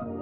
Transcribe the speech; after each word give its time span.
Hallo 0.00 0.14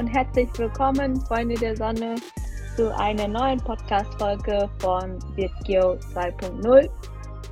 und 0.00 0.08
herzlich 0.08 0.48
willkommen, 0.56 1.20
Freunde 1.20 1.54
der 1.54 1.76
Sonne, 1.76 2.16
zu 2.74 2.92
einer 2.98 3.28
neuen 3.28 3.60
Podcast-Folge 3.60 4.68
von 4.80 5.20
VirtGeo 5.36 5.98
2.0. 6.14 6.90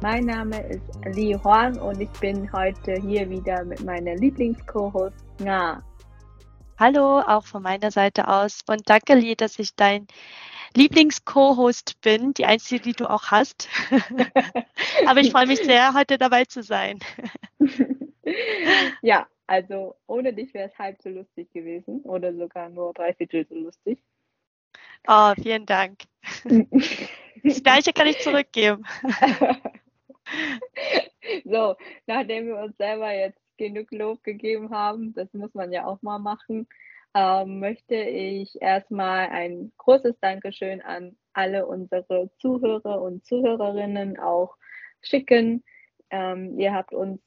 Mein 0.03 0.25
Name 0.25 0.61
ist 0.67 0.83
Li 1.15 1.39
Huang 1.45 1.79
und 1.79 2.01
ich 2.01 2.11
bin 2.19 2.53
heute 2.53 2.95
hier 2.95 3.31
wieder 3.31 3.65
mit 3.65 3.85
meiner 3.85 4.17
Lieblings-Co-Host 4.17 5.25
Nga. 5.41 5.86
Hallo, 6.79 7.21
auch 7.21 7.47
von 7.47 7.63
meiner 7.63 7.91
Seite 7.91 8.29
aus 8.29 8.61
und 8.69 8.91
danke 8.91 9.15
Li, 9.15 9.35
dass 9.35 9.59
ich 9.59 9.75
dein 9.77 10.07
Lieblings-Co-Host 10.75 12.03
bin, 12.03 12.35
die 12.35 12.45
einzige, 12.45 12.83
die 12.83 12.93
du 12.93 13.09
auch 13.09 13.31
hast. 13.31 13.71
Aber 15.07 15.21
ich 15.21 15.31
freue 15.31 15.47
mich 15.47 15.61
sehr, 15.61 15.95
heute 15.95 16.19
dabei 16.19 16.45
zu 16.45 16.63
sein. 16.63 16.99
ja, 19.01 19.27
also 19.47 19.97
ohne 20.07 20.35
dich 20.35 20.53
wäre 20.53 20.69
es 20.69 20.79
halb 20.79 21.01
so 21.01 21.09
lustig 21.09 21.51
gewesen 21.55 22.03
oder 22.03 22.35
sogar 22.35 22.69
nur 22.69 22.93
drei 22.93 23.15
Viertel 23.15 23.47
so 23.49 23.55
lustig. 23.55 24.03
Oh, 25.09 25.33
vielen 25.41 25.65
Dank. 25.65 26.03
Das 27.43 27.63
gleiche 27.63 27.95
kann 27.95 28.07
ich 28.07 28.19
zurückgeben. 28.21 28.85
So, 31.45 31.77
nachdem 32.07 32.47
wir 32.47 32.57
uns 32.57 32.77
selber 32.77 33.13
jetzt 33.13 33.41
genug 33.57 33.91
Lob 33.93 34.23
gegeben 34.23 34.71
haben, 34.71 35.15
das 35.15 35.33
muss 35.35 35.55
man 35.55 35.73
ja 35.73 35.87
auch 35.87 36.03
mal 36.03 36.19
machen, 36.19 36.69
ähm, 37.15 37.61
möchte 37.61 37.95
ich 37.97 38.61
erstmal 38.61 39.29
ein 39.29 39.73
großes 39.79 40.19
Dankeschön 40.21 40.83
an 40.83 41.17
alle 41.33 41.67
unsere 41.67 42.31
Zuhörer 42.39 43.01
und 43.03 43.25
Zuhörerinnen 43.25 44.19
auch 44.19 44.57
schicken, 45.03 45.63
ähm, 46.11 46.59
ihr 46.59 46.73
habt 46.73 46.93
uns 46.93 47.21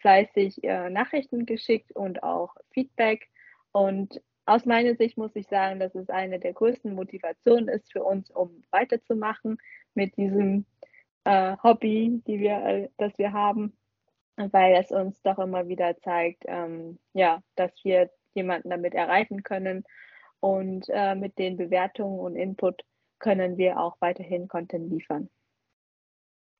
fleißig 0.00 0.62
äh, 0.64 0.90
Nachrichten 0.90 1.46
geschickt 1.46 1.92
und 1.92 2.22
auch 2.22 2.54
Feedback. 2.70 3.28
Und 3.72 4.20
aus 4.44 4.64
meiner 4.66 4.94
Sicht 4.94 5.16
muss 5.16 5.34
ich 5.34 5.46
sagen, 5.48 5.80
dass 5.80 5.94
es 5.94 6.08
eine 6.10 6.38
der 6.38 6.52
größten 6.52 6.94
Motivationen 6.94 7.68
ist 7.68 7.90
für 7.92 8.04
uns, 8.04 8.30
um 8.30 8.62
weiterzumachen 8.70 9.58
mit 9.94 10.16
diesem 10.16 10.66
äh, 11.24 11.56
Hobby, 11.62 12.22
die 12.26 12.38
wir, 12.40 12.64
äh, 12.64 12.88
das 12.98 13.16
wir 13.18 13.32
haben, 13.32 13.76
weil 14.36 14.74
es 14.76 14.90
uns 14.90 15.20
doch 15.22 15.38
immer 15.38 15.68
wieder 15.68 15.96
zeigt, 15.98 16.44
ähm, 16.46 16.98
ja, 17.12 17.42
dass 17.54 17.72
wir 17.82 18.10
jemanden 18.34 18.70
damit 18.70 18.94
erreichen 18.94 19.42
können. 19.42 19.84
Und 20.40 20.86
äh, 20.90 21.14
mit 21.14 21.38
den 21.38 21.56
Bewertungen 21.56 22.20
und 22.20 22.36
Input 22.36 22.82
können 23.18 23.56
wir 23.56 23.80
auch 23.80 23.96
weiterhin 24.00 24.48
Content 24.48 24.90
liefern. 24.90 25.30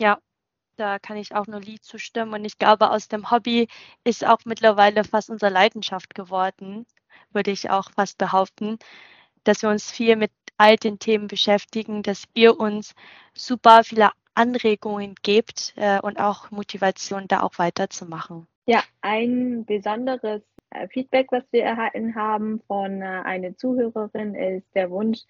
Ja, 0.01 0.19
da 0.77 0.99
kann 0.99 1.17
ich 1.17 1.35
auch 1.35 1.47
nur 1.47 1.61
Lied 1.61 1.85
zustimmen. 1.85 2.33
Und 2.35 2.45
ich 2.45 2.59
glaube, 2.59 2.91
aus 2.91 3.09
dem 3.09 3.31
Hobby 3.31 3.69
ist 4.05 4.27
auch 4.27 4.41
mittlerweile 4.45 5.05
fast 5.05 5.31
unsere 5.31 5.53
Leidenschaft 5.53 6.15
geworden, 6.15 6.87
würde 7.31 7.51
ich 7.51 7.71
auch 7.71 7.91
fast 7.93 8.19
behaupten, 8.19 8.79
dass 9.45 9.63
wir 9.63 9.71
uns 9.71 9.91
viel 9.91 10.17
mit 10.17 10.33
all 10.57 10.77
den 10.77 10.99
Themen 10.99 11.29
beschäftigen, 11.29 12.03
dass 12.03 12.25
ihr 12.35 12.59
uns 12.59 12.95
super 13.35 13.85
viele 13.85 14.11
Anregungen 14.37 15.15
gebt 15.23 15.75
äh, 15.77 16.01
und 16.01 16.21
auch 16.21 16.51
Motivation, 16.51 17.29
da 17.29 17.43
auch 17.43 17.59
weiterzumachen. 17.59 18.47
Ja, 18.67 18.83
ein 19.01 19.65
besonderes 19.65 20.43
äh, 20.71 20.89
Feedback, 20.89 21.29
was 21.31 21.45
wir 21.53 21.65
erhalten 21.65 22.15
haben 22.15 22.61
von 22.67 23.03
äh, 23.03 23.05
einer 23.05 23.57
Zuhörerin, 23.57 24.35
ist 24.35 24.67
der 24.75 24.91
Wunsch, 24.91 25.21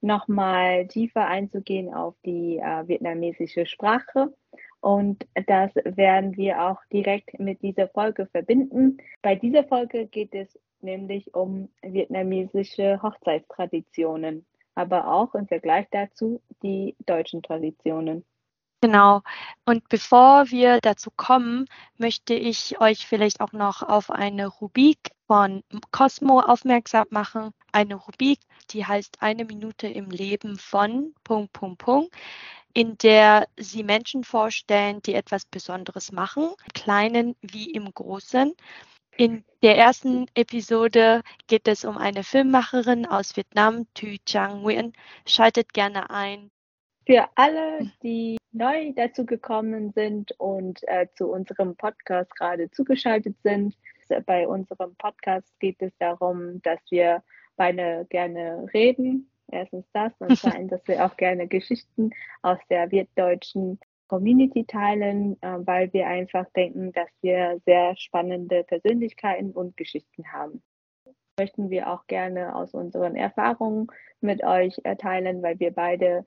nochmal 0.00 0.86
tiefer 0.86 1.26
einzugehen 1.26 1.92
auf 1.92 2.14
die 2.24 2.58
äh, 2.58 2.86
vietnamesische 2.86 3.66
Sprache. 3.66 4.34
Und 4.80 5.26
das 5.46 5.74
werden 5.76 6.36
wir 6.36 6.62
auch 6.62 6.78
direkt 6.92 7.38
mit 7.38 7.62
dieser 7.62 7.88
Folge 7.88 8.26
verbinden. 8.26 8.98
Bei 9.22 9.34
dieser 9.34 9.64
Folge 9.64 10.06
geht 10.06 10.34
es 10.34 10.58
nämlich 10.82 11.34
um 11.34 11.70
vietnamesische 11.80 13.00
Hochzeitstraditionen, 13.02 14.44
aber 14.74 15.10
auch 15.10 15.34
im 15.34 15.48
Vergleich 15.48 15.86
dazu 15.90 16.42
die 16.62 16.94
deutschen 17.06 17.42
Traditionen. 17.42 18.26
Genau. 18.84 19.22
Und 19.64 19.88
bevor 19.88 20.50
wir 20.50 20.78
dazu 20.82 21.10
kommen, 21.10 21.64
möchte 21.96 22.34
ich 22.34 22.82
euch 22.82 23.06
vielleicht 23.06 23.40
auch 23.40 23.52
noch 23.52 23.82
auf 23.82 24.10
eine 24.10 24.46
Rubrik 24.46 24.98
von 25.26 25.64
Cosmo 25.90 26.40
aufmerksam 26.40 27.06
machen. 27.08 27.52
Eine 27.72 27.94
Rubrik, 27.94 28.40
die 28.68 28.84
heißt 28.84 29.22
Eine 29.22 29.46
Minute 29.46 29.86
im 29.86 30.10
Leben 30.10 30.58
von 30.58 31.14
Punkt, 31.24 31.54
Punkt, 31.54 31.78
Punkt 31.78 32.14
in 32.74 32.98
der 32.98 33.48
sie 33.56 33.84
Menschen 33.84 34.22
vorstellen, 34.22 35.00
die 35.00 35.14
etwas 35.14 35.46
Besonderes 35.46 36.12
machen, 36.12 36.50
im 36.66 36.72
kleinen 36.74 37.36
wie 37.40 37.70
im 37.70 37.90
großen. 37.90 38.52
In 39.16 39.46
der 39.62 39.78
ersten 39.78 40.26
Episode 40.34 41.22
geht 41.46 41.68
es 41.68 41.86
um 41.86 41.96
eine 41.96 42.22
Filmmacherin 42.22 43.06
aus 43.06 43.34
Vietnam, 43.34 43.86
Thu 43.94 44.16
Chang 44.26 44.60
Nguyen. 44.60 44.92
Schaltet 45.26 45.72
gerne 45.72 46.10
ein. 46.10 46.50
Für 47.06 47.28
alle, 47.34 47.90
die 48.02 48.36
neu 48.52 48.92
dazu 48.94 49.26
gekommen 49.26 49.92
sind 49.92 50.32
und 50.38 50.80
äh, 50.88 51.06
zu 51.14 51.30
unserem 51.30 51.76
Podcast 51.76 52.34
gerade 52.36 52.70
zugeschaltet 52.70 53.36
sind, 53.42 53.76
bei 54.26 54.46
unserem 54.46 54.94
Podcast 54.96 55.48
geht 55.60 55.80
es 55.80 55.92
darum, 55.98 56.60
dass 56.62 56.78
wir 56.90 57.22
beide 57.56 58.06
gerne 58.10 58.66
reden 58.74 59.30
Erstens 59.50 59.86
das 59.92 60.12
und 60.18 60.36
zweitens, 60.38 60.70
dass 60.70 60.86
wir 60.86 61.04
auch 61.04 61.16
gerne 61.16 61.46
Geschichten 61.46 62.10
aus 62.42 62.58
der 62.70 62.90
wirtdeutschen 62.90 63.78
Community 64.08 64.64
teilen, 64.64 65.40
äh, 65.42 65.58
weil 65.60 65.92
wir 65.92 66.06
einfach 66.06 66.46
denken, 66.56 66.92
dass 66.92 67.08
wir 67.20 67.60
sehr 67.64 67.96
spannende 67.96 68.64
Persönlichkeiten 68.64 69.52
und 69.52 69.76
Geschichten 69.76 70.32
haben. 70.32 70.62
Möchten 71.38 71.68
wir 71.70 71.90
auch 71.90 72.06
gerne 72.06 72.54
aus 72.54 72.74
unseren 72.74 73.16
Erfahrungen 73.16 73.88
mit 74.20 74.44
euch 74.44 74.80
teilen, 74.98 75.42
weil 75.42 75.58
wir 75.58 75.72
beide 75.72 76.24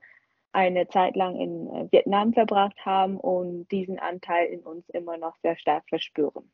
eine 0.58 0.88
Zeit 0.88 1.16
lang 1.16 1.36
in 1.36 1.66
äh, 1.68 1.92
Vietnam 1.92 2.32
verbracht 2.32 2.76
haben 2.84 3.18
und 3.18 3.68
diesen 3.70 3.98
Anteil 3.98 4.46
in 4.46 4.60
uns 4.60 4.88
immer 4.90 5.16
noch 5.16 5.36
sehr 5.42 5.58
stark 5.58 5.84
verspüren 5.88 6.50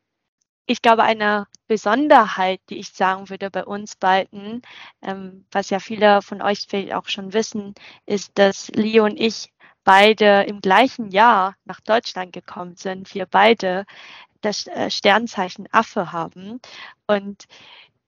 ich 0.67 0.81
glaube, 0.81 1.03
eine 1.03 1.47
Besonderheit, 1.67 2.59
die 2.69 2.79
ich 2.79 2.89
sagen 2.89 3.29
würde 3.29 3.51
bei 3.51 3.65
uns 3.65 3.95
beiden, 3.95 4.61
ähm, 5.01 5.45
was 5.51 5.69
ja 5.69 5.79
viele 5.79 6.21
von 6.21 6.41
euch 6.41 6.65
vielleicht 6.67 6.93
auch 6.93 7.07
schon 7.07 7.33
wissen, 7.33 7.75
ist, 8.05 8.37
dass 8.37 8.69
Leo 8.69 9.05
und 9.05 9.19
ich 9.19 9.53
beide 9.83 10.43
im 10.43 10.61
gleichen 10.61 11.11
Jahr 11.11 11.55
nach 11.65 11.79
Deutschland 11.81 12.33
gekommen 12.33 12.75
sind. 12.75 13.13
Wir 13.13 13.27
beide 13.27 13.85
das 14.41 14.67
äh, 14.67 14.89
Sternzeichen 14.89 15.67
Affe 15.71 16.11
haben. 16.11 16.59
Und 17.07 17.45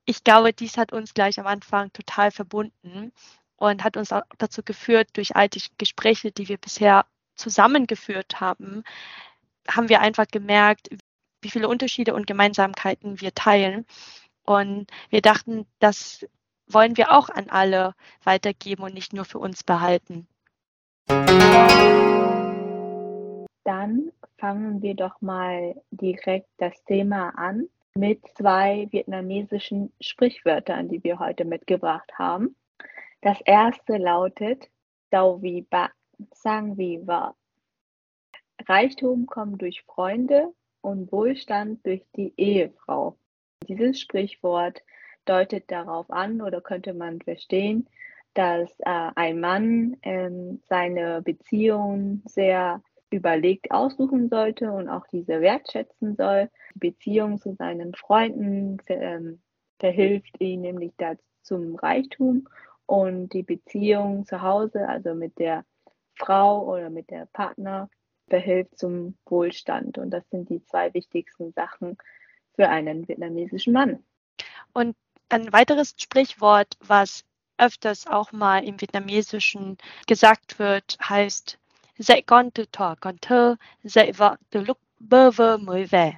ich 0.05 0.23
glaube, 0.23 0.53
dies 0.53 0.77
hat 0.77 0.93
uns 0.93 1.13
gleich 1.13 1.39
am 1.39 1.47
Anfang 1.47 1.91
total 1.93 2.31
verbunden 2.31 3.11
und 3.57 3.83
hat 3.83 3.97
uns 3.97 4.11
auch 4.11 4.23
dazu 4.37 4.63
geführt, 4.63 5.09
durch 5.13 5.35
all 5.35 5.49
die 5.49 5.61
Gespräche, 5.77 6.31
die 6.31 6.47
wir 6.47 6.57
bisher 6.57 7.05
zusammengeführt 7.35 8.39
haben, 8.39 8.83
haben 9.69 9.89
wir 9.89 9.99
einfach 10.01 10.27
gemerkt, 10.27 10.89
wie 11.41 11.49
viele 11.49 11.67
Unterschiede 11.67 12.13
und 12.13 12.27
Gemeinsamkeiten 12.27 13.19
wir 13.21 13.33
teilen. 13.33 13.85
Und 14.43 14.89
wir 15.09 15.21
dachten, 15.21 15.67
das 15.79 16.25
wollen 16.67 16.97
wir 16.97 17.11
auch 17.11 17.29
an 17.29 17.49
alle 17.49 17.93
weitergeben 18.23 18.83
und 18.83 18.93
nicht 18.93 19.13
nur 19.13 19.25
für 19.25 19.39
uns 19.39 19.63
behalten. 19.63 20.27
Dann 23.63 24.11
fangen 24.37 24.81
wir 24.81 24.95
doch 24.95 25.21
mal 25.21 25.75
direkt 25.91 26.49
das 26.57 26.83
Thema 26.85 27.29
an 27.37 27.67
mit 27.95 28.21
zwei 28.35 28.87
vietnamesischen 28.91 29.91
Sprichwörtern, 29.99 30.87
die 30.87 31.03
wir 31.03 31.19
heute 31.19 31.45
mitgebracht 31.45 32.11
haben. 32.17 32.55
Das 33.21 33.39
erste 33.41 33.97
lautet 33.97 34.69
Dau 35.09 35.41
wie 35.41 35.61
ba, 35.61 35.89
Sang 36.33 36.77
wie 36.77 37.05
wa. 37.05 37.35
Reichtum 38.67 39.25
kommt 39.27 39.61
durch 39.61 39.83
Freunde, 39.83 40.53
und 40.87 41.11
Wohlstand 41.11 41.85
durch 41.85 42.03
die 42.15 42.33
Ehefrau. 42.37 43.17
Dieses 43.67 43.99
Sprichwort 43.99 44.81
deutet 45.25 45.69
darauf 45.69 46.09
an 46.09 46.41
oder 46.41 46.61
könnte 46.61 46.93
man 46.93 47.21
verstehen, 47.21 47.89
dass 48.33 48.69
äh, 48.79 49.11
ein 49.15 49.39
Mann 49.39 49.97
ähm, 50.03 50.61
seine 50.67 51.21
Beziehung 51.21 52.21
sehr 52.25 52.81
überlegt 53.09 53.71
aussuchen 53.71 54.29
sollte 54.29 54.71
und 54.71 54.89
auch 54.89 55.07
diese 55.07 55.41
wertschätzen 55.41 56.15
soll. 56.15 56.49
Die 56.75 56.91
Beziehung 56.91 57.37
zu 57.37 57.53
seinen 57.55 57.93
Freunden 57.93 58.77
ähm, 58.87 59.41
verhilft 59.79 60.39
ihm 60.39 60.61
nämlich 60.61 60.93
dazu 60.97 61.23
zum 61.41 61.75
Reichtum 61.75 62.47
und 62.87 63.29
die 63.33 63.43
Beziehung 63.43 64.25
zu 64.25 64.41
Hause, 64.41 64.87
also 64.87 65.13
mit 65.13 65.37
der 65.37 65.63
Frau 66.15 66.65
oder 66.65 66.89
mit 66.89 67.11
der 67.11 67.27
Partner, 67.27 67.89
verhilft 68.27 68.77
zum 68.79 69.15
Wohlstand. 69.25 69.97
Und 69.97 70.09
das 70.09 70.27
sind 70.31 70.49
die 70.49 70.63
zwei 70.65 70.93
wichtigsten 70.93 71.53
Sachen 71.53 71.97
für 72.55 72.67
einen 72.69 73.07
vietnamesischen 73.07 73.73
Mann. 73.73 74.03
Und 74.73 74.95
ein 75.29 75.53
weiteres 75.53 75.93
Sprichwort, 75.97 76.75
was 76.79 77.23
öfters 77.57 78.07
auch 78.07 78.31
mal 78.31 78.63
im 78.63 78.79
Vietnamesischen 78.81 79.77
gesagt 80.07 80.59
wird, 80.59 80.97
heißt 81.01 81.59
Dạy 81.99 82.21
con 82.21 82.51
từ 82.51 82.65
thuở 82.71 82.95
còn 83.01 83.17
thơ, 83.21 83.55
dạy 83.83 84.11
vợ 84.11 84.35
từ 84.49 84.61
lúc 84.61 84.79
bơ 84.99 85.31
vơ 85.31 85.57
mới 85.57 85.85
về. 85.85 86.13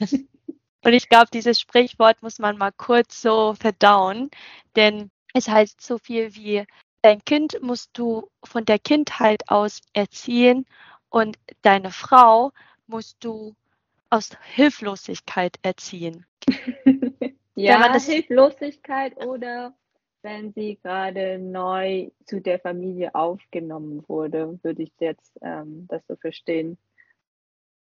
Und 0.84 0.92
ich 0.92 1.08
glaube, 1.08 1.30
dieses 1.32 1.58
Sprichwort 1.60 2.22
muss 2.22 2.38
man 2.38 2.56
mal 2.56 2.72
kurz 2.72 3.20
so 3.22 3.54
verdauen, 3.54 4.30
denn 4.76 5.10
es 5.34 5.48
heißt 5.48 5.80
so 5.80 5.98
viel 5.98 6.34
wie, 6.34 6.64
dein 7.02 7.24
Kind 7.24 7.60
musst 7.62 7.90
du 7.94 8.30
von 8.44 8.64
der 8.64 8.78
Kindheit 8.78 9.48
aus 9.48 9.80
erziehen 9.92 10.66
und 11.10 11.38
deine 11.62 11.90
Frau 11.90 12.52
musst 12.86 13.22
du 13.24 13.54
aus 14.10 14.30
Hilflosigkeit 14.42 15.58
erziehen. 15.62 16.26
ja, 17.54 17.92
das 17.92 18.06
Hilflosigkeit 18.06 19.16
oder 19.24 19.74
wenn 20.22 20.52
sie 20.52 20.78
gerade 20.82 21.38
neu 21.38 22.10
zu 22.24 22.40
der 22.40 22.58
Familie 22.58 23.14
aufgenommen 23.14 24.04
wurde, 24.08 24.58
würde 24.62 24.82
ich 24.82 24.92
jetzt 24.98 25.38
ähm, 25.42 25.86
das 25.88 26.02
so 26.08 26.16
verstehen. 26.16 26.76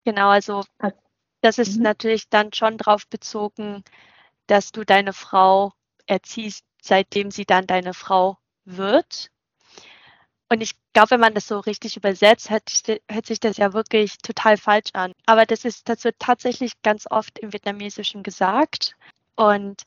Genau, 0.06 0.30
also 0.30 0.64
das 1.42 1.58
ist 1.58 1.78
mhm. 1.78 1.84
natürlich 1.84 2.30
dann 2.30 2.52
schon 2.54 2.78
darauf 2.78 3.08
bezogen, 3.08 3.84
dass 4.48 4.72
du 4.72 4.84
deine 4.84 5.14
Frau 5.14 5.74
erziehst, 6.06 6.66
seitdem 6.84 7.32
sie 7.32 7.46
dann 7.46 7.66
deine 7.66 7.94
Frau 7.94 8.38
wird. 8.66 9.30
Und 10.50 10.62
ich 10.62 10.74
glaube, 10.94 11.12
wenn 11.12 11.22
man 11.22 11.34
das 11.34 11.48
so 11.48 11.60
richtig 11.60 11.98
übersetzt, 11.98 12.52
hört, 12.52 12.70
hört, 13.10 13.26
sich 13.26 13.40
das 13.40 13.58
ja 13.58 13.74
wirklich 13.74 14.18
total 14.20 14.58
falsch 14.58 14.90
an. 14.94 15.14
Aber 15.26 15.46
das 15.46 15.66
ist, 15.66 15.90
das 15.90 16.04
wird 16.04 16.20
tatsächlich 16.20 16.74
ganz 16.84 17.08
oft 17.10 17.40
im 17.40 17.54
Vietnamesischen 17.54 18.22
gesagt. 18.22 18.96
Und 19.36 19.84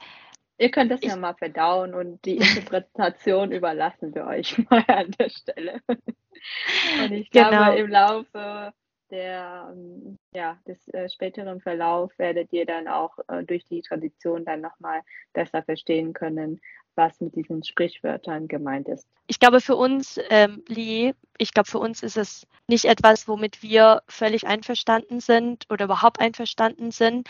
Ihr 0.58 0.70
könnt 0.70 0.90
das 0.90 1.02
ich, 1.02 1.10
ja 1.10 1.16
mal 1.16 1.34
verdauen 1.34 1.94
und 1.94 2.24
die 2.24 2.38
Interpretation 2.38 3.52
überlassen 3.52 4.14
wir 4.14 4.26
euch 4.26 4.58
mal 4.70 4.84
an 4.88 5.10
der 5.12 5.28
Stelle. 5.28 5.80
Und 5.88 7.12
ich 7.12 7.30
glaube, 7.30 7.50
genau. 7.50 7.74
im 7.74 7.88
Laufe 7.88 8.72
der, 9.10 9.68
ähm, 9.72 10.18
ja, 10.34 10.58
des 10.66 10.88
äh, 10.88 11.08
späteren 11.08 11.60
Verlauf 11.60 12.12
werdet 12.18 12.52
ihr 12.52 12.66
dann 12.66 12.88
auch 12.88 13.18
äh, 13.28 13.44
durch 13.44 13.66
die 13.66 13.82
Tradition 13.82 14.44
dann 14.44 14.60
nochmal 14.60 15.02
besser 15.32 15.62
verstehen 15.62 16.12
können, 16.12 16.60
was 16.94 17.20
mit 17.20 17.34
diesen 17.36 17.62
Sprichwörtern 17.62 18.48
gemeint 18.48 18.88
ist. 18.88 19.06
Ich 19.26 19.38
glaube, 19.38 19.60
für 19.60 19.76
uns, 19.76 20.18
ähm, 20.30 20.64
Lee, 20.68 21.14
ich 21.38 21.52
glaube, 21.52 21.68
für 21.68 21.78
uns 21.78 22.02
ist 22.02 22.16
es 22.16 22.46
nicht 22.68 22.86
etwas, 22.86 23.28
womit 23.28 23.62
wir 23.62 24.02
völlig 24.08 24.46
einverstanden 24.46 25.20
sind 25.20 25.66
oder 25.70 25.84
überhaupt 25.84 26.20
einverstanden 26.20 26.90
sind. 26.90 27.28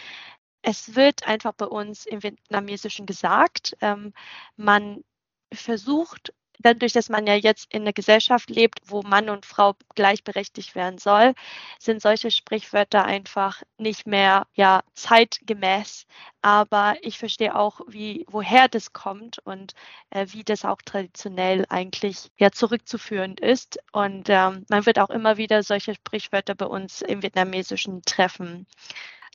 Es 0.63 0.97
wird 0.97 1.27
einfach 1.27 1.53
bei 1.53 1.67
uns 1.67 2.07
im 2.07 2.23
Vietnamesischen 2.23 3.07
gesagt. 3.07 3.77
Ähm, 3.81 4.13
man 4.57 5.05
versucht 5.53 6.33
dadurch, 6.61 6.93
dass 6.93 7.09
man 7.09 7.27
ja 7.27 7.35
jetzt 7.35 7.73
in 7.73 7.83
einer 7.83 7.93
Gesellschaft 7.93 8.51
lebt, 8.51 8.81
wo 8.85 9.03
Mann 9.03 9.29
und 9.29 9.47
Frau 9.47 9.75
gleichberechtigt 9.95 10.75
werden 10.75 10.99
soll, 10.99 11.35
sind 11.79 12.03
solche 12.03 12.31
Sprichwörter 12.31 13.05
einfach 13.05 13.63
nicht 13.79 14.07
mehr 14.07 14.47
ja 14.55 14.83
zeitgemäß. 14.95 16.07
Aber 16.43 16.97
ich 17.03 17.19
verstehe 17.19 17.57
auch, 17.57 17.81
wie 17.89 18.25
woher 18.29 18.69
das 18.69 18.93
kommt 18.93 19.39
und 19.41 19.75
äh, 20.11 20.27
wie 20.31 20.45
das 20.45 20.65
auch 20.65 20.81
traditionell 20.85 21.67
eigentlich 21.69 22.31
ja 22.39 22.51
zurückzuführen 22.51 23.37
ist. 23.39 23.79
Und 23.93 24.29
ähm, 24.29 24.65
man 24.69 24.87
wird 24.87 24.99
auch 24.99 25.11
immer 25.11 25.37
wieder 25.37 25.63
solche 25.63 25.95
Sprichwörter 25.95 26.55
bei 26.55 26.67
uns 26.67 27.03
im 27.03 27.23
Vietnamesischen 27.23 28.03
treffen. 28.03 28.67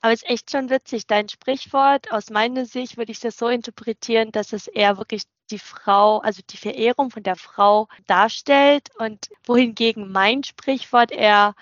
Aber 0.01 0.13
es 0.13 0.23
ist 0.23 0.29
echt 0.29 0.51
schon 0.51 0.69
witzig. 0.69 1.05
Dein 1.07 1.29
Sprichwort, 1.29 2.11
aus 2.11 2.29
meiner 2.29 2.65
Sicht 2.65 2.97
würde 2.97 3.11
ich 3.11 3.19
das 3.19 3.37
so 3.37 3.47
interpretieren, 3.47 4.31
dass 4.31 4.51
es 4.51 4.67
eher 4.67 4.97
wirklich 4.97 5.23
die 5.51 5.59
Frau, 5.59 6.19
also 6.19 6.41
die 6.49 6.57
Verehrung 6.57 7.11
von 7.11 7.23
der 7.23 7.35
Frau 7.35 7.87
darstellt 8.07 8.89
und 8.97 9.29
wohingegen 9.45 10.11
mein 10.11 10.43
Sprichwort 10.43 11.11
eher 11.11 11.53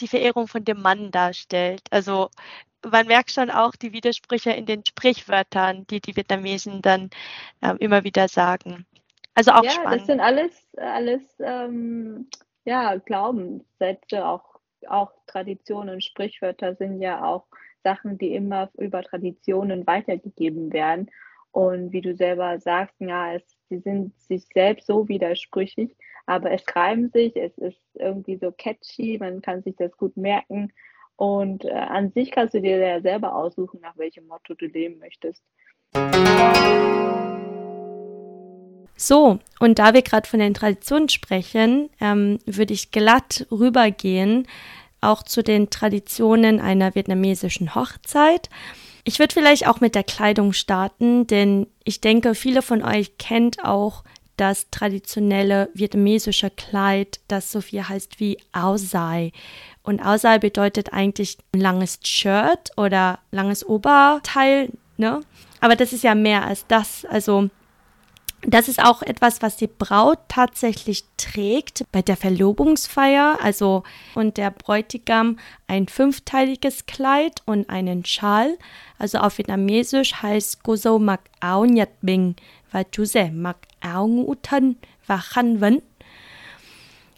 die 0.00 0.08
Verehrung 0.08 0.48
von 0.48 0.64
dem 0.64 0.80
Mann 0.80 1.10
darstellt. 1.10 1.82
Also 1.90 2.30
man 2.88 3.06
merkt 3.06 3.30
schon 3.30 3.50
auch 3.50 3.72
die 3.72 3.92
Widersprüche 3.92 4.52
in 4.52 4.66
den 4.66 4.84
Sprichwörtern, 4.86 5.86
die 5.88 6.00
die 6.00 6.16
Vietnamesen 6.16 6.82
dann 6.82 7.10
äh, 7.60 7.74
immer 7.78 8.04
wieder 8.04 8.28
sagen. 8.28 8.86
Also 9.34 9.52
auch 9.52 9.64
ja, 9.64 9.70
spannend. 9.70 10.00
das 10.00 10.06
sind 10.06 10.20
alles, 10.20 10.52
alles 10.76 11.22
ähm, 11.40 12.28
ja, 12.64 12.96
Glaubenssätze, 12.96 14.26
auch, 14.26 14.58
auch 14.88 15.12
Traditionen, 15.26 16.00
Sprichwörter 16.00 16.74
sind 16.74 17.00
ja 17.00 17.24
auch 17.24 17.46
Sachen, 17.82 18.18
die 18.18 18.34
immer 18.34 18.70
über 18.78 19.02
Traditionen 19.02 19.86
weitergegeben 19.86 20.72
werden. 20.72 21.10
Und 21.50 21.92
wie 21.92 22.00
du 22.00 22.14
selber 22.16 22.58
sagst, 22.58 22.94
ja, 22.98 23.34
es, 23.34 23.42
sie 23.68 23.78
sind 23.78 24.18
sich 24.20 24.44
selbst 24.54 24.86
so 24.86 25.08
widersprüchlich, 25.08 25.94
aber 26.26 26.50
es 26.50 26.64
reimt 26.74 27.12
sich, 27.12 27.36
es 27.36 27.56
ist 27.58 27.80
irgendwie 27.94 28.36
so 28.36 28.52
catchy, 28.52 29.18
man 29.18 29.42
kann 29.42 29.62
sich 29.62 29.76
das 29.76 29.96
gut 29.96 30.16
merken. 30.16 30.72
Und 31.16 31.64
äh, 31.64 31.72
an 31.72 32.10
sich 32.12 32.30
kannst 32.30 32.54
du 32.54 32.60
dir 32.60 32.78
ja 32.78 33.00
selber 33.00 33.34
aussuchen, 33.34 33.80
nach 33.80 33.96
welchem 33.98 34.26
Motto 34.26 34.54
du 34.54 34.66
leben 34.66 34.98
möchtest. 34.98 35.42
So, 38.96 39.38
und 39.58 39.78
da 39.78 39.94
wir 39.94 40.02
gerade 40.02 40.28
von 40.28 40.38
den 40.40 40.54
Traditionen 40.54 41.08
sprechen, 41.08 41.90
ähm, 42.00 42.38
würde 42.46 42.72
ich 42.72 42.92
glatt 42.92 43.46
rübergehen 43.50 44.46
auch 45.02 45.22
zu 45.22 45.42
den 45.42 45.70
Traditionen 45.70 46.60
einer 46.60 46.94
vietnamesischen 46.94 47.74
Hochzeit. 47.74 48.48
Ich 49.04 49.18
würde 49.18 49.34
vielleicht 49.34 49.66
auch 49.66 49.80
mit 49.80 49.94
der 49.94 50.04
Kleidung 50.04 50.52
starten, 50.52 51.26
denn 51.26 51.66
ich 51.84 52.00
denke, 52.00 52.34
viele 52.34 52.62
von 52.62 52.82
euch 52.82 53.18
kennt 53.18 53.64
auch 53.64 54.04
das 54.36 54.70
traditionelle 54.70 55.68
vietnamesische 55.74 56.50
Kleid, 56.50 57.20
das 57.28 57.52
so 57.52 57.60
viel 57.60 57.88
heißt 57.88 58.18
wie 58.20 58.38
Ao 58.52 58.76
Sai. 58.76 59.32
Und 59.82 60.00
Ao 60.00 60.16
Sai 60.16 60.38
bedeutet 60.38 60.92
eigentlich 60.92 61.38
langes 61.54 61.98
Shirt 62.04 62.70
oder 62.76 63.18
langes 63.30 63.66
Oberteil, 63.66 64.70
ne? 64.96 65.20
Aber 65.60 65.76
das 65.76 65.92
ist 65.92 66.02
ja 66.02 66.14
mehr 66.14 66.44
als 66.44 66.66
das. 66.66 67.04
Also 67.04 67.50
das 68.44 68.68
ist 68.68 68.82
auch 68.82 69.02
etwas, 69.02 69.40
was 69.40 69.56
die 69.56 69.68
Braut 69.68 70.18
tatsächlich 70.28 71.04
trägt 71.16 71.84
bei 71.92 72.02
der 72.02 72.16
Verlobungsfeier. 72.16 73.38
Also 73.40 73.84
und 74.14 74.36
der 74.36 74.50
Bräutigam 74.50 75.38
ein 75.68 75.86
fünfteiliges 75.86 76.86
Kleid 76.86 77.40
und 77.46 77.70
einen 77.70 78.04
Schal. 78.04 78.58
Also 78.98 79.18
auf 79.18 79.38
Vietnamesisch 79.38 80.22
heißt 80.22 80.62
Gozo 80.64 80.98
mặc 80.98 81.20
áo 81.40 81.64
nhật 81.64 81.90
bình 82.02 82.34
và 82.72 82.82
chú 82.82 83.04
rể 83.04 83.30
mặc 83.30 83.56
áo 83.80 84.06
ngũ. 84.06 84.34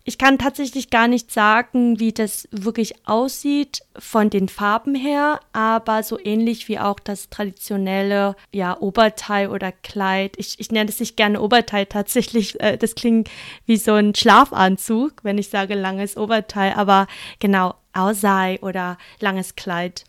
Ich 0.07 0.19
kann 0.19 0.37
tatsächlich 0.37 0.91
gar 0.91 1.09
nicht 1.09 1.33
sagen, 1.33 1.99
wie 1.99 2.13
das 2.13 2.47
wirklich 2.51 3.09
aussieht 3.09 3.81
von 3.99 4.29
den 4.29 4.51
Farben 4.51 4.95
her, 4.95 5.41
aber 5.55 6.03
so 6.03 6.19
ähnlich 6.23 6.69
wie 6.69 6.79
auch 6.79 7.01
das 7.01 7.31
traditionelle 7.31 8.37
ja, 8.53 8.79
Oberteil 8.79 9.49
oder 9.49 9.73
Kleid. 9.73 10.35
Ich, 10.37 10.61
ich 10.61 10.71
nenne 10.71 10.91
es 10.91 11.01
nicht 11.01 11.17
gerne 11.17 11.41
Oberteil 11.41 11.87
tatsächlich. 11.87 12.61
Äh, 12.61 12.77
das 12.77 12.95
klingt 12.95 13.31
wie 13.65 13.79
so 13.79 13.95
ein 13.95 14.15
Schlafanzug, 14.15 15.15
wenn 15.23 15.39
ich 15.39 15.49
sage 15.49 15.75
langes 15.75 16.19
Oberteil, 16.19 16.75
aber 16.75 17.07
genau, 17.39 17.75
Ausei 17.95 18.59
oder 18.61 18.99
langes 19.21 19.57
Kleid 19.57 20.05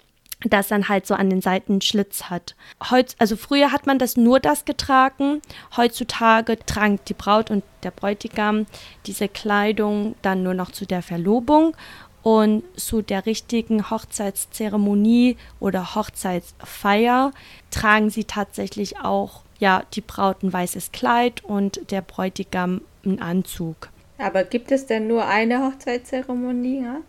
das 0.50 0.68
dann 0.68 0.90
halt 0.90 1.08
so 1.08 1.14
an 1.16 1.30
den 1.30 1.42
Seiten 1.42 1.82
Schlitz 1.82 2.24
hat. 2.24 2.56
Heutz, 2.90 3.16
also 3.20 3.36
früher 3.36 3.72
hat 3.72 3.88
man 3.88 4.00
das 4.00 4.18
nur 4.18 4.40
das 4.40 4.66
getragen. 4.66 5.42
Heutzutage 5.76 6.58
tragen 6.66 7.00
die 7.08 7.14
Braut 7.14 7.52
und 7.52 7.64
der 7.84 7.92
Bräutigam 7.92 8.66
diese 9.06 9.28
Kleidung 9.28 10.16
dann 10.22 10.44
nur 10.44 10.54
noch 10.54 10.72
zu 10.72 10.86
der 10.86 11.02
Verlobung 11.02 11.76
und 12.26 12.64
zu 12.76 13.04
der 13.04 13.28
richtigen 13.28 13.92
Hochzeitszeremonie 13.92 15.38
oder 15.60 15.94
Hochzeitsfeier 15.94 17.32
tragen 17.70 18.10
sie 18.10 18.24
tatsächlich 18.24 19.00
auch 19.00 19.44
ja 19.60 19.84
die 19.94 20.02
Braut 20.02 20.42
ein 20.42 20.52
weißes 20.52 20.92
Kleid 20.92 21.44
und 21.44 21.92
der 21.92 22.02
Bräutigam 22.02 22.82
einen 23.06 23.22
Anzug. 23.22 23.90
Aber 24.18 24.44
gibt 24.44 24.72
es 24.72 24.88
denn 24.88 25.08
nur 25.08 25.26
eine 25.28 25.66
Hochzeitszeremonie? 25.66 26.82
Ja? 26.82 27.02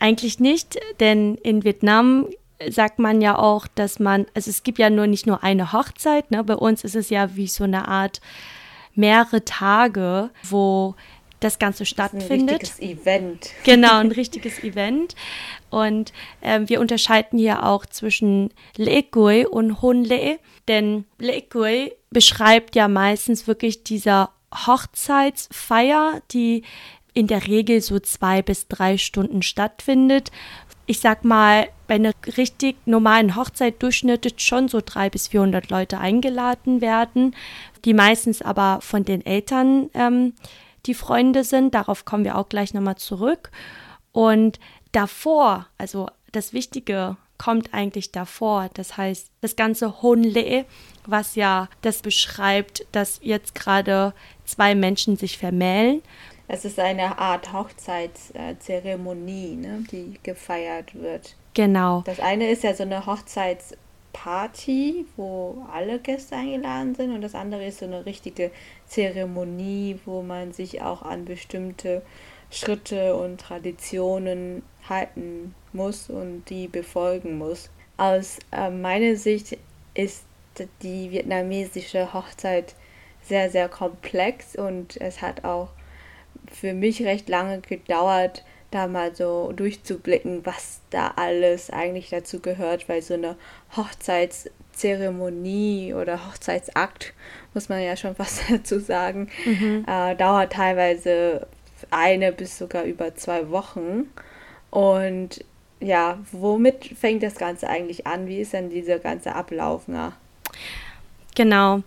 Eigentlich 0.00 0.38
nicht, 0.38 0.78
denn 1.00 1.36
in 1.36 1.64
Vietnam 1.64 2.26
sagt 2.68 2.98
man 2.98 3.20
ja 3.20 3.38
auch, 3.38 3.66
dass 3.66 3.98
man, 3.98 4.26
also 4.34 4.50
es 4.50 4.62
gibt 4.62 4.78
ja 4.78 4.90
nur 4.90 5.06
nicht 5.06 5.26
nur 5.26 5.42
eine 5.42 5.72
Hochzeit, 5.72 6.30
ne? 6.30 6.42
bei 6.44 6.56
uns 6.56 6.84
ist 6.84 6.96
es 6.96 7.10
ja 7.10 7.36
wie 7.36 7.46
so 7.46 7.64
eine 7.64 7.88
Art 7.88 8.20
mehrere 8.94 9.44
Tage, 9.44 10.30
wo 10.42 10.94
das 11.40 11.60
Ganze 11.60 11.86
stattfindet. 11.86 12.62
Das 12.62 12.80
ein 12.80 12.88
richtiges 12.88 13.06
Event. 13.06 13.50
Genau, 13.64 13.98
ein 13.98 14.10
richtiges 14.10 14.64
Event. 14.64 15.14
Und 15.70 16.12
ähm, 16.42 16.68
wir 16.68 16.80
unterscheiden 16.80 17.38
hier 17.38 17.64
auch 17.64 17.86
zwischen 17.86 18.50
Leekui 18.76 19.46
und 19.46 19.80
Honle, 19.80 20.40
denn 20.66 21.04
Leekui 21.18 21.92
beschreibt 22.10 22.74
ja 22.74 22.88
meistens 22.88 23.46
wirklich 23.46 23.84
dieser 23.84 24.30
Hochzeitsfeier, 24.66 26.22
die 26.32 26.64
in 27.14 27.26
der 27.26 27.46
Regel 27.46 27.80
so 27.80 27.98
zwei 27.98 28.42
bis 28.42 28.68
drei 28.68 28.96
Stunden 28.96 29.42
stattfindet, 29.42 30.30
ich 30.88 31.00
sag 31.00 31.22
mal, 31.22 31.68
bei 31.86 31.96
einer 31.96 32.12
richtig 32.38 32.76
normalen 32.86 33.36
Hochzeit 33.36 33.82
durchschnittlich 33.82 34.34
schon 34.38 34.68
so 34.68 34.80
300 34.84 35.12
bis 35.12 35.28
400 35.28 35.70
Leute 35.70 35.98
eingeladen 35.98 36.80
werden, 36.80 37.36
die 37.84 37.92
meistens 37.92 38.40
aber 38.40 38.80
von 38.80 39.04
den 39.04 39.24
Eltern 39.24 39.90
ähm, 39.92 40.32
die 40.86 40.94
Freunde 40.94 41.44
sind. 41.44 41.74
Darauf 41.74 42.06
kommen 42.06 42.24
wir 42.24 42.36
auch 42.36 42.48
gleich 42.48 42.72
nochmal 42.72 42.96
zurück. 42.96 43.50
Und 44.12 44.58
davor, 44.92 45.66
also 45.76 46.08
das 46.32 46.54
Wichtige 46.54 47.16
kommt 47.36 47.74
eigentlich 47.74 48.10
davor. 48.10 48.70
Das 48.72 48.96
heißt, 48.96 49.30
das 49.42 49.56
ganze 49.56 50.02
Honle, 50.02 50.64
was 51.06 51.34
ja 51.34 51.68
das 51.82 52.00
beschreibt, 52.00 52.86
dass 52.92 53.20
jetzt 53.22 53.54
gerade 53.54 54.14
zwei 54.46 54.74
Menschen 54.74 55.16
sich 55.16 55.36
vermählen. 55.36 56.02
Es 56.48 56.64
ist 56.64 56.78
eine 56.78 57.18
Art 57.18 57.52
Hochzeitszeremonie, 57.52 59.56
ne, 59.56 59.84
die 59.92 60.14
gefeiert 60.22 60.94
wird. 60.94 61.36
Genau. 61.52 62.00
Das 62.06 62.20
eine 62.20 62.50
ist 62.50 62.64
ja 62.64 62.72
so 62.72 62.84
eine 62.84 63.04
Hochzeitsparty, 63.04 65.04
wo 65.16 65.66
alle 65.70 65.98
Gäste 65.98 66.36
eingeladen 66.36 66.94
sind, 66.94 67.14
und 67.14 67.20
das 67.20 67.34
andere 67.34 67.66
ist 67.66 67.80
so 67.80 67.84
eine 67.84 68.06
richtige 68.06 68.50
Zeremonie, 68.86 70.00
wo 70.06 70.22
man 70.22 70.54
sich 70.54 70.80
auch 70.80 71.02
an 71.02 71.26
bestimmte 71.26 72.00
Schritte 72.50 73.14
und 73.14 73.42
Traditionen 73.42 74.62
halten 74.88 75.54
muss 75.74 76.08
und 76.08 76.44
die 76.48 76.66
befolgen 76.66 77.36
muss. 77.36 77.68
Aus 77.98 78.38
äh, 78.52 78.70
meiner 78.70 79.16
Sicht 79.16 79.58
ist 79.92 80.24
die 80.82 81.10
vietnamesische 81.10 82.14
Hochzeit 82.14 82.74
sehr, 83.22 83.50
sehr 83.50 83.68
komplex 83.68 84.56
und 84.56 84.98
es 85.00 85.20
hat 85.20 85.44
auch 85.44 85.68
für 86.52 86.74
mich 86.74 87.04
recht 87.04 87.28
lange 87.28 87.60
gedauert, 87.60 88.44
da 88.70 88.86
mal 88.86 89.14
so 89.14 89.52
durchzublicken, 89.52 90.44
was 90.44 90.80
da 90.90 91.12
alles 91.16 91.70
eigentlich 91.70 92.10
dazu 92.10 92.40
gehört, 92.40 92.86
weil 92.88 93.02
so 93.02 93.14
eine 93.14 93.36
Hochzeitszeremonie 93.76 95.94
oder 95.94 96.26
Hochzeitsakt, 96.26 97.14
muss 97.54 97.68
man 97.68 97.82
ja 97.82 97.96
schon 97.96 98.14
fast 98.16 98.42
dazu 98.50 98.78
sagen, 98.78 99.28
mhm. 99.44 99.84
äh, 99.86 100.14
dauert 100.16 100.52
teilweise 100.52 101.46
eine 101.90 102.32
bis 102.32 102.58
sogar 102.58 102.84
über 102.84 103.14
zwei 103.14 103.50
Wochen. 103.50 104.10
Und 104.70 105.44
ja, 105.80 106.18
womit 106.32 106.84
fängt 106.84 107.22
das 107.22 107.36
Ganze 107.36 107.68
eigentlich 107.68 108.06
an? 108.06 108.26
Wie 108.26 108.40
ist 108.40 108.52
denn 108.52 108.68
dieser 108.68 108.98
ganze 108.98 109.34
Ablauf? 109.34 109.84
Na? 109.86 110.12
Genau. 111.34 111.82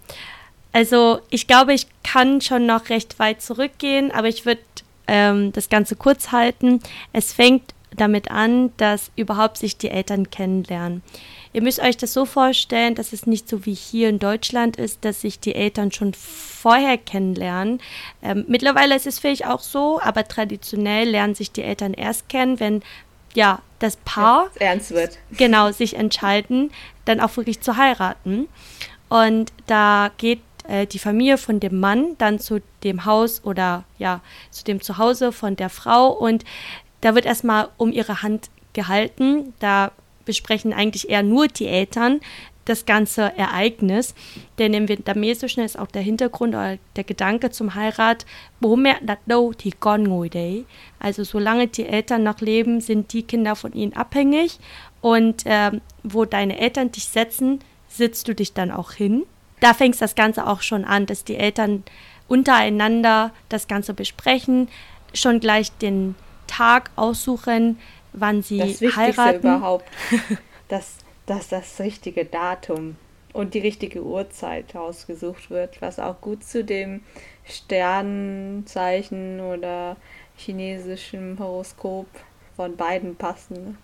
Also 0.74 1.20
ich 1.30 1.48
glaube, 1.48 1.74
ich 1.74 1.88
kann 2.04 2.42
schon 2.42 2.66
noch 2.66 2.90
recht 2.90 3.20
weit 3.20 3.42
zurückgehen, 3.42 4.12
aber 4.12 4.28
ich 4.28 4.46
würde 4.46 4.62
ähm, 5.08 5.52
das 5.52 5.70
Ganze 5.70 5.96
kurz 5.96 6.32
halten. 6.32 6.80
Es 7.14 7.34
fängt 7.34 7.74
damit 7.96 8.32
an, 8.32 8.72
dass 8.78 9.12
überhaupt 9.16 9.58
sich 9.58 9.78
die 9.78 9.90
Eltern 9.90 10.30
kennenlernen. 10.30 11.04
Ihr 11.54 11.62
müsst 11.62 11.82
euch 11.82 11.98
das 11.98 12.14
so 12.14 12.26
vorstellen, 12.26 12.96
dass 12.96 13.12
es 13.12 13.28
nicht 13.28 13.50
so 13.50 13.66
wie 13.66 13.74
hier 13.74 14.08
in 14.08 14.20
Deutschland 14.20 14.78
ist, 14.78 15.04
dass 15.04 15.22
sich 15.22 15.40
die 15.40 15.54
Eltern 15.56 15.92
schon 15.92 16.14
vorher 16.14 16.98
kennenlernen. 16.98 17.82
Ähm, 18.22 18.46
mittlerweile 18.48 18.96
ist 18.96 19.08
es 19.08 19.20
vielleicht 19.20 19.46
auch 19.46 19.60
so, 19.60 20.00
aber 20.02 20.26
traditionell 20.26 21.10
lernen 21.10 21.36
sich 21.36 21.52
die 21.52 21.64
Eltern 21.64 21.94
erst 21.94 22.30
kennen, 22.30 22.62
wenn 22.62 22.82
ja 23.34 23.62
das 23.80 23.98
Paar 23.98 24.50
ja, 24.60 24.68
ernst 24.68 24.92
wird. 24.92 25.18
Genau 25.32 25.72
sich 25.72 25.96
entscheiden, 25.96 26.72
dann 27.04 27.20
auch 27.20 27.36
wirklich 27.36 27.60
zu 27.60 27.76
heiraten. 27.76 28.48
Und 29.10 29.52
da 29.68 30.10
geht 30.18 30.40
äh, 30.72 30.88
die 30.88 31.00
Familie 31.00 31.38
von 31.38 31.60
dem 31.60 31.80
Mann 31.80 32.16
dann 32.18 32.40
zu 32.40 32.62
dem 32.84 33.06
Haus 33.06 33.44
oder 33.44 33.84
ja, 33.98 34.22
zu 34.52 34.64
dem 34.64 34.82
Zuhause 34.82 35.32
von 35.32 35.56
der 35.56 35.70
Frau 35.70 36.08
und 36.12 36.46
da 37.02 37.14
wird 37.14 37.26
erstmal 37.26 37.70
um 37.78 37.92
ihre 37.92 38.22
Hand 38.22 38.50
gehalten. 38.74 39.54
Da 39.60 39.92
besprechen 40.24 40.72
eigentlich 40.72 41.10
eher 41.10 41.24
nur 41.24 41.48
die 41.48 41.68
Eltern 41.68 42.22
das 42.66 42.86
ganze 42.86 43.36
Ereignis. 43.38 44.14
Denn 44.60 44.74
im 44.74 44.88
Vietnamesischen 44.88 45.64
ist 45.64 45.78
auch 45.78 45.88
der 45.88 46.04
Hintergrund 46.04 46.54
oder 46.54 46.78
der 46.96 47.04
Gedanke 47.04 47.50
zum 47.50 47.74
Heirat, 47.74 48.26
Also 51.00 51.24
solange 51.24 51.68
die 51.68 51.88
Eltern 51.88 52.24
noch 52.24 52.40
leben, 52.40 52.80
sind 52.80 53.14
die 53.14 53.24
Kinder 53.24 53.56
von 53.56 53.74
ihnen 53.74 53.94
abhängig. 53.94 54.60
Und 55.02 55.46
äh, 55.48 55.72
wo 56.04 56.26
deine 56.26 56.60
Eltern 56.60 56.92
dich 56.92 57.08
setzen, 57.08 57.60
sitzt 57.90 58.28
du 58.28 58.36
dich 58.36 58.54
dann 58.54 58.72
auch 58.72 58.92
hin 58.92 59.24
da 59.62 59.74
fängt 59.74 60.02
das 60.02 60.16
Ganze 60.16 60.46
auch 60.46 60.62
schon 60.62 60.84
an, 60.84 61.06
dass 61.06 61.24
die 61.24 61.38
Eltern 61.38 61.84
untereinander 62.28 63.32
das 63.48 63.68
Ganze 63.68 63.94
besprechen, 63.94 64.68
schon 65.14 65.40
gleich 65.40 65.72
den 65.78 66.16
Tag 66.48 66.92
aussuchen, 66.96 67.80
wann 68.14 68.42
sie 68.42 68.58
das 68.58 68.82
Wichtigste 68.82 68.98
heiraten. 68.98 69.40
überhaupt, 69.40 69.86
dass, 70.68 70.98
dass 71.26 71.48
das 71.48 71.80
richtige 71.80 72.26
Datum 72.26 72.98
und 73.34 73.54
die 73.54 73.60
richtige 73.60 74.04
Uhrzeit 74.04 74.76
ausgesucht 74.76 75.50
wird, 75.50 75.82
was 75.82 76.00
auch 76.00 76.20
gut 76.20 76.44
zu 76.44 76.64
dem 76.64 77.02
Sternzeichen 77.46 79.40
oder 79.40 79.96
chinesischen 80.36 81.38
Horoskop 81.40 82.08
von 82.56 82.76
beiden 82.76 83.16
passen. 83.16 83.78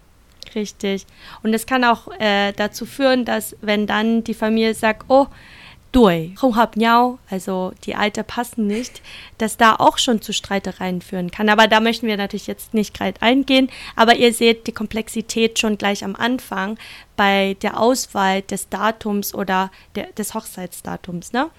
Richtig. 0.55 1.05
Und 1.43 1.53
es 1.53 1.65
kann 1.65 1.83
auch 1.83 2.07
äh, 2.19 2.53
dazu 2.53 2.85
führen, 2.85 3.25
dass 3.25 3.55
wenn 3.61 3.87
dann 3.87 4.23
die 4.23 4.33
Familie 4.33 4.73
sagt, 4.73 5.05
oh, 5.09 5.27
对, 5.97 6.35
nhau, 6.75 7.17
also 7.27 7.71
die 7.83 7.95
Alter 7.95 8.21
passen 8.21 8.67
nicht, 8.67 9.01
dass 9.39 9.57
da 9.57 9.77
auch 9.77 9.97
schon 9.97 10.21
zu 10.21 10.31
Streitereien 10.31 11.01
führen 11.01 11.31
kann. 11.31 11.49
Aber 11.49 11.67
da 11.67 11.79
möchten 11.79 12.05
wir 12.05 12.17
natürlich 12.17 12.45
jetzt 12.45 12.75
nicht 12.75 12.93
gerade 12.93 13.19
eingehen. 13.23 13.67
Aber 13.95 14.15
ihr 14.15 14.31
seht 14.31 14.67
die 14.67 14.73
Komplexität 14.73 15.57
schon 15.57 15.79
gleich 15.79 16.03
am 16.03 16.15
Anfang 16.15 16.77
bei 17.15 17.57
der 17.63 17.79
Auswahl 17.79 18.43
des 18.43 18.69
Datums 18.69 19.33
oder 19.33 19.71
der, 19.95 20.11
des 20.11 20.35
Hochzeitsdatums. 20.35 21.33
Ne? 21.33 21.49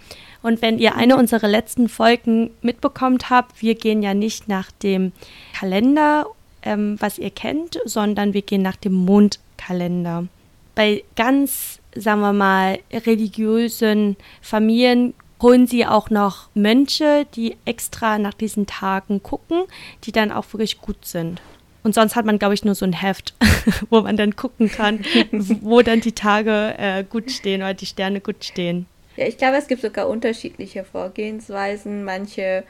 Und 0.40 0.62
wenn 0.62 0.78
ihr 0.78 0.95
eine 0.95 1.16
unserer 1.16 1.49
letzten 1.49 1.88
Folgen 1.88 2.50
mitbekommt 2.62 3.30
habt, 3.30 3.61
wir 3.61 3.75
gehen 3.75 4.04
ja 4.04 4.14
nicht 4.14 4.47
nach 4.47 4.71
dem 4.71 5.11
Kalender, 5.52 6.26
ähm, 6.62 6.95
was 7.00 7.18
ihr 7.18 7.30
kennt, 7.30 7.80
sondern 7.87 8.35
wir 8.35 8.42
gehen 8.42 8.62
nach 8.62 8.76
dem 8.76 8.92
Mondkalender. 8.92 10.28
Bei 10.76 11.02
ganz 11.16 11.77
sagen 11.95 12.21
wir 12.21 12.33
mal, 12.33 12.78
religiösen 12.92 14.16
Familien 14.40 15.14
holen 15.40 15.66
sie 15.66 15.87
auch 15.87 16.11
noch 16.11 16.49
Mönche, 16.54 17.26
die 17.35 17.57
extra 17.64 18.18
nach 18.18 18.35
diesen 18.35 18.66
Tagen 18.66 19.23
gucken, 19.23 19.64
die 20.04 20.12
dann 20.12 20.33
auch 20.33 20.52
wirklich 20.52 20.80
gut 20.80 21.04
sind. 21.04 21.40
Und 21.85 21.95
sonst 21.95 22.16
hat 22.16 22.26
man, 22.26 22.38
glaube 22.38 22.54
ich, 22.54 22.64
nur 22.64 22.75
so 22.75 22.85
ein 22.85 22.92
Heft, 22.92 23.35
wo 23.90 24.00
man 24.00 24.16
dann 24.16 24.37
gucken 24.37 24.68
kann, 24.71 25.00
wo 25.30 25.83
dann 25.83 26.00
die 26.00 26.12
Tage 26.12 26.75
äh, 26.76 27.04
gut 27.04 27.30
stehen 27.30 27.62
oder 27.62 27.75
die 27.75 27.87
Sterne 27.87 28.21
gut 28.21 28.45
stehen. 28.45 28.87
Ja, 29.16 29.26
ich 29.26 29.38
glaube, 29.38 29.57
es 29.57 29.68
gibt 29.68 29.83
sogar 29.83 30.09
unterschiedliche 30.09 30.85
Vorgehensweisen. 30.85 32.04
Manche 32.04 32.64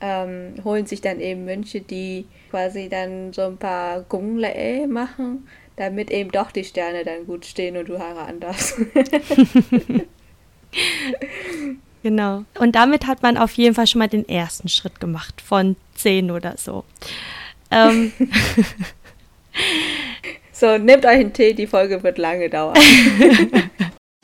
ähm, 0.00 0.54
holen 0.64 0.86
sich 0.86 1.00
dann 1.00 1.20
eben 1.20 1.44
Mönche, 1.44 1.80
die 1.80 2.26
quasi 2.50 2.88
dann 2.88 3.32
so 3.32 3.42
ein 3.42 3.56
paar 3.56 4.02
Gungle 4.02 4.86
machen 4.88 5.48
damit 5.78 6.10
eben 6.10 6.30
doch 6.30 6.50
die 6.50 6.64
Sterne 6.64 7.04
dann 7.04 7.26
gut 7.26 7.46
stehen 7.46 7.76
und 7.76 7.88
du 7.88 7.98
heiraten 7.98 8.40
darfst. 8.40 8.76
genau. 12.02 12.44
Und 12.58 12.74
damit 12.74 13.06
hat 13.06 13.22
man 13.22 13.36
auf 13.36 13.52
jeden 13.52 13.74
Fall 13.74 13.86
schon 13.86 14.00
mal 14.00 14.08
den 14.08 14.28
ersten 14.28 14.68
Schritt 14.68 15.00
gemacht 15.00 15.40
von 15.40 15.76
zehn 15.94 16.30
oder 16.30 16.56
so. 16.56 16.84
Ähm. 17.70 18.12
so, 20.52 20.78
nehmt 20.78 21.06
euch 21.06 21.20
einen 21.20 21.32
Tee, 21.32 21.54
die 21.54 21.68
Folge 21.68 22.02
wird 22.02 22.18
lange 22.18 22.50
dauern. 22.50 22.76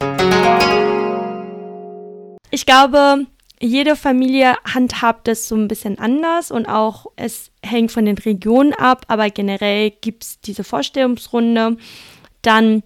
ich 2.51 2.67
glaube, 2.67 3.27
jede 3.65 3.97
Familie 3.97 4.57
handhabt 4.65 5.27
es 5.27 5.49
so 5.49 5.57
ein 5.57 5.69
bisschen 5.69 5.99
anders 5.99 6.51
und 6.51 6.67
auch 6.67 7.07
es 7.17 7.51
hängt 7.65 7.91
von 7.91 8.05
den 8.05 8.19
Regionen 8.19 8.75
ab, 8.75 9.07
aber 9.09 9.31
generell 9.31 9.91
gibt 9.91 10.23
es 10.23 10.41
diese 10.41 10.65
Vorstellungsrunde. 10.65 11.79
Dann 12.43 12.83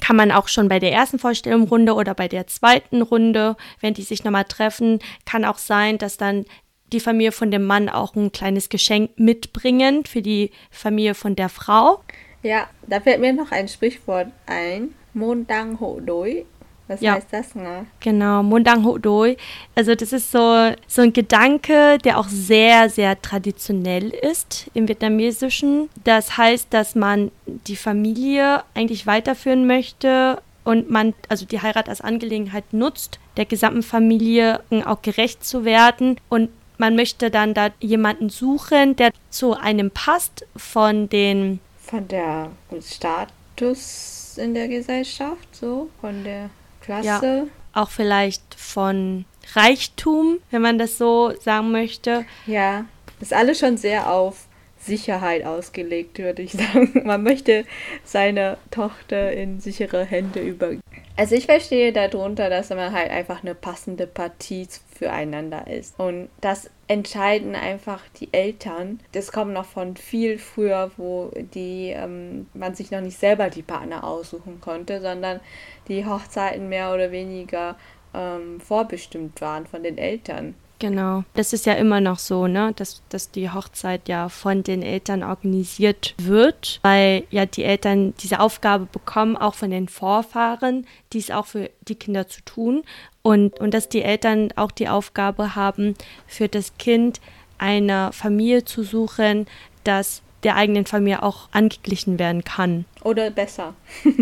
kann 0.00 0.16
man 0.16 0.32
auch 0.32 0.48
schon 0.48 0.68
bei 0.68 0.78
der 0.78 0.92
ersten 0.92 1.18
Vorstellungsrunde 1.18 1.92
oder 1.94 2.14
bei 2.14 2.26
der 2.26 2.46
zweiten 2.46 3.02
Runde, 3.02 3.56
wenn 3.80 3.94
die 3.94 4.02
sich 4.02 4.24
nochmal 4.24 4.44
treffen, 4.44 4.98
kann 5.26 5.44
auch 5.44 5.58
sein, 5.58 5.98
dass 5.98 6.16
dann 6.16 6.46
die 6.90 7.00
Familie 7.00 7.32
von 7.32 7.50
dem 7.50 7.64
Mann 7.64 7.90
auch 7.90 8.14
ein 8.14 8.32
kleines 8.32 8.70
Geschenk 8.70 9.10
mitbringen 9.18 10.06
für 10.06 10.22
die 10.22 10.52
Familie 10.70 11.14
von 11.14 11.36
der 11.36 11.50
Frau. 11.50 12.02
Ja, 12.42 12.68
da 12.86 13.00
fällt 13.00 13.20
mir 13.20 13.34
noch 13.34 13.52
ein 13.52 13.68
Sprichwort 13.68 14.28
ein. 14.46 14.94
Mondang 15.12 15.80
ho 15.80 16.00
doi 16.00 16.46
was 16.88 17.00
ja. 17.00 17.14
heißt 17.14 17.28
das? 17.30 17.54
Ne? 17.54 17.86
Genau, 18.00 18.42
Mundang 18.42 18.84
Ho 18.84 18.98
Doi. 18.98 19.36
Also 19.74 19.94
das 19.94 20.12
ist 20.12 20.32
so, 20.32 20.72
so 20.86 21.02
ein 21.02 21.12
Gedanke, 21.12 21.98
der 21.98 22.18
auch 22.18 22.28
sehr, 22.28 22.88
sehr 22.88 23.20
traditionell 23.20 24.10
ist 24.10 24.70
im 24.74 24.88
Vietnamesischen. 24.88 25.90
Das 26.04 26.36
heißt, 26.36 26.68
dass 26.70 26.94
man 26.94 27.30
die 27.46 27.76
Familie 27.76 28.64
eigentlich 28.74 29.06
weiterführen 29.06 29.66
möchte 29.66 30.40
und 30.64 30.90
man 30.90 31.14
also 31.28 31.46
die 31.46 31.60
Heirat 31.60 31.88
als 31.88 32.00
Angelegenheit 32.00 32.72
nutzt, 32.72 33.18
der 33.36 33.44
gesamten 33.44 33.82
Familie 33.82 34.60
auch 34.84 35.02
gerecht 35.02 35.44
zu 35.44 35.64
werden 35.64 36.18
und 36.28 36.50
man 36.78 36.94
möchte 36.94 37.30
dann 37.30 37.54
da 37.54 37.70
jemanden 37.80 38.30
suchen, 38.30 38.94
der 38.96 39.10
zu 39.30 39.54
einem 39.54 39.90
passt 39.90 40.46
von 40.56 41.08
den 41.08 41.60
von 41.80 42.06
der 42.06 42.50
Status 42.82 44.36
in 44.36 44.54
der 44.54 44.68
Gesellschaft, 44.68 45.56
so 45.56 45.88
von 46.00 46.22
der 46.22 46.50
Klasse. 46.88 47.06
Ja, 47.06 47.44
auch 47.74 47.90
vielleicht 47.90 48.54
von 48.54 49.26
Reichtum, 49.52 50.38
wenn 50.50 50.62
man 50.62 50.78
das 50.78 50.96
so 50.96 51.34
sagen 51.38 51.70
möchte. 51.70 52.24
Ja, 52.46 52.86
ist 53.20 53.34
alles 53.34 53.58
schon 53.58 53.76
sehr 53.76 54.10
auf 54.10 54.46
Sicherheit 54.78 55.44
ausgelegt, 55.44 56.18
würde 56.18 56.40
ich 56.40 56.52
sagen. 56.52 57.02
Man 57.04 57.22
möchte 57.22 57.66
seine 58.04 58.56
Tochter 58.70 59.32
in 59.32 59.60
sichere 59.60 60.02
Hände 60.04 60.40
übergeben. 60.40 60.80
Also 61.16 61.34
ich 61.34 61.44
verstehe 61.44 61.92
darunter, 61.92 62.48
dass 62.48 62.70
man 62.70 62.92
halt 62.92 63.10
einfach 63.10 63.42
eine 63.42 63.54
passende 63.54 64.06
Partie 64.06 64.66
füreinander 64.98 65.66
ist. 65.68 65.98
Und 65.98 66.28
das 66.40 66.70
entscheiden 66.88 67.54
einfach 67.54 68.02
die 68.20 68.32
Eltern. 68.32 69.00
Das 69.12 69.30
kommt 69.30 69.52
noch 69.52 69.64
von 69.64 69.96
viel 69.96 70.38
früher, 70.38 70.90
wo 70.96 71.30
die 71.54 71.90
ähm, 71.90 72.46
man 72.54 72.74
sich 72.74 72.90
noch 72.90 73.00
nicht 73.00 73.18
selber 73.18 73.50
die 73.50 73.62
Partner 73.62 74.04
aussuchen 74.04 74.60
konnte, 74.60 75.00
sondern 75.00 75.40
die 75.86 76.04
Hochzeiten 76.04 76.68
mehr 76.68 76.92
oder 76.92 77.12
weniger 77.12 77.76
ähm, 78.14 78.60
vorbestimmt 78.60 79.40
waren 79.40 79.66
von 79.66 79.82
den 79.82 79.98
Eltern. 79.98 80.54
Genau. 80.80 81.24
Das 81.34 81.52
ist 81.52 81.66
ja 81.66 81.74
immer 81.74 82.00
noch 82.00 82.18
so, 82.18 82.46
ne? 82.46 82.72
Dass, 82.76 83.02
dass 83.08 83.30
die 83.30 83.50
Hochzeit 83.50 84.08
ja 84.08 84.28
von 84.28 84.62
den 84.62 84.82
Eltern 84.82 85.24
organisiert 85.24 86.14
wird, 86.18 86.78
weil 86.82 87.24
ja 87.30 87.46
die 87.46 87.64
Eltern 87.64 88.14
diese 88.20 88.38
Aufgabe 88.40 88.86
bekommen, 88.86 89.36
auch 89.36 89.54
von 89.54 89.70
den 89.70 89.88
Vorfahren, 89.88 90.86
dies 91.12 91.30
auch 91.30 91.46
für 91.46 91.70
die 91.88 91.96
Kinder 91.96 92.28
zu 92.28 92.42
tun. 92.42 92.84
Und, 93.28 93.60
und 93.60 93.74
dass 93.74 93.90
die 93.90 94.00
Eltern 94.00 94.48
auch 94.56 94.70
die 94.70 94.88
Aufgabe 94.88 95.54
haben, 95.54 95.96
für 96.26 96.48
das 96.48 96.78
Kind 96.78 97.20
eine 97.58 98.08
Familie 98.14 98.64
zu 98.64 98.82
suchen, 98.82 99.46
das 99.84 100.22
der 100.44 100.56
eigenen 100.56 100.86
Familie 100.86 101.22
auch 101.22 101.50
angeglichen 101.52 102.18
werden 102.18 102.42
kann. 102.42 102.86
Oder 103.04 103.30
besser. 103.30 103.74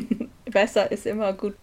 besser 0.51 0.91
ist 0.91 1.07
immer 1.07 1.33
gut. 1.35 1.55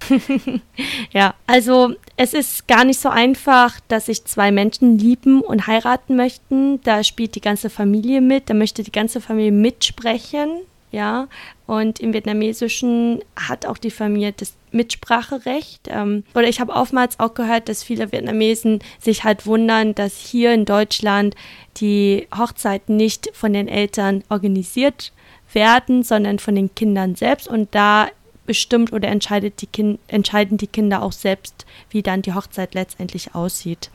ja, 1.12 1.34
also 1.46 1.94
es 2.16 2.34
ist 2.34 2.66
gar 2.70 2.86
nicht 2.86 3.02
so 3.02 3.10
einfach, 3.10 3.78
dass 3.90 4.06
sich 4.06 4.24
zwei 4.24 4.50
Menschen 4.54 4.98
lieben 4.98 5.42
und 5.42 5.68
heiraten 5.68 6.16
möchten. 6.16 6.82
Da 6.84 7.04
spielt 7.04 7.36
die 7.36 7.42
ganze 7.42 7.70
Familie 7.70 8.22
mit, 8.22 8.50
da 8.50 8.54
möchte 8.54 8.84
die 8.84 8.92
ganze 8.94 9.20
Familie 9.20 9.52
mitsprechen. 9.52 10.62
Ja, 10.92 11.28
und 11.68 12.00
im 12.00 12.14
Vietnamesischen 12.14 13.22
hat 13.36 13.66
auch 13.66 13.78
die 13.78 13.92
Familie 13.92 14.32
das 14.32 14.54
Mitspracherecht. 14.74 15.88
Ähm, 15.88 16.24
oder 16.34 16.48
ich 16.48 16.60
habe 16.60 16.74
oftmals 16.74 17.20
auch 17.20 17.34
gehört, 17.34 17.70
dass 17.70 17.84
viele 17.84 18.12
Vietnamesen 18.12 18.80
sich 19.00 19.24
halt 19.24 19.46
wundern, 19.46 19.96
dass 19.96 20.18
hier 20.18 20.54
in 20.54 20.66
Deutschland 20.66 21.36
die 21.78 22.28
Hochzeiten 22.36 22.98
nicht 22.98 23.30
von 23.34 23.54
den 23.54 23.68
Eltern 23.68 24.24
organisiert 24.30 25.14
werden, 25.54 26.04
sondern 26.04 26.40
von 26.40 26.56
den 26.56 26.74
Kindern 26.76 27.16
selbst. 27.16 27.48
Und 27.48 27.74
da 27.76 28.08
bestimmt 28.46 28.92
oder 28.92 29.08
entscheidet 29.08 29.62
die 29.62 29.68
kind, 29.68 30.00
entscheiden 30.08 30.58
die 30.58 30.68
Kinder 30.68 31.02
auch 31.02 31.14
selbst, 31.14 31.66
wie 31.90 32.02
dann 32.02 32.22
die 32.22 32.34
Hochzeit 32.34 32.74
letztendlich 32.74 33.36
aussieht. 33.36 33.90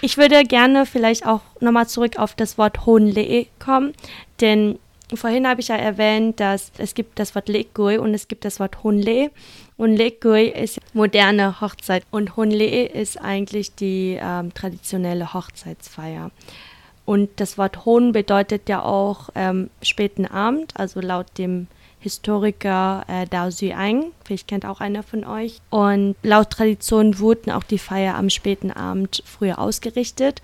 Ich 0.00 0.16
würde 0.16 0.44
gerne 0.44 0.86
vielleicht 0.86 1.26
auch 1.26 1.40
nochmal 1.60 1.88
zurück 1.88 2.18
auf 2.18 2.34
das 2.34 2.56
Wort 2.56 2.86
Honle 2.86 3.46
kommen, 3.58 3.94
denn 4.40 4.78
vorhin 5.14 5.48
habe 5.48 5.60
ich 5.60 5.68
ja 5.68 5.76
erwähnt, 5.76 6.40
dass 6.40 6.72
es 6.78 6.94
gibt 6.94 7.18
das 7.18 7.34
Wort 7.34 7.48
Lekui 7.48 7.98
und 7.98 8.14
es 8.14 8.28
gibt 8.28 8.44
das 8.44 8.60
Wort 8.60 8.82
Honle. 8.84 9.30
Und 9.76 9.96
Lekui 9.96 10.48
ist 10.48 10.80
moderne 10.92 11.60
Hochzeit 11.60 12.04
und 12.10 12.36
Honle 12.36 12.86
ist 12.86 13.20
eigentlich 13.20 13.74
die 13.74 14.18
ähm, 14.20 14.52
traditionelle 14.52 15.32
Hochzeitsfeier. 15.32 16.30
Und 17.04 17.30
das 17.36 17.56
Wort 17.56 17.86
Hon 17.86 18.12
bedeutet 18.12 18.68
ja 18.68 18.82
auch 18.82 19.30
ähm, 19.34 19.70
späten 19.80 20.26
Abend, 20.26 20.74
also 20.76 21.00
laut 21.00 21.26
dem 21.38 21.68
Historiker 22.00 23.04
äh, 23.08 23.26
Dao 23.26 23.50
Zhuang, 23.50 24.12
vielleicht 24.24 24.46
kennt 24.46 24.66
auch 24.66 24.80
einer 24.80 25.02
von 25.02 25.24
euch. 25.24 25.60
Und 25.70 26.16
laut 26.22 26.50
Tradition 26.50 27.18
wurden 27.18 27.50
auch 27.50 27.64
die 27.64 27.78
Feier 27.78 28.14
am 28.14 28.30
späten 28.30 28.70
Abend 28.70 29.22
früher 29.24 29.58
ausgerichtet. 29.58 30.42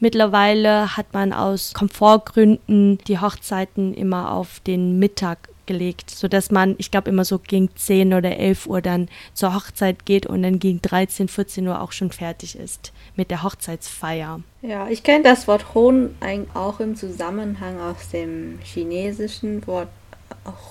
Mittlerweile 0.00 0.96
hat 0.96 1.12
man 1.12 1.32
aus 1.32 1.72
Komfortgründen 1.74 2.98
die 3.06 3.20
Hochzeiten 3.20 3.94
immer 3.94 4.32
auf 4.32 4.60
den 4.60 4.98
Mittag 4.98 5.48
gelegt, 5.66 6.10
sodass 6.10 6.50
man, 6.50 6.74
ich 6.78 6.90
glaube, 6.90 7.10
immer 7.10 7.24
so 7.24 7.38
gegen 7.38 7.74
10 7.74 8.14
oder 8.14 8.36
11 8.36 8.66
Uhr 8.66 8.82
dann 8.82 9.08
zur 9.32 9.54
Hochzeit 9.54 10.04
geht 10.04 10.26
und 10.26 10.42
dann 10.42 10.58
gegen 10.58 10.82
13, 10.82 11.28
14 11.28 11.66
Uhr 11.66 11.80
auch 11.80 11.92
schon 11.92 12.10
fertig 12.10 12.58
ist 12.58 12.92
mit 13.16 13.30
der 13.30 13.42
Hochzeitsfeier. 13.42 14.40
Ja, 14.62 14.88
ich 14.88 15.02
kenne 15.02 15.24
das 15.24 15.48
Wort 15.48 15.74
Hon 15.74 16.14
auch 16.54 16.80
im 16.80 16.96
Zusammenhang 16.96 17.80
aus 17.80 18.10
dem 18.10 18.58
chinesischen 18.62 19.66
Wort 19.66 19.88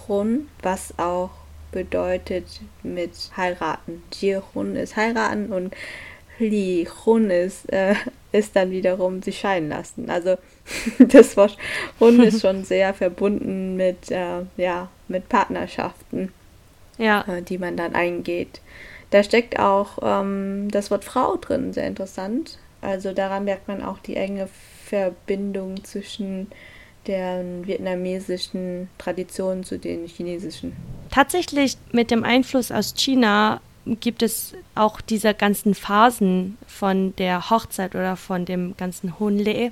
Hun, 0.08 0.48
was 0.62 0.98
auch 1.00 1.32
bedeutet 1.72 2.62
mit 2.84 3.12
heiraten. 3.36 4.04
Jihun 4.14 4.76
ist 4.76 4.96
heiraten 4.96 5.52
und 5.52 5.74
Li 6.40 6.88
Hun 7.06 7.30
ist, 7.30 7.72
äh, 7.72 7.96
ist 8.32 8.56
dann 8.56 8.72
wiederum 8.72 9.22
sich 9.22 9.40
scheiden 9.40 9.70
lassen. 9.70 10.10
Also 10.10 10.38
das 11.00 11.38
Wort 11.38 11.58
Hun 12.00 12.22
ist 12.22 12.42
schon 12.42 12.64
sehr 12.64 12.94
verbunden 12.94 13.76
mit, 13.76 14.12
äh, 14.12 14.42
ja, 14.58 14.90
mit 15.08 15.30
Partnerschaften, 15.30 16.32
ja. 16.98 17.24
äh, 17.28 17.42
die 17.42 17.58
man 17.58 17.78
dann 17.78 17.96
eingeht. 17.96 18.62
Da 19.12 19.24
steckt 19.24 19.60
auch 19.60 20.00
ähm, 20.02 20.70
das 20.72 20.90
Wort 20.90 21.04
Frau 21.04 21.38
drin, 21.38 21.72
sehr 21.72 21.86
interessant. 21.86 22.58
Also 22.82 23.14
daran 23.14 23.46
merkt 23.46 23.68
man 23.68 23.84
auch 23.84 24.00
die 24.00 24.16
enge 24.16 24.50
Verbindung 24.86 25.84
zwischen 25.84 26.48
der 27.08 27.44
vietnamesischen 27.64 28.90
Tradition 28.98 29.64
zu 29.64 29.78
den 29.78 30.08
chinesischen. 30.08 30.76
Tatsächlich 31.12 31.78
mit 31.92 32.12
dem 32.12 32.24
Einfluss 32.24 32.72
aus 32.72 32.94
China 32.96 33.62
gibt 33.86 34.24
es 34.24 34.54
auch 34.76 35.02
diese 35.02 35.34
ganzen 35.34 35.76
Phasen 35.76 36.58
von 36.68 37.16
der 37.18 37.50
Hochzeit 37.50 37.96
oder 37.96 38.16
von 38.16 38.46
dem 38.46 38.76
ganzen 38.78 39.20
Honle, 39.20 39.72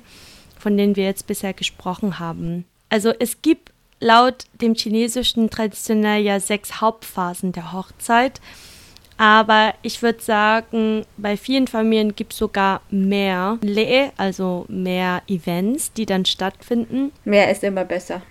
von 0.58 0.76
denen 0.76 0.96
wir 0.96 1.04
jetzt 1.04 1.26
bisher 1.26 1.52
gesprochen 1.52 2.18
haben. 2.18 2.64
Also 2.88 3.12
es 3.18 3.42
gibt 3.42 3.72
laut 4.00 4.44
dem 4.60 4.74
chinesischen 4.74 5.48
traditionell 5.50 6.22
ja 6.22 6.40
sechs 6.40 6.80
Hauptphasen 6.80 7.52
der 7.52 7.72
Hochzeit. 7.72 8.40
Aber 9.18 9.74
ich 9.82 10.02
würde 10.02 10.20
sagen, 10.20 11.04
bei 11.16 11.36
vielen 11.36 11.68
Familien 11.68 12.16
gibt 12.16 12.32
es 12.32 12.38
sogar 12.38 12.80
mehr 12.90 13.58
Le, 13.62 14.10
also 14.16 14.64
mehr 14.68 15.22
Events, 15.28 15.92
die 15.92 16.06
dann 16.06 16.24
stattfinden. 16.24 17.12
Mehr 17.24 17.50
ist 17.50 17.62
immer 17.62 17.84
besser. 17.84 18.22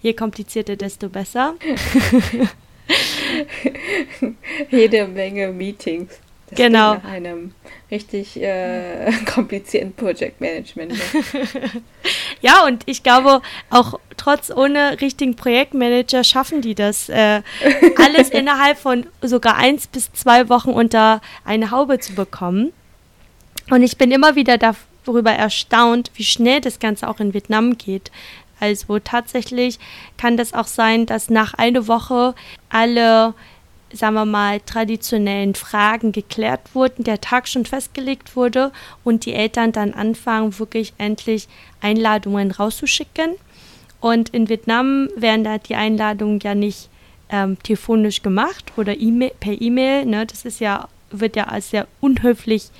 Je 0.00 0.14
komplizierter, 0.14 0.76
desto 0.76 1.08
besser. 1.08 1.54
Jede 4.70 5.06
Menge 5.06 5.48
Meetings. 5.48 6.10
Das 6.48 6.56
genau. 6.56 6.94
Nach 6.94 7.04
einem 7.04 7.54
richtig 7.90 8.40
äh, 8.40 9.10
komplizierten 9.32 9.94
Projektmanagement. 9.94 10.92
ja, 12.42 12.64
und 12.66 12.82
ich 12.86 13.02
glaube, 13.02 13.40
auch 13.70 13.98
trotz 14.18 14.50
ohne 14.50 15.00
richtigen 15.00 15.34
Projektmanager 15.34 16.24
schaffen 16.24 16.60
die 16.60 16.74
das, 16.74 17.08
äh, 17.08 17.42
alles 17.96 18.28
innerhalb 18.28 18.78
von 18.78 19.06
sogar 19.22 19.56
eins 19.56 19.86
bis 19.86 20.12
zwei 20.12 20.48
Wochen 20.50 20.70
unter 20.70 21.22
eine 21.44 21.70
Haube 21.70 22.00
zu 22.00 22.14
bekommen. 22.14 22.72
Und 23.70 23.82
ich 23.82 23.96
bin 23.96 24.10
immer 24.10 24.36
wieder 24.36 24.58
darüber 24.58 25.32
erstaunt, 25.32 26.10
wie 26.14 26.24
schnell 26.24 26.60
das 26.60 26.80
Ganze 26.80 27.08
auch 27.08 27.20
in 27.20 27.32
Vietnam 27.32 27.78
geht. 27.78 28.10
Also 28.62 29.00
tatsächlich 29.00 29.80
kann 30.16 30.36
das 30.36 30.54
auch 30.54 30.68
sein, 30.68 31.04
dass 31.04 31.28
nach 31.28 31.54
einer 31.54 31.88
Woche 31.88 32.34
alle 32.68 33.34
sagen 33.94 34.14
wir 34.14 34.24
mal, 34.24 34.60
traditionellen 34.60 35.54
Fragen 35.54 36.12
geklärt 36.12 36.60
wurden, 36.74 37.04
der 37.04 37.20
Tag 37.20 37.46
schon 37.46 37.66
festgelegt 37.66 38.36
wurde 38.36 38.72
und 39.04 39.26
die 39.26 39.34
Eltern 39.34 39.72
dann 39.72 39.92
anfangen, 39.92 40.58
wirklich 40.58 40.94
endlich 40.96 41.46
Einladungen 41.82 42.52
rauszuschicken. 42.52 43.34
Und 44.00 44.30
in 44.30 44.48
Vietnam 44.48 45.10
werden 45.14 45.44
da 45.44 45.58
die 45.58 45.74
Einladungen 45.74 46.40
ja 46.40 46.54
nicht 46.54 46.88
ähm, 47.28 47.58
telefonisch 47.62 48.22
gemacht 48.22 48.72
oder 48.76 48.96
e 48.98 49.30
per 49.38 49.60
E-Mail. 49.60 50.06
Ne? 50.06 50.24
Das 50.24 50.46
ist 50.46 50.60
ja, 50.60 50.88
wird 51.10 51.36
ja 51.36 51.44
als 51.48 51.68
sehr 51.68 51.86
unhöflich 52.00 52.70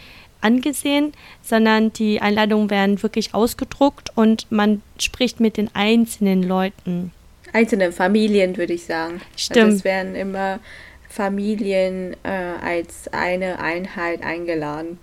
angesehen, 0.42 1.12
sondern 1.42 1.92
die 1.92 2.20
Einladungen 2.20 2.70
werden 2.70 3.02
wirklich 3.02 3.34
ausgedruckt 3.34 4.10
und 4.14 4.46
man 4.50 4.82
spricht 4.98 5.40
mit 5.40 5.56
den 5.56 5.74
einzelnen 5.74 6.42
Leuten. 6.42 7.12
Einzelnen 7.52 7.92
Familien, 7.92 8.56
würde 8.56 8.72
ich 8.72 8.84
sagen. 8.84 9.14
Also 9.14 9.24
Stimmt. 9.36 9.64
Also 9.64 9.76
es 9.76 9.84
werden 9.84 10.14
immer 10.14 10.60
Familien 11.08 12.16
äh, 12.22 12.28
als 12.62 13.12
eine 13.12 13.58
Einheit 13.58 14.22
eingeladen. 14.22 14.98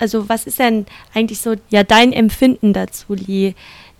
Also 0.00 0.28
was 0.28 0.46
ist 0.46 0.58
denn 0.58 0.86
eigentlich 1.14 1.40
so 1.40 1.54
ja 1.68 1.84
dein 1.84 2.12
Empfinden 2.12 2.72
dazu, 2.72 3.14
Lee? 3.14 3.54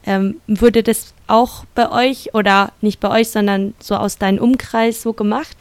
Ähm, 0.07 0.41
würde 0.47 0.83
das 0.83 1.15
auch 1.29 1.65
bei 1.75 1.91
euch 1.91 2.35
oder 2.35 2.73
nicht 2.81 3.01
bei 3.01 3.11
euch, 3.11 3.31
sondern 3.31 3.75
so 3.79 3.97
aus 3.97 4.19
deinem 4.19 4.39
Umkreis 4.39 5.03
so 5.03 5.13
gemacht? 5.13 5.57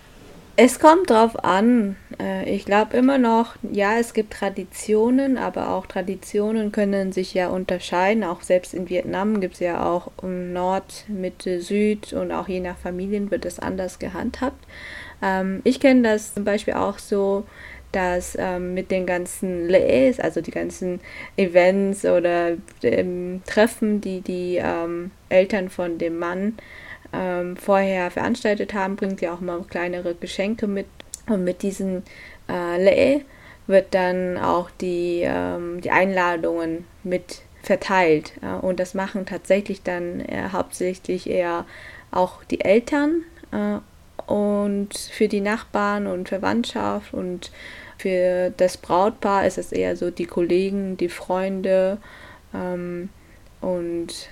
Es 0.56 0.80
kommt 0.80 1.10
drauf 1.10 1.44
an. 1.44 1.96
Äh, 2.20 2.48
ich 2.48 2.66
glaube 2.66 2.96
immer 2.96 3.18
noch, 3.18 3.56
ja, 3.63 3.98
es 3.98 4.13
gibt 4.13 4.34
Traditionen, 4.34 5.39
aber 5.39 5.70
auch 5.70 5.88
Traditionen 5.88 6.72
können 6.72 7.12
sich 7.12 7.34
ja 7.34 7.48
unterscheiden. 7.48 8.24
Auch 8.24 8.44
selbst 8.44 8.76
in 8.76 8.88
Vietnam 8.88 9.42
gibt 9.42 9.56
es 9.56 9.62
ja 9.62 9.84
auch 9.84 10.12
Nord, 10.22 11.06
Mitte, 11.08 11.60
Süd 11.60 12.13
und 12.13 12.32
auch 12.32 12.48
je 12.48 12.60
nach 12.60 12.78
Familien 12.78 13.32
wird 13.32 13.46
es 13.46 13.58
anders 13.60 13.98
gehandhabt. 13.98 14.63
Ähm, 15.24 15.62
ich 15.63 15.80
kenne 15.80 16.04
das 16.04 16.36
zum 16.36 16.44
Beispiel 16.44 16.76
auch 16.76 17.00
so, 17.00 17.46
dass 17.92 18.38
ähm, 18.39 18.76
mit 18.76 18.92
den 18.92 19.08
ganzen 19.08 19.68
Lees, 19.68 20.20
also 20.20 20.42
die 20.42 20.52
ganzen 20.52 21.00
Events 21.36 22.06
oder 22.06 22.58
ähm, 22.84 23.42
Treffen, 23.48 24.02
die 24.02 24.22
die 24.22 24.58
ähm, 24.58 25.12
Eltern 25.30 25.70
von 25.70 25.98
dem 25.98 26.20
Mann 26.20 26.58
ähm, 27.13 27.56
vorher 27.58 28.12
veranstaltet 28.12 28.73
haben, 28.73 28.95
bringt 28.95 29.21
ja 29.21 29.34
auch 29.34 29.41
mal 29.41 29.62
kleinere 29.63 30.15
Geschenke 30.15 30.67
mit. 30.67 30.88
Und 31.28 31.43
mit 31.43 31.62
diesen 31.62 32.04
äh, 32.49 32.84
Lee 32.84 33.21
wird 33.67 33.93
dann 33.93 34.38
auch 34.38 34.69
die, 34.82 35.21
ähm, 35.23 35.80
die 35.82 35.91
Einladungen 35.91 36.86
mit 37.04 37.43
verteilt. 37.62 38.34
Äh, 38.41 38.54
und 38.56 38.80
das 38.80 38.93
machen 38.93 39.26
tatsächlich 39.26 39.84
dann 39.84 40.19
äh, 40.19 40.49
hauptsächlich 40.52 41.30
eher 41.30 41.65
auch 42.12 42.43
die 42.43 42.62
Eltern 42.62 43.23
äh, 43.52 43.80
und 44.30 44.93
für 44.93 45.28
die 45.28 45.41
Nachbarn 45.41 46.08
und 46.08 46.30
Verwandtschaft 46.30 47.13
und 47.13 47.52
für 47.97 48.52
das 48.58 48.78
Brautpaar 48.78 49.45
ist 49.47 49.58
es 49.58 49.71
eher 49.71 49.95
so 49.95 50.12
die 50.12 50.26
Kollegen, 50.26 50.97
die 50.97 51.10
Freunde 51.10 51.97
ähm, 52.54 53.10
und 53.62 54.30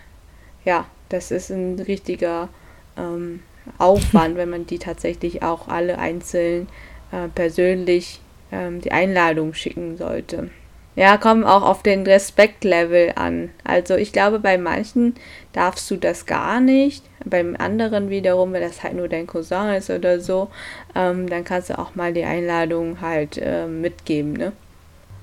ja, 0.66 0.86
das 1.10 1.32
ist 1.32 1.50
ein 1.50 1.80
richtiger 1.80 2.50
ähm, 2.98 3.42
Aufwand, 3.78 4.38
wenn 4.38 4.50
man 4.50 4.66
die 4.66 4.80
tatsächlich 4.80 5.44
auch 5.44 5.68
alle 5.68 5.98
einzeln 6.00 6.68
äh, 7.12 7.28
persönlich 7.28 8.20
ähm, 8.52 8.82
die 8.82 8.92
Einladung 8.92 9.54
schicken 9.54 9.98
sollte. 9.98 10.50
Ja, 10.96 11.18
kommen 11.18 11.46
auch 11.46 11.64
auf 11.64 11.84
den 11.84 12.04
Respektlevel 12.06 13.14
an. 13.16 13.50
Also 13.64 13.96
ich 13.96 14.12
glaube, 14.12 14.40
bei 14.40 14.58
manchen 14.58 15.16
darfst 15.54 15.90
du 15.90 15.96
das 15.96 16.26
gar 16.26 16.60
nicht. 16.60 17.06
Beim 17.24 17.56
anderen 17.58 18.10
wiederum, 18.10 18.52
wenn 18.52 18.62
das 18.62 18.84
halt 18.84 18.96
nur 18.96 19.08
dein 19.08 19.26
Cousin 19.26 19.70
ist 19.70 19.90
oder 19.90 20.20
so, 20.20 20.50
ähm, 20.94 21.30
dann 21.30 21.46
kannst 21.46 21.70
du 21.70 21.80
auch 21.80 21.96
mal 21.96 22.14
die 22.14 22.26
Einladung 22.26 23.00
halt 23.00 23.38
äh, 23.38 23.68
mitgeben, 23.68 24.34
ne? 24.34 24.52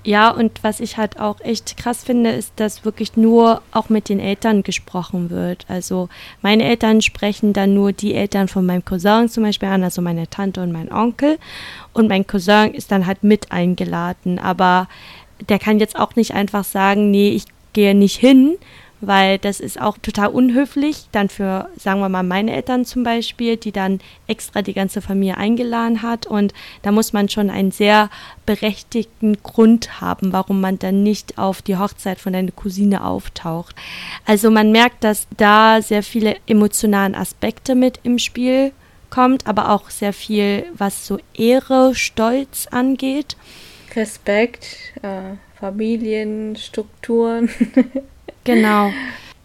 Ja, 0.04 0.30
und 0.30 0.62
was 0.62 0.80
ich 0.80 0.96
halt 0.96 1.18
auch 1.18 1.40
echt 1.40 1.76
krass 1.76 2.04
finde, 2.04 2.30
ist, 2.30 2.52
dass 2.56 2.84
wirklich 2.84 3.16
nur 3.16 3.62
auch 3.72 3.88
mit 3.88 4.08
den 4.08 4.20
Eltern 4.20 4.62
gesprochen 4.62 5.28
wird. 5.28 5.66
Also 5.68 6.08
meine 6.40 6.64
Eltern 6.64 7.02
sprechen 7.02 7.52
dann 7.52 7.74
nur 7.74 7.92
die 7.92 8.14
Eltern 8.14 8.48
von 8.48 8.64
meinem 8.64 8.84
Cousin 8.84 9.28
zum 9.28 9.42
Beispiel 9.42 9.68
an, 9.68 9.82
also 9.82 10.00
meine 10.00 10.30
Tante 10.30 10.62
und 10.62 10.72
mein 10.72 10.92
Onkel. 10.92 11.38
Und 11.92 12.08
mein 12.08 12.26
Cousin 12.26 12.72
ist 12.72 12.92
dann 12.92 13.06
halt 13.06 13.24
mit 13.24 13.50
eingeladen. 13.50 14.38
Aber 14.38 14.88
der 15.48 15.58
kann 15.58 15.80
jetzt 15.80 15.98
auch 15.98 16.16
nicht 16.16 16.32
einfach 16.32 16.64
sagen, 16.64 17.10
nee, 17.10 17.30
ich 17.30 17.44
gehe 17.72 17.94
nicht 17.94 18.16
hin, 18.16 18.56
weil 19.00 19.38
das 19.38 19.60
ist 19.60 19.80
auch 19.80 19.96
total 19.98 20.28
unhöflich, 20.28 21.06
dann 21.12 21.28
für, 21.28 21.68
sagen 21.76 22.00
wir 22.00 22.08
mal, 22.08 22.22
meine 22.22 22.52
Eltern 22.52 22.84
zum 22.84 23.04
Beispiel, 23.04 23.56
die 23.56 23.70
dann 23.70 24.00
extra 24.26 24.62
die 24.62 24.72
ganze 24.72 25.00
Familie 25.00 25.36
eingeladen 25.36 26.02
hat. 26.02 26.26
Und 26.26 26.52
da 26.82 26.90
muss 26.90 27.12
man 27.12 27.28
schon 27.28 27.50
einen 27.50 27.70
sehr 27.70 28.10
berechtigten 28.44 29.36
Grund 29.42 30.00
haben, 30.00 30.32
warum 30.32 30.60
man 30.60 30.78
dann 30.78 31.02
nicht 31.02 31.38
auf 31.38 31.62
die 31.62 31.76
Hochzeit 31.76 32.18
von 32.18 32.32
deiner 32.32 32.50
Cousine 32.50 33.04
auftaucht. 33.04 33.76
Also 34.26 34.50
man 34.50 34.72
merkt, 34.72 35.04
dass 35.04 35.28
da 35.36 35.80
sehr 35.80 36.02
viele 36.02 36.36
emotionale 36.46 37.16
Aspekte 37.16 37.74
mit 37.74 38.00
im 38.02 38.18
Spiel 38.18 38.72
kommt, 39.10 39.46
aber 39.46 39.70
auch 39.70 39.90
sehr 39.90 40.12
viel, 40.12 40.66
was 40.74 41.06
so 41.06 41.18
Ehre, 41.34 41.94
Stolz 41.94 42.66
angeht. 42.66 43.36
Respekt, 43.94 44.76
äh, 45.02 45.36
Familienstrukturen. 45.58 47.48
genau. 48.54 48.92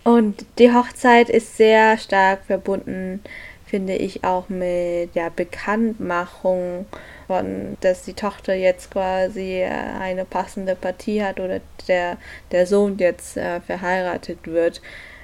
Und 0.04 0.46
die 0.60 0.74
Hochzeit 0.74 1.30
ist 1.30 1.58
sehr 1.58 1.98
stark 1.98 2.44
verbunden, 2.46 3.22
finde 3.66 3.96
ich, 3.96 4.24
auch 4.24 4.50
mit 4.50 5.16
der 5.16 5.30
Bekanntmachung 5.30 6.86
von, 7.28 7.78
dass 7.82 8.04
die 8.04 8.14
Tochter 8.14 8.54
jetzt 8.54 8.92
quasi 8.92 9.62
äh, 9.62 9.70
eine 9.70 10.26
passende 10.26 10.76
Partie 10.76 11.24
hat 11.24 11.40
oder 11.40 11.62
der, 11.88 12.18
der 12.52 12.68
Sohn 12.68 12.98
jetzt 12.98 13.38
äh, 13.38 13.62
verheiratet 13.62 14.40
wird. 14.46 14.82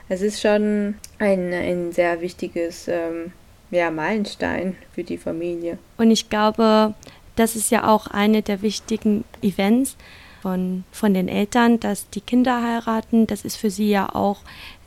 Es 0.07 0.21
ist 0.21 0.41
schon 0.41 0.95
ein, 1.19 1.53
ein 1.53 1.91
sehr 1.91 2.21
wichtiges 2.21 2.87
ähm, 2.87 3.33
ja, 3.69 3.91
Meilenstein 3.91 4.75
für 4.93 5.03
die 5.03 5.17
Familie. 5.17 5.77
Und 5.97 6.09
ich 6.09 6.29
glaube, 6.29 6.95
das 7.35 7.55
ist 7.55 7.69
ja 7.69 7.87
auch 7.87 8.07
eine 8.07 8.41
der 8.41 8.61
wichtigen 8.61 9.23
Events 9.41 9.97
von, 10.41 10.83
von 10.91 11.13
den 11.13 11.27
Eltern, 11.27 11.79
dass 11.79 12.09
die 12.09 12.21
Kinder 12.21 12.61
heiraten. 12.61 13.27
Das 13.27 13.45
ist 13.45 13.55
für 13.55 13.69
sie 13.69 13.89
ja 13.89 14.13
auch 14.13 14.39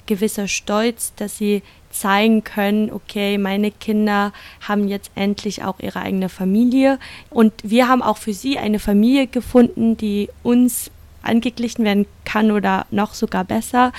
gewisser 0.06 0.48
Stolz, 0.48 1.12
dass 1.16 1.38
sie 1.38 1.62
zeigen 1.90 2.42
können, 2.42 2.90
okay, 2.90 3.38
meine 3.38 3.70
Kinder 3.70 4.32
haben 4.66 4.88
jetzt 4.88 5.10
endlich 5.14 5.62
auch 5.62 5.78
ihre 5.78 6.00
eigene 6.00 6.28
Familie. 6.28 6.98
Und 7.30 7.52
wir 7.62 7.88
haben 7.88 8.02
auch 8.02 8.16
für 8.16 8.32
sie 8.32 8.58
eine 8.58 8.78
Familie 8.78 9.26
gefunden, 9.26 9.96
die 9.96 10.28
uns 10.42 10.90
angeglichen 11.22 11.84
werden 11.84 12.06
kann 12.24 12.50
oder 12.50 12.86
noch 12.90 13.14
sogar 13.14 13.44
besser. 13.44 13.92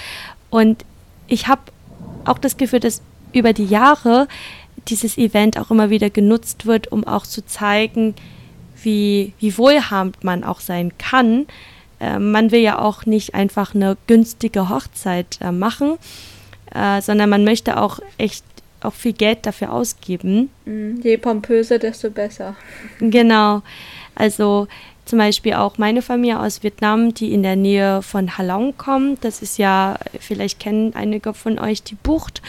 Und 0.50 0.86
ich 1.28 1.48
habe 1.48 1.62
auch 2.26 2.38
das 2.38 2.58
Gefühl, 2.58 2.80
dass 2.80 3.02
über 3.32 3.54
die 3.54 3.66
Jahre 3.66 4.28
dieses 4.88 5.18
Event 5.18 5.58
auch 5.58 5.72
immer 5.72 5.90
wieder 5.90 6.10
genutzt 6.10 6.66
wird, 6.66 6.92
um 6.92 7.06
auch 7.06 7.26
zu 7.26 7.46
zeigen, 7.46 8.16
wie, 8.84 9.34
wie 9.40 9.58
wohlhabend 9.58 10.24
man 10.24 10.44
auch 10.44 10.60
sein 10.60 10.98
kann. 10.98 11.48
Äh, 12.00 12.20
man 12.20 12.52
will 12.52 12.62
ja 12.62 12.80
auch 12.80 13.06
nicht 13.06 13.34
einfach 13.34 13.76
eine 13.76 13.98
günstige 14.08 14.70
Hochzeit 14.70 15.40
äh, 15.42 15.52
machen, 15.52 15.98
äh, 16.74 17.02
sondern 17.02 17.30
man 17.30 17.44
möchte 17.44 17.80
auch 17.80 18.00
echt 18.18 18.44
auch 18.82 18.94
viel 18.94 19.14
Geld 19.14 19.46
dafür 19.46 19.72
ausgeben. 19.72 20.50
Mhm, 20.66 21.00
je 21.02 21.18
pompöser, 21.18 21.80
desto 21.80 22.10
besser. 22.10 22.56
Genau. 23.00 23.62
Also 24.16 24.68
zum 25.06 25.20
Beispiel 25.20 25.54
auch 25.54 25.78
meine 25.78 26.02
Familie 26.02 26.40
aus 26.40 26.64
Vietnam, 26.64 27.14
die 27.14 27.34
in 27.34 27.44
der 27.44 27.56
Nähe 27.56 28.02
von 28.02 28.38
Halong 28.38 28.78
kommt. 28.78 29.24
Das 29.24 29.42
ist 29.42 29.58
ja, 29.58 29.98
vielleicht 30.20 30.60
kennen 30.60 30.94
einige 30.96 31.34
von 31.34 31.60
euch 31.60 31.84
die 31.84 31.96
Bucht. 31.96 32.42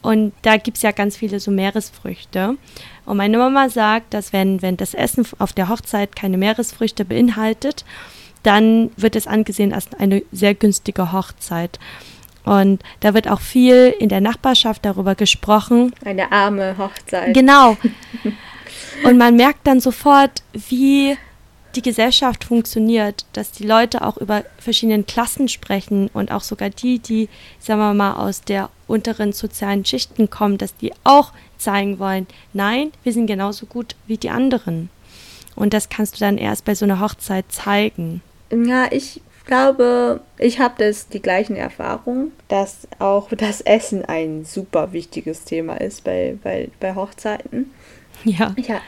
Und 0.00 0.32
da 0.42 0.56
gibt 0.56 0.76
es 0.76 0.82
ja 0.82 0.92
ganz 0.92 1.16
viele 1.16 1.40
so 1.40 1.50
Meeresfrüchte. 1.50 2.56
Und 3.04 3.16
meine 3.16 3.38
Mama 3.38 3.68
sagt, 3.68 4.14
dass 4.14 4.32
wenn, 4.32 4.62
wenn 4.62 4.76
das 4.76 4.94
Essen 4.94 5.26
auf 5.38 5.52
der 5.52 5.68
Hochzeit 5.68 6.14
keine 6.14 6.38
Meeresfrüchte 6.38 7.04
beinhaltet, 7.04 7.84
dann 8.42 8.90
wird 8.96 9.16
es 9.16 9.26
angesehen 9.26 9.72
als 9.72 9.92
eine 9.98 10.22
sehr 10.30 10.54
günstige 10.54 11.12
Hochzeit. 11.12 11.78
Und 12.44 12.82
da 13.00 13.12
wird 13.12 13.28
auch 13.28 13.40
viel 13.40 13.94
in 13.98 14.08
der 14.08 14.20
Nachbarschaft 14.20 14.84
darüber 14.84 15.14
gesprochen. 15.14 15.92
Eine 16.04 16.32
arme 16.32 16.78
Hochzeit. 16.78 17.34
Genau. 17.34 17.76
Und 19.04 19.18
man 19.18 19.36
merkt 19.36 19.66
dann 19.66 19.80
sofort, 19.80 20.42
wie 20.52 21.16
die 21.74 21.82
Gesellschaft 21.82 22.44
funktioniert, 22.44 23.26
dass 23.32 23.52
die 23.52 23.66
Leute 23.66 24.02
auch 24.02 24.16
über 24.16 24.44
verschiedene 24.58 25.02
Klassen 25.04 25.48
sprechen 25.48 26.08
und 26.12 26.32
auch 26.32 26.42
sogar 26.42 26.70
die, 26.70 26.98
die, 26.98 27.28
sagen 27.58 27.80
wir 27.80 27.94
mal, 27.94 28.14
aus 28.14 28.40
der 28.40 28.70
unteren 28.88 29.32
sozialen 29.32 29.84
Schichten 29.84 30.30
kommen, 30.30 30.58
dass 30.58 30.76
die 30.76 30.92
auch 31.04 31.32
zeigen 31.58 31.98
wollen, 31.98 32.26
nein, 32.52 32.90
wir 33.04 33.12
sind 33.12 33.26
genauso 33.26 33.66
gut 33.66 33.94
wie 34.06 34.16
die 34.16 34.30
anderen. 34.30 34.90
Und 35.54 35.74
das 35.74 35.88
kannst 35.88 36.16
du 36.16 36.20
dann 36.20 36.38
erst 36.38 36.64
bei 36.64 36.74
so 36.74 36.84
einer 36.84 37.00
Hochzeit 37.00 37.44
zeigen. 37.50 38.22
Ja, 38.50 38.86
ich 38.90 39.20
glaube, 39.44 40.20
ich 40.38 40.60
habe 40.60 40.74
das 40.78 41.08
die 41.08 41.20
gleichen 41.20 41.56
Erfahrungen, 41.56 42.32
dass 42.48 42.86
auch 42.98 43.28
das 43.30 43.60
Essen 43.62 44.04
ein 44.04 44.44
super 44.44 44.92
wichtiges 44.92 45.44
Thema 45.44 45.80
ist 45.80 46.04
bei, 46.04 46.36
bei, 46.42 46.68
bei 46.80 46.94
Hochzeiten. 46.94 47.72
Ja. 48.24 48.52
Ich 48.56 48.68
äh, 48.68 48.78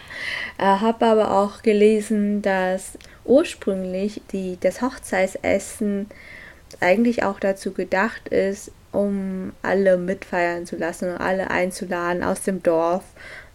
habe 0.58 1.06
aber 1.06 1.36
auch 1.36 1.62
gelesen, 1.62 2.42
dass 2.42 2.98
ursprünglich 3.24 4.20
die, 4.32 4.58
das 4.60 4.82
Hochzeitsessen 4.82 6.06
eigentlich 6.80 7.22
auch 7.22 7.40
dazu 7.40 7.72
gedacht 7.72 8.28
ist, 8.28 8.72
um 8.92 9.52
alle 9.62 9.96
mitfeiern 9.96 10.66
zu 10.66 10.76
lassen 10.76 11.10
und 11.10 11.18
alle 11.18 11.50
einzuladen 11.50 12.22
aus 12.22 12.42
dem 12.42 12.62
Dorf, 12.62 13.04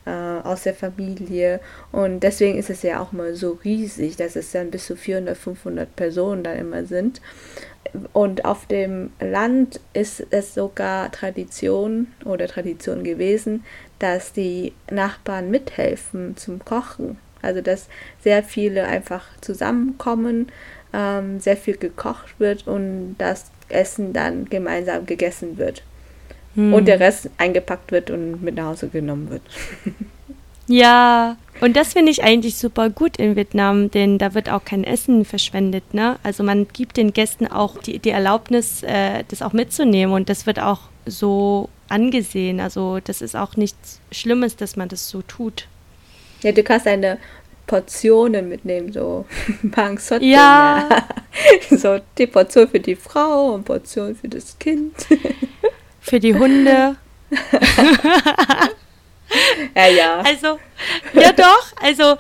äh, 0.05 0.11
aus 0.11 0.63
der 0.63 0.73
Familie. 0.73 1.59
Und 1.91 2.21
deswegen 2.21 2.57
ist 2.57 2.69
es 2.69 2.83
ja 2.83 3.01
auch 3.01 3.11
mal 3.11 3.35
so 3.35 3.59
riesig, 3.63 4.15
dass 4.15 4.35
es 4.35 4.51
dann 4.51 4.71
bis 4.71 4.85
zu 4.85 4.95
400, 4.95 5.37
500 5.37 5.95
Personen 5.95 6.43
dann 6.43 6.57
immer 6.57 6.85
sind. 6.85 7.21
Und 8.13 8.45
auf 8.45 8.65
dem 8.65 9.11
Land 9.19 9.79
ist 9.93 10.25
es 10.31 10.53
sogar 10.53 11.11
Tradition 11.11 12.07
oder 12.25 12.47
Tradition 12.47 13.03
gewesen, 13.03 13.63
dass 13.99 14.33
die 14.33 14.73
Nachbarn 14.91 15.49
mithelfen 15.49 16.35
zum 16.35 16.63
Kochen. 16.63 17.17
Also 17.41 17.61
dass 17.61 17.87
sehr 18.21 18.43
viele 18.43 18.85
einfach 18.85 19.25
zusammenkommen, 19.39 20.51
ähm, 20.93 21.39
sehr 21.39 21.57
viel 21.57 21.77
gekocht 21.77 22.39
wird 22.39 22.67
und 22.67 23.15
das 23.17 23.51
Essen 23.75 24.13
dann 24.13 24.45
gemeinsam 24.45 25.05
gegessen 25.05 25.57
wird. 25.57 25.83
Hm. 26.55 26.73
Und 26.73 26.87
der 26.87 26.99
Rest 26.99 27.29
eingepackt 27.37 27.91
wird 27.91 28.09
und 28.09 28.41
mit 28.41 28.55
nach 28.55 28.67
Hause 28.67 28.87
genommen 28.87 29.29
wird. 29.29 29.41
Ja, 30.67 31.37
und 31.61 31.75
das 31.75 31.93
finde 31.93 32.11
ich 32.11 32.23
eigentlich 32.23 32.57
super 32.57 32.89
gut 32.89 33.17
in 33.17 33.35
Vietnam, 33.35 33.91
denn 33.91 34.17
da 34.17 34.33
wird 34.33 34.49
auch 34.49 34.65
kein 34.65 34.83
Essen 34.83 35.23
verschwendet. 35.23 35.93
Ne? 35.93 36.17
Also 36.23 36.43
man 36.43 36.67
gibt 36.73 36.97
den 36.97 37.13
Gästen 37.13 37.47
auch 37.47 37.77
die, 37.77 37.99
die 37.99 38.09
Erlaubnis, 38.09 38.81
äh, 38.83 39.23
das 39.27 39.41
auch 39.41 39.53
mitzunehmen 39.53 40.15
und 40.15 40.27
das 40.27 40.47
wird 40.47 40.59
auch 40.59 40.81
so 41.05 41.69
angesehen. 41.87 42.59
Also 42.59 42.99
das 43.03 43.21
ist 43.21 43.35
auch 43.35 43.55
nichts 43.57 43.99
Schlimmes, 44.11 44.55
dass 44.55 44.75
man 44.75 44.89
das 44.89 45.07
so 45.07 45.21
tut. 45.21 45.67
Ja, 46.41 46.51
du 46.51 46.63
kannst 46.63 46.87
eine 46.87 47.19
Portionen 47.67 48.49
mitnehmen, 48.49 48.91
so 48.91 49.25
Bang 49.63 49.99
Ja. 50.19 50.87
so 51.69 51.99
die 52.17 52.27
Portion 52.27 52.67
für 52.67 52.79
die 52.79 52.95
Frau 52.95 53.53
und 53.53 53.65
Portion 53.65 54.15
für 54.15 54.27
das 54.27 54.57
Kind. 54.59 54.93
Für 56.01 56.19
die 56.19 56.35
Hunde. 56.35 56.97
ja, 59.75 59.87
ja. 59.87 60.19
Also, 60.19 60.59
ja 61.15 61.31
doch, 61.31 61.73
also 61.81 62.15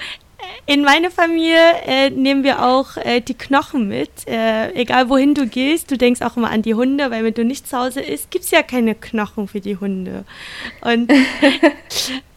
in 0.65 0.81
meiner 0.81 1.11
Familie 1.11 1.59
äh, 1.85 2.09
nehmen 2.09 2.43
wir 2.43 2.63
auch 2.65 2.97
äh, 2.97 3.21
die 3.21 3.35
Knochen 3.35 3.87
mit. 3.87 4.09
Äh, 4.27 4.71
egal 4.73 5.09
wohin 5.09 5.35
du 5.35 5.45
gehst, 5.45 5.91
du 5.91 5.97
denkst 5.97 6.21
auch 6.21 6.35
immer 6.37 6.49
an 6.49 6.63
die 6.63 6.73
Hunde, 6.73 7.11
weil 7.11 7.23
wenn 7.23 7.33
du 7.35 7.45
nicht 7.45 7.67
zu 7.67 7.77
Hause 7.77 8.01
bist, 8.01 8.31
gibt 8.31 8.45
es 8.45 8.51
ja 8.51 8.63
keine 8.63 8.95
Knochen 8.95 9.47
für 9.47 9.61
die 9.61 9.77
Hunde. 9.77 10.25
Und, 10.81 11.13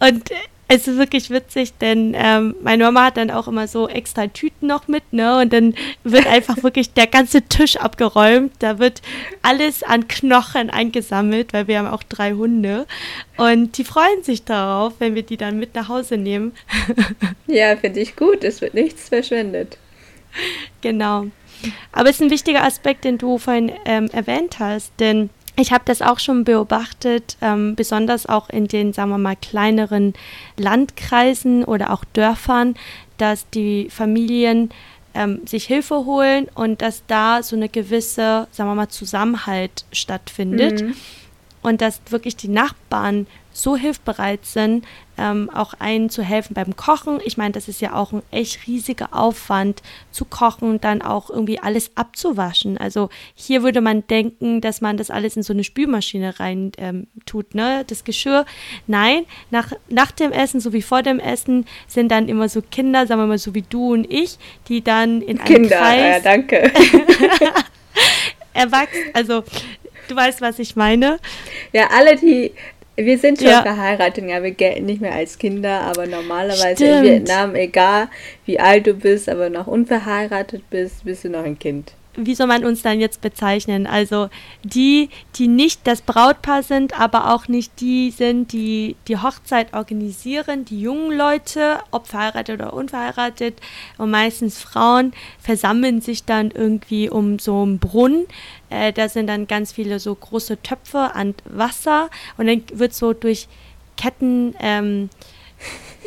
und 0.01 0.31
es 0.71 0.87
ist 0.87 0.99
wirklich 0.99 1.31
witzig, 1.31 1.73
denn 1.81 2.15
ähm, 2.15 2.55
meine 2.63 2.85
Mama 2.85 3.07
hat 3.07 3.17
dann 3.17 3.31
auch 3.31 3.49
immer 3.49 3.67
so 3.67 3.89
extra 3.89 4.27
Tüten 4.27 4.67
noch 4.67 4.87
mit, 4.87 5.03
ne? 5.13 5.41
Und 5.41 5.53
dann 5.53 5.75
wird 6.05 6.27
einfach 6.31 6.63
wirklich 6.63 6.93
der 6.93 7.07
ganze 7.07 7.41
Tisch 7.41 7.77
abgeräumt. 7.77 8.53
Da 8.59 8.79
wird 8.79 9.01
alles 9.41 9.83
an 9.83 10.09
Knochen 10.09 10.69
eingesammelt, 10.69 11.55
weil 11.55 11.69
wir 11.69 11.79
haben 11.79 11.89
auch 11.89 12.03
drei 12.03 12.33
Hunde. 12.33 12.87
Und 13.39 13.79
die 13.79 13.85
freuen 13.85 14.23
sich 14.23 14.45
darauf, 14.45 14.93
wenn 14.99 15.15
wir 15.15 15.23
die 15.23 15.39
dann 15.39 15.59
mit 15.59 15.75
nach 15.75 15.89
Hause 15.89 16.19
nehmen. 16.19 16.53
ja, 17.47 17.75
finde 17.77 18.01
ich 18.01 18.15
gut. 18.15 18.45
Es 18.45 18.61
wird 18.61 18.75
nichts 18.75 19.09
verschwendet. 19.09 19.79
Genau. 20.83 21.27
Aber 21.93 22.11
es 22.11 22.17
ist 22.17 22.23
ein 22.23 22.31
wichtiger 22.31 22.63
Aspekt, 22.63 23.05
den 23.05 23.17
du 23.17 23.39
vorhin 23.39 23.73
ähm, 23.87 24.09
erwähnt 24.13 24.59
hast, 24.59 24.93
denn 25.01 25.31
ich 25.59 25.73
habe 25.73 25.85
das 25.85 26.03
auch 26.03 26.21
schon 26.21 26.45
beobachtet, 26.45 27.37
ähm, 27.41 27.75
besonders 27.75 28.27
auch 28.27 28.49
in 28.49 28.69
den, 28.69 28.93
sagen 28.93 29.11
wir 29.11 29.19
mal, 29.19 29.37
kleineren 29.37 30.15
Landkreisen 30.57 31.65
oder 31.65 31.93
auch 31.93 32.05
Dörfern, 32.13 32.77
dass 33.17 33.49
die 33.51 33.89
Familien 33.91 34.71
ähm, 35.15 35.41
sich 35.47 35.67
Hilfe 35.67 36.05
holen 36.05 36.47
und 36.55 36.81
dass 36.81 37.03
da 37.09 37.43
so 37.43 37.57
eine 37.57 37.69
gewisse, 37.69 38.47
sagen 38.53 38.71
wir 38.71 38.75
mal, 38.77 38.89
Zusammenhalt 38.89 39.85
stattfindet. 39.93 40.83
Mhm. 40.83 40.95
Und 41.61 41.81
dass 41.81 42.01
wirklich 42.11 42.37
die 42.37 42.49
Nachbarn 42.49 43.27
so 43.59 43.77
hilfbereit 43.77 44.47
sind, 44.47 44.87
ähm, 45.19 45.51
auch 45.53 45.75
einen 45.81 46.11
zu 46.11 46.23
helfen 46.23 46.55
beim 46.55 46.77
Kochen. 46.77 47.19
Ich 47.25 47.37
meine, 47.37 47.53
das 47.53 47.67
ist 47.67 47.81
ja 47.81 47.95
auch 47.95 48.13
ein 48.13 48.23
echt 48.31 48.67
riesiger 48.69 49.09
Aufwand 49.11 49.83
zu 50.13 50.25
kochen 50.25 50.71
und 50.71 50.85
dann 50.85 51.03
auch 51.03 51.29
irgendwie 51.29 51.59
alles 51.59 51.91
abzuwaschen. 51.97 52.79
Also 52.79 53.09
hier 53.35 53.65
würde 53.65 53.81
man 53.81 54.07
denken, 54.07 54.61
dass 54.61 54.81
man 54.81 54.97
das 54.97 55.11
alles 55.11 55.37
in 55.37 55.43
so 55.43 55.53
eine 55.53 55.65
Spülmaschine 55.65 56.39
rein 56.39 56.71
ähm, 56.79 57.09
tut, 57.27 57.55
ne? 57.55 57.85
Das 57.89 58.05
Geschirr. 58.05 58.47
Nein, 58.87 59.25
nach, 59.51 59.73
nach 59.89 60.13
dem 60.13 60.31
Essen 60.31 60.61
sowie 60.61 60.83
vor 60.83 61.03
dem 61.03 61.19
Essen 61.19 61.67
sind 61.89 62.13
dann 62.13 62.29
immer 62.29 62.49
so 62.49 62.63
Kinder, 62.63 63.07
sagen 63.09 63.21
wir 63.21 63.27
mal 63.27 63.39
so 63.39 63.55
wie 63.55 63.63
du 63.63 63.93
und 63.93 64.11
ich, 64.11 64.39
die 64.69 64.83
dann 64.83 65.21
in 65.21 65.41
einem 65.41 65.45
Kinder, 65.45 65.77
Kreis 65.79 66.01
ja, 66.01 66.21
danke. 66.21 66.71
erwachsen, 68.53 69.03
also 69.15 69.43
du 70.09 70.17
weißt, 70.17 70.41
was 70.41 70.59
ich 70.59 70.77
meine. 70.77 71.19
Ja, 71.73 71.89
alle, 71.91 72.17
die 72.17 72.53
wir 73.05 73.19
sind 73.19 73.39
schon 73.39 73.49
ja. 73.49 73.63
verheiratet, 73.63 74.29
ja, 74.29 74.43
wir 74.43 74.51
gelten 74.51 74.87
nicht 74.87 75.01
mehr 75.01 75.15
als 75.15 75.39
Kinder, 75.39 75.83
aber 75.83 76.07
normalerweise 76.07 76.85
Stimmt. 76.85 76.97
in 76.97 77.03
Vietnam, 77.03 77.55
egal 77.55 78.09
wie 78.45 78.59
alt 78.59 78.87
du 78.87 78.95
bist, 78.95 79.29
aber 79.29 79.51
noch 79.51 79.67
unverheiratet 79.67 80.69
bist, 80.71 81.05
bist 81.05 81.25
du 81.25 81.31
noch 81.31 81.45
ein 81.45 81.59
Kind 81.59 81.93
wie 82.17 82.35
soll 82.35 82.47
man 82.49 82.65
uns 82.65 82.83
dann 82.83 83.01
jetzt 83.01 83.21
bezeichnen? 83.21 83.87
Also 83.87 84.29
die, 84.65 85.09
die 85.37 85.49
nicht 85.49 85.87
das 85.87 86.03
Brautpaar 86.03 86.63
sind, 86.63 86.99
aber 86.99 87.33
auch 87.33 87.49
nicht 87.49 87.81
die 87.81 88.11
sind, 88.11 88.53
die 88.53 88.97
die 89.07 89.19
Hochzeit 89.19 89.73
organisieren, 89.73 90.65
die 90.65 90.81
jungen 90.81 91.17
Leute, 91.17 91.79
ob 91.91 92.09
verheiratet 92.09 92.61
oder 92.61 92.73
unverheiratet 92.73 93.61
und 93.99 94.11
meistens 94.11 94.61
Frauen, 94.61 95.13
versammeln 95.39 96.01
sich 96.01 96.25
dann 96.25 96.51
irgendwie 96.51 97.09
um 97.09 97.39
so 97.39 97.63
einen 97.63 97.79
Brunnen. 97.79 98.27
Äh, 98.71 98.93
da 98.93 99.09
sind 99.09 99.29
dann 99.29 99.47
ganz 99.47 99.73
viele 99.73 100.01
so 100.01 100.15
große 100.15 100.61
Töpfe 100.63 101.15
an 101.15 101.35
Wasser 101.45 102.11
und 102.37 102.47
dann 102.47 102.63
wird 102.73 102.95
so 102.95 103.13
durch 103.13 103.49
Ketten 103.97 104.55
ähm, 104.61 105.09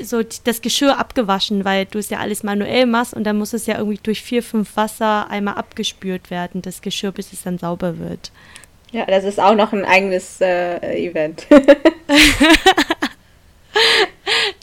so 0.02 0.22
das 0.44 0.62
Geschirr 0.62 0.98
abgewaschen, 0.98 1.66
weil 1.66 1.86
du 1.86 2.00
es 2.00 2.10
ja 2.10 2.20
alles 2.20 2.44
manuell 2.44 2.86
machst 2.86 3.14
und 3.14 3.24
dann 3.24 3.38
muss 3.38 3.54
es 3.54 3.66
ja 3.66 3.78
irgendwie 3.78 4.00
durch 4.02 4.22
vier, 4.22 4.44
fünf 4.44 4.76
Wasser 4.76 5.30
einmal 5.30 5.56
abgespült 5.56 6.30
werden, 6.30 6.62
das 6.62 6.82
Geschirr, 6.82 7.12
bis 7.12 7.34
es 7.34 7.44
dann 7.44 7.58
sauber 7.58 8.00
wird. 8.00 8.32
Ja, 8.92 9.06
das 9.06 9.24
ist 9.24 9.40
auch 9.40 9.56
noch 9.56 9.72
ein 9.72 9.86
eigenes 9.86 10.42
äh, 10.42 11.08
Event. 11.08 11.48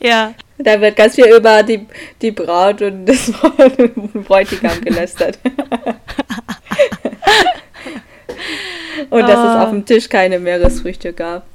ja. 0.03 0.35
Da 0.59 0.81
wird 0.81 0.97
ganz 0.97 1.15
viel 1.15 1.27
über 1.27 1.63
die, 1.63 1.87
die 2.21 2.33
Braut 2.33 2.83
und 2.83 3.07
das 3.07 3.33
Bräutigam 4.27 4.81
gelästert. 4.83 5.39
und 9.11 9.21
dass 9.21 9.39
oh. 9.39 9.49
es 9.49 9.57
auf 9.57 9.71
dem 9.71 9.87
Tisch 9.87 10.09
keine 10.09 10.41
Meeresfrüchte 10.41 11.13
gab. 11.13 11.47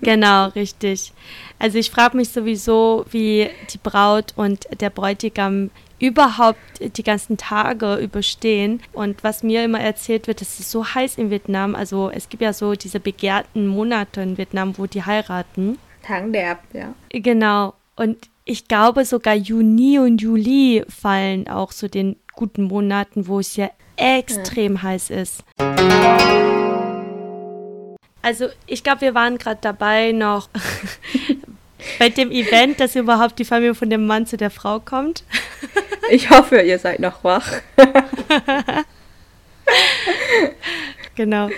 genau, 0.00 0.46
richtig. 0.48 1.12
Also 1.58 1.78
ich 1.78 1.90
frage 1.90 2.16
mich 2.16 2.30
sowieso, 2.30 3.04
wie 3.10 3.50
die 3.72 3.78
Braut 3.78 4.32
und 4.36 4.66
der 4.80 4.90
Bräutigam 4.90 5.70
überhaupt 5.98 6.58
die 6.80 7.02
ganzen 7.02 7.36
Tage 7.36 7.96
überstehen. 7.96 8.80
Und 8.92 9.24
was 9.24 9.42
mir 9.42 9.64
immer 9.64 9.80
erzählt 9.80 10.26
wird, 10.26 10.42
es 10.42 10.60
ist 10.60 10.70
so 10.70 10.84
heiß 10.84 11.18
in 11.18 11.30
Vietnam. 11.30 11.74
Also 11.74 12.10
es 12.10 12.28
gibt 12.28 12.42
ja 12.42 12.52
so 12.52 12.74
diese 12.74 13.00
begehrten 13.00 13.66
Monate 13.66 14.22
in 14.22 14.38
Vietnam, 14.38 14.78
wo 14.78 14.86
die 14.86 15.02
heiraten. 15.02 15.78
Tang 16.02 16.32
der, 16.32 16.58
ja. 16.72 16.94
Genau. 17.10 17.74
Und 17.96 18.28
ich 18.44 18.68
glaube 18.68 19.04
sogar 19.04 19.34
Juni 19.34 19.98
und 19.98 20.22
Juli 20.22 20.84
fallen 20.88 21.48
auch 21.48 21.72
so 21.72 21.88
den 21.88 22.16
guten 22.34 22.62
Monaten, 22.62 23.26
wo 23.26 23.40
es 23.40 23.56
ja 23.56 23.70
extrem 23.96 24.76
ja. 24.76 24.82
heiß 24.82 25.10
ist. 25.10 25.44
Also 28.22 28.48
ich 28.66 28.82
glaube, 28.82 29.02
wir 29.02 29.14
waren 29.14 29.38
gerade 29.38 29.58
dabei, 29.60 30.12
noch 30.12 30.48
bei 31.98 32.08
dem 32.08 32.30
Event, 32.30 32.80
dass 32.80 32.96
überhaupt 32.96 33.38
die 33.38 33.44
Familie 33.44 33.74
von 33.74 33.90
dem 33.90 34.06
Mann 34.06 34.26
zu 34.26 34.36
der 34.36 34.50
Frau 34.50 34.80
kommt. 34.80 35.24
Ich 36.10 36.30
hoffe, 36.30 36.62
ihr 36.62 36.78
seid 36.78 37.00
noch 37.00 37.22
wach. 37.22 37.46
genau. 41.16 41.50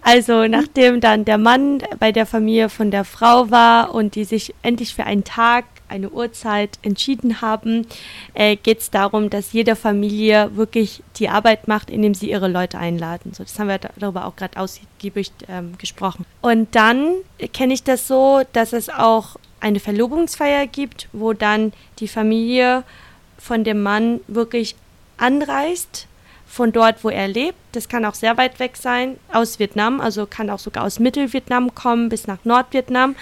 Also 0.00 0.46
nachdem 0.46 1.00
dann 1.00 1.24
der 1.24 1.38
Mann 1.38 1.82
bei 1.98 2.12
der 2.12 2.24
Familie 2.24 2.68
von 2.68 2.92
der 2.92 3.02
Frau 3.02 3.50
war 3.50 3.92
und 3.92 4.14
die 4.14 4.22
sich 4.22 4.54
endlich 4.62 4.94
für 4.94 5.02
einen 5.02 5.24
Tag, 5.24 5.64
eine 5.88 6.10
Uhrzeit 6.10 6.78
entschieden 6.82 7.40
haben, 7.40 7.86
äh, 8.34 8.56
geht 8.56 8.80
es 8.80 8.90
darum, 8.90 9.30
dass 9.30 9.52
jede 9.52 9.76
Familie 9.76 10.56
wirklich 10.56 11.02
die 11.16 11.28
Arbeit 11.28 11.68
macht, 11.68 11.90
indem 11.90 12.14
sie 12.14 12.30
ihre 12.30 12.48
Leute 12.48 12.78
einladen. 12.78 13.32
So, 13.34 13.42
das 13.42 13.58
haben 13.58 13.68
wir 13.68 13.78
darüber 13.78 14.26
auch 14.26 14.36
gerade 14.36 14.58
ausgiebig 14.58 15.32
ähm, 15.48 15.76
gesprochen. 15.78 16.24
Und 16.42 16.74
dann 16.74 17.14
kenne 17.52 17.74
ich 17.74 17.82
das 17.82 18.08
so, 18.08 18.42
dass 18.52 18.72
es 18.72 18.88
auch 18.88 19.36
eine 19.60 19.80
Verlobungsfeier 19.80 20.66
gibt, 20.66 21.08
wo 21.12 21.32
dann 21.32 21.72
die 21.98 22.08
Familie 22.08 22.84
von 23.38 23.64
dem 23.64 23.82
Mann 23.82 24.20
wirklich 24.28 24.76
anreist, 25.18 26.06
von 26.46 26.72
dort, 26.72 27.04
wo 27.04 27.10
er 27.10 27.28
lebt. 27.28 27.58
Das 27.72 27.88
kann 27.88 28.04
auch 28.04 28.14
sehr 28.14 28.36
weit 28.38 28.58
weg 28.60 28.76
sein, 28.76 29.18
aus 29.32 29.58
Vietnam, 29.58 30.00
also 30.00 30.26
kann 30.26 30.48
auch 30.48 30.58
sogar 30.58 30.84
aus 30.84 30.98
Mittelvietnam 30.98 31.74
kommen 31.74 32.08
bis 32.08 32.26
nach 32.26 32.38
Nordvietnam. 32.44 33.16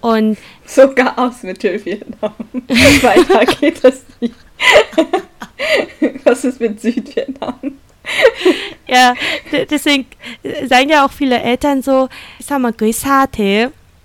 Und 0.00 0.38
sogar 0.64 1.18
aus 1.18 1.42
Mittelvietnam. 1.42 2.32
Weiter 2.68 3.44
geht 3.46 3.82
das 3.82 4.02
nicht. 4.20 4.34
Was 6.24 6.44
ist 6.44 6.60
mit 6.60 6.80
Südvietnam? 6.80 7.78
ja, 8.86 9.14
deswegen 9.70 10.06
sagen 10.66 10.88
ja 10.88 11.04
auch 11.04 11.12
viele 11.12 11.40
Eltern 11.40 11.82
so, 11.82 12.08
sag 12.40 12.60
mal, 12.60 12.72
Gui 12.72 12.92
Sa 12.92 13.26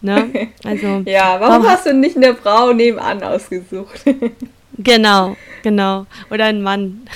Ne? 0.01 0.49
Also, 0.65 1.01
ja, 1.05 1.39
warum, 1.39 1.63
warum 1.63 1.69
hast 1.69 1.85
du 1.85 1.93
nicht 1.93 2.17
eine 2.17 2.35
Frau 2.35 2.73
nebenan 2.73 3.23
ausgesucht? 3.23 4.03
genau, 4.77 5.37
genau. 5.61 6.05
Oder 6.29 6.45
ein 6.45 6.61
Mann. 6.61 7.07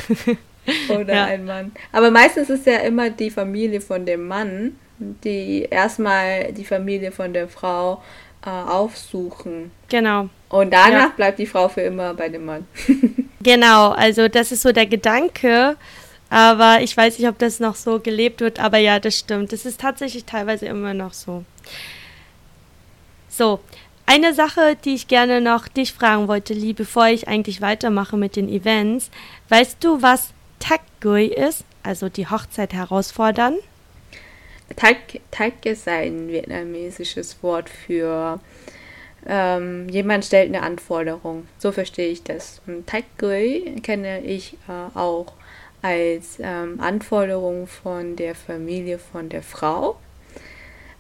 Oder 0.89 1.13
ja. 1.13 1.25
ein 1.25 1.45
Mann. 1.45 1.73
Aber 1.91 2.11
meistens 2.11 2.49
ist 2.49 2.65
ja 2.65 2.77
immer 2.77 3.09
die 3.09 3.29
Familie 3.29 3.81
von 3.81 4.05
dem 4.05 4.27
Mann, 4.27 4.77
die 4.99 5.67
erstmal 5.69 6.53
die 6.53 6.63
Familie 6.63 7.11
von 7.11 7.33
der 7.33 7.49
Frau 7.49 8.01
äh, 8.47 8.49
aufsuchen. 8.49 9.71
Genau. 9.89 10.29
Und 10.47 10.71
danach 10.71 11.10
ja. 11.10 11.13
bleibt 11.15 11.38
die 11.38 11.45
Frau 11.45 11.67
für 11.67 11.81
immer 11.81 12.13
bei 12.13 12.29
dem 12.29 12.45
Mann. 12.45 12.65
genau, 13.41 13.89
also 13.89 14.29
das 14.29 14.53
ist 14.53 14.62
so 14.62 14.71
der 14.71 14.86
Gedanke. 14.86 15.75
Aber 16.29 16.81
ich 16.81 16.95
weiß 16.95 17.19
nicht, 17.19 17.27
ob 17.27 17.38
das 17.39 17.60
noch 17.60 17.75
so 17.75 17.99
gelebt 17.99 18.39
wird. 18.39 18.60
Aber 18.60 18.77
ja, 18.77 18.99
das 18.99 19.17
stimmt. 19.17 19.51
Das 19.51 19.65
ist 19.65 19.81
tatsächlich 19.81 20.23
teilweise 20.23 20.65
immer 20.65 20.93
noch 20.93 21.13
so. 21.13 21.43
So, 23.29 23.60
Eine 24.05 24.33
Sache, 24.33 24.77
die 24.86 24.95
ich 24.95 25.10
gerne 25.10 25.41
noch 25.41 25.67
dich 25.67 25.91
fragen 25.91 26.29
wollte, 26.29 26.53
Lee, 26.53 26.71
bevor 26.71 27.07
ich 27.07 27.27
eigentlich 27.27 27.60
weitermache 27.60 28.15
mit 28.15 28.38
den 28.38 28.47
Events. 28.47 29.12
Weißt 29.49 29.83
du, 29.83 30.01
was 30.01 30.29
Takgui 30.60 31.25
ist? 31.25 31.65
Also 31.83 32.07
die 32.07 32.27
Hochzeit 32.27 32.71
herausfordern? 32.71 33.55
Tag 34.75 35.65
ist 35.65 35.88
ein 35.88 36.27
vietnamesisches 36.27 37.41
Wort 37.41 37.69
für 37.69 38.39
ähm, 39.25 39.89
jemand 39.89 40.25
stellt 40.25 40.49
eine 40.49 40.63
Anforderung. 40.63 41.47
So 41.58 41.71
verstehe 41.71 42.10
ich 42.10 42.23
das. 42.23 42.62
Takgui 42.86 43.75
kenne 43.84 44.21
ich 44.21 44.53
äh, 44.67 44.97
auch 44.97 45.34
als 45.82 46.38
ähm, 46.39 46.80
Anforderung 46.80 47.67
von 47.67 48.15
der 48.15 48.36
Familie 48.36 48.99
von 48.99 49.30
der 49.30 49.43
Frau. 49.43 49.97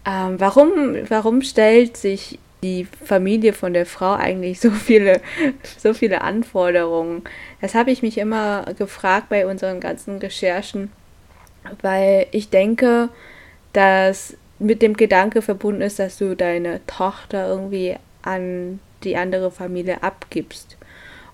Ähm, 0.05 0.39
warum, 0.39 0.71
warum 1.07 1.41
stellt 1.41 1.97
sich 1.97 2.39
die 2.63 2.85
Familie 2.85 3.53
von 3.53 3.73
der 3.73 3.85
Frau 3.85 4.13
eigentlich 4.13 4.59
so 4.59 4.71
viele, 4.71 5.21
so 5.77 5.93
viele 5.93 6.21
Anforderungen? 6.21 7.23
Das 7.61 7.75
habe 7.75 7.91
ich 7.91 8.01
mich 8.01 8.17
immer 8.17 8.65
gefragt 8.77 9.29
bei 9.29 9.47
unseren 9.47 9.79
ganzen 9.79 10.17
Recherchen, 10.17 10.91
weil 11.81 12.27
ich 12.31 12.49
denke, 12.49 13.09
dass 13.73 14.35
mit 14.59 14.81
dem 14.81 14.95
Gedanke 14.95 15.41
verbunden 15.41 15.81
ist, 15.81 15.99
dass 15.99 16.17
du 16.17 16.35
deine 16.35 16.81
Tochter 16.87 17.47
irgendwie 17.47 17.95
an 18.23 18.79
die 19.03 19.15
andere 19.15 19.51
Familie 19.51 20.01
abgibst. 20.03 20.77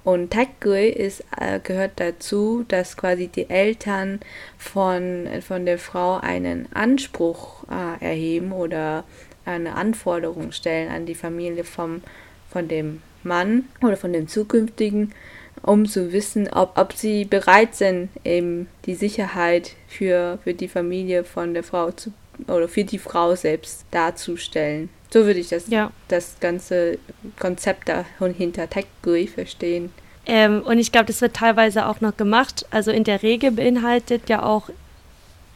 Und 0.03 0.31
Takgui 0.31 0.89
ist, 0.89 1.23
äh, 1.39 1.59
gehört 1.63 1.93
dazu, 1.95 2.65
dass 2.67 2.97
quasi 2.97 3.29
die 3.29 3.49
Eltern 3.49 4.19
von, 4.57 5.29
von 5.41 5.65
der 5.65 5.79
Frau 5.79 6.17
einen 6.17 6.67
Anspruch 6.73 7.63
äh, 7.69 8.03
erheben 8.03 8.51
oder 8.51 9.05
eine 9.45 9.75
Anforderung 9.75 10.51
stellen 10.51 10.89
an 10.89 11.05
die 11.05 11.15
Familie 11.15 11.63
vom, 11.63 12.01
von 12.49 12.67
dem 12.67 13.01
Mann 13.23 13.69
oder 13.81 13.95
von 13.95 14.11
dem 14.11 14.27
zukünftigen, 14.27 15.13
um 15.61 15.85
zu 15.85 16.11
wissen, 16.11 16.49
ob, 16.49 16.77
ob 16.77 16.91
sie 16.91 17.23
bereit 17.23 17.73
sind, 17.75 18.09
eben 18.25 18.67
die 18.85 18.95
Sicherheit 18.95 19.71
für, 19.87 20.39
für 20.43 20.53
die 20.53 20.67
Familie 20.67 21.23
von 21.23 21.53
der 21.53 21.63
Frau 21.63 21.91
zu 21.91 22.11
oder 22.47 22.67
für 22.67 22.83
die 22.83 22.99
Frau 22.99 23.35
selbst 23.35 23.85
darzustellen. 23.91 24.89
So 25.11 25.25
würde 25.25 25.39
ich 25.39 25.49
das, 25.49 25.67
ja. 25.67 25.91
das 26.07 26.37
ganze 26.39 26.97
Konzept 27.39 27.89
dahinter 27.89 28.69
Tech-GUI 28.69 29.27
verstehen. 29.27 29.91
Ähm, 30.25 30.61
und 30.61 30.79
ich 30.79 30.91
glaube, 30.91 31.05
das 31.05 31.21
wird 31.21 31.35
teilweise 31.35 31.85
auch 31.85 32.01
noch 32.01 32.17
gemacht. 32.17 32.65
Also 32.71 32.91
in 32.91 33.03
der 33.03 33.21
Regel 33.23 33.51
beinhaltet 33.51 34.29
ja 34.29 34.41
auch 34.43 34.69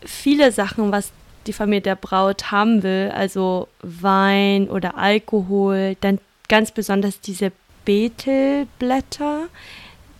viele 0.05 0.51
Sachen, 0.51 0.91
was 0.91 1.11
die 1.47 1.53
Familie 1.53 1.81
der 1.81 1.95
Braut 1.95 2.51
haben 2.51 2.83
will. 2.83 3.11
Also 3.15 3.67
Wein 3.81 4.69
oder 4.69 4.97
Alkohol. 4.97 5.95
Dann 6.01 6.19
ganz 6.49 6.71
besonders 6.71 7.21
diese 7.21 7.51
Betelblätter, 7.85 9.43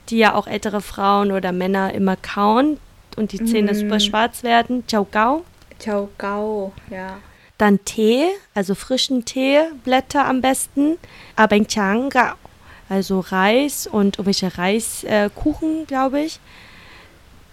die 0.10 0.18
ja 0.18 0.34
auch 0.34 0.48
ältere 0.48 0.82
Frauen 0.82 1.32
oder 1.32 1.52
Männer 1.52 1.94
immer 1.94 2.16
kauen 2.16 2.80
und 3.18 3.34
die 3.34 3.44
Zähne 3.44 3.74
mm. 3.74 3.76
super 3.76 4.00
schwarz 4.00 4.44
werden. 4.44 4.88
Ciao 4.88 5.06
Gao. 5.10 5.44
Gao, 6.18 6.74
ja. 6.90 7.18
Dann 7.58 7.84
Tee, 7.86 8.26
also 8.54 8.76
frischen 8.76 9.26
Teeblätter 9.26 10.26
am 10.26 10.42
besten. 10.42 10.98
Abengchang 11.36 12.10
Gao, 12.10 12.36
also 12.90 13.20
Reis 13.20 13.88
und 13.88 14.18
irgendwelche 14.18 14.58
Reiskuchen, 14.58 15.84
äh, 15.84 15.86
glaube 15.86 16.22
ich. 16.22 16.40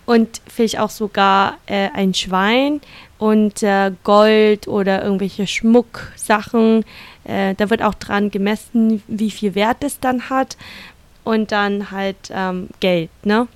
Und 0.06 0.42
vielleicht 0.46 0.78
auch 0.78 0.90
sogar 0.90 1.56
äh, 1.66 1.88
ein 1.94 2.12
Schwein 2.12 2.82
und 3.18 3.62
äh, 3.62 3.92
Gold 4.04 4.68
oder 4.68 5.02
irgendwelche 5.02 5.46
Schmucksachen. 5.46 6.84
Äh, 7.24 7.54
da 7.54 7.70
wird 7.70 7.82
auch 7.82 7.94
dran 7.94 8.30
gemessen, 8.30 9.02
wie 9.08 9.30
viel 9.30 9.54
Wert 9.54 9.82
es 9.82 10.00
dann 10.00 10.28
hat. 10.28 10.58
Und 11.24 11.52
dann 11.52 11.90
halt 11.90 12.16
ähm, 12.30 12.68
Geld, 12.80 13.08
ne? 13.24 13.48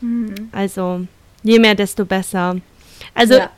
Mhm. 0.00 0.48
Also 0.50 1.06
je 1.44 1.60
mehr, 1.60 1.76
desto 1.76 2.04
besser. 2.04 2.56
Also 3.14 3.34
ja. 3.34 3.50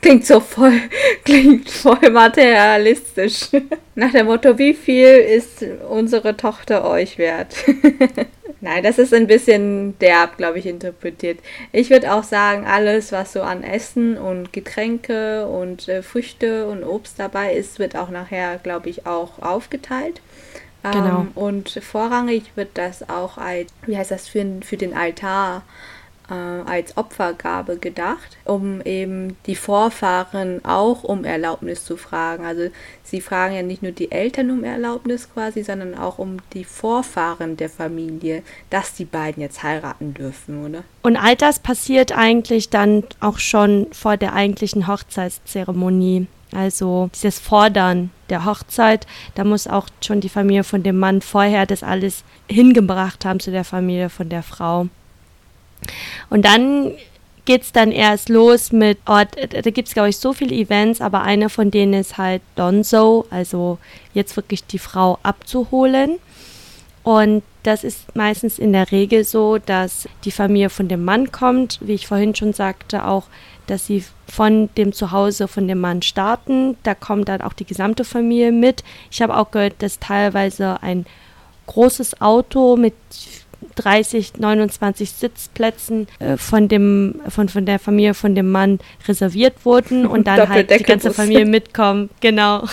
Klingt 0.00 0.26
so 0.26 0.40
voll, 0.40 0.80
klingt 1.24 1.70
voll 1.70 2.10
materialistisch. 2.10 3.48
Nach 3.94 4.10
dem 4.10 4.26
Motto, 4.26 4.58
wie 4.58 4.74
viel 4.74 5.06
ist 5.06 5.64
unsere 5.88 6.36
Tochter 6.36 6.88
euch 6.88 7.18
wert? 7.18 7.54
Nein, 8.60 8.84
das 8.84 8.98
ist 8.98 9.12
ein 9.12 9.26
bisschen 9.26 9.98
derb, 9.98 10.36
glaube 10.36 10.60
ich, 10.60 10.66
interpretiert. 10.66 11.40
Ich 11.72 11.90
würde 11.90 12.12
auch 12.12 12.22
sagen, 12.22 12.64
alles, 12.64 13.10
was 13.10 13.32
so 13.32 13.42
an 13.42 13.64
Essen 13.64 14.16
und 14.16 14.52
Getränke 14.52 15.48
und 15.48 15.88
äh, 15.88 16.02
Früchte 16.02 16.68
und 16.68 16.84
Obst 16.84 17.18
dabei 17.18 17.54
ist, 17.54 17.80
wird 17.80 17.96
auch 17.96 18.10
nachher, 18.10 18.58
glaube 18.62 18.88
ich, 18.88 19.04
auch 19.04 19.42
aufgeteilt. 19.42 20.20
Genau. 20.84 21.22
Ähm, 21.22 21.30
und 21.34 21.70
vorrangig 21.70 22.52
wird 22.54 22.70
das 22.74 23.08
auch 23.08 23.38
als, 23.38 23.72
wie 23.86 23.96
heißt 23.96 24.10
das, 24.10 24.28
für, 24.28 24.44
für 24.62 24.76
den 24.76 24.94
Altar 24.94 25.62
äh, 26.32 26.70
als 26.70 26.96
Opfergabe 26.96 27.76
gedacht, 27.76 28.38
um 28.44 28.80
eben 28.82 29.36
die 29.46 29.54
Vorfahren 29.54 30.64
auch 30.64 31.04
um 31.04 31.24
Erlaubnis 31.24 31.84
zu 31.84 31.96
fragen. 31.96 32.46
Also 32.46 32.70
sie 33.02 33.20
fragen 33.20 33.54
ja 33.54 33.62
nicht 33.62 33.82
nur 33.82 33.92
die 33.92 34.10
Eltern 34.10 34.50
um 34.50 34.64
Erlaubnis 34.64 35.28
quasi, 35.32 35.62
sondern 35.62 35.94
auch 35.94 36.18
um 36.18 36.38
die 36.54 36.64
Vorfahren 36.64 37.56
der 37.58 37.68
Familie, 37.68 38.42
dass 38.70 38.94
die 38.94 39.04
beiden 39.04 39.42
jetzt 39.42 39.62
heiraten 39.62 40.14
dürfen, 40.14 40.64
oder? 40.64 40.84
Und 41.02 41.16
all 41.16 41.36
das 41.36 41.58
passiert 41.58 42.16
eigentlich 42.16 42.70
dann 42.70 43.04
auch 43.20 43.38
schon 43.38 43.88
vor 43.92 44.16
der 44.16 44.32
eigentlichen 44.32 44.86
Hochzeitszeremonie. 44.86 46.26
Also 46.54 47.10
dieses 47.14 47.38
Fordern 47.38 48.10
der 48.28 48.44
Hochzeit, 48.44 49.06
da 49.34 49.44
muss 49.44 49.66
auch 49.66 49.88
schon 50.04 50.20
die 50.20 50.28
Familie 50.28 50.64
von 50.64 50.82
dem 50.82 50.98
Mann 50.98 51.22
vorher 51.22 51.64
das 51.66 51.82
alles 51.82 52.24
hingebracht 52.48 53.24
haben 53.24 53.40
zu 53.40 53.50
der 53.50 53.64
Familie 53.64 54.10
von 54.10 54.28
der 54.28 54.42
Frau. 54.42 54.88
Und 56.30 56.44
dann 56.44 56.92
geht 57.44 57.62
es 57.62 57.72
dann 57.72 57.90
erst 57.90 58.28
los 58.28 58.72
mit, 58.72 58.98
oh, 59.06 59.22
da 59.34 59.70
gibt 59.70 59.88
es, 59.88 59.94
glaube 59.94 60.10
ich, 60.10 60.16
so 60.16 60.32
viele 60.32 60.54
Events, 60.54 61.00
aber 61.00 61.22
einer 61.22 61.48
von 61.48 61.70
denen 61.70 61.94
ist 61.94 62.18
halt 62.18 62.42
Donzo, 62.54 63.26
also 63.30 63.78
jetzt 64.14 64.36
wirklich 64.36 64.64
die 64.64 64.78
Frau 64.78 65.18
abzuholen. 65.22 66.18
Und 67.02 67.42
das 67.64 67.82
ist 67.82 68.14
meistens 68.14 68.58
in 68.58 68.72
der 68.72 68.92
Regel 68.92 69.24
so, 69.24 69.58
dass 69.58 70.08
die 70.24 70.30
Familie 70.30 70.70
von 70.70 70.88
dem 70.88 71.04
Mann 71.04 71.32
kommt, 71.32 71.78
wie 71.80 71.94
ich 71.94 72.06
vorhin 72.06 72.34
schon 72.34 72.52
sagte, 72.52 73.06
auch, 73.06 73.24
dass 73.66 73.86
sie 73.86 74.04
von 74.28 74.68
dem 74.76 74.92
Zuhause 74.92 75.48
von 75.48 75.66
dem 75.66 75.80
Mann 75.80 76.02
starten. 76.02 76.76
Da 76.82 76.94
kommt 76.94 77.28
dann 77.28 77.40
auch 77.40 77.52
die 77.52 77.64
gesamte 77.64 78.04
Familie 78.04 78.52
mit. 78.52 78.84
Ich 79.10 79.20
habe 79.20 79.36
auch 79.36 79.50
gehört, 79.50 79.74
dass 79.80 79.98
teilweise 79.98 80.82
ein 80.82 81.06
großes 81.66 82.20
Auto 82.20 82.76
mit 82.76 82.94
30, 83.76 84.34
29 84.38 85.10
Sitzplätzen 85.10 86.08
äh, 86.18 86.36
von 86.36 86.68
dem, 86.68 87.20
von, 87.28 87.48
von 87.48 87.66
der 87.66 87.78
Familie 87.78 88.14
von 88.14 88.34
dem 88.34 88.50
Mann 88.50 88.78
reserviert 89.06 89.64
wurden 89.64 90.06
und 90.12 90.26
dann 90.26 90.48
halt 90.48 90.70
die 90.70 90.82
ganze 90.82 91.12
Familie 91.12 91.46
mitkommen. 91.46 92.10
Genau. 92.20 92.64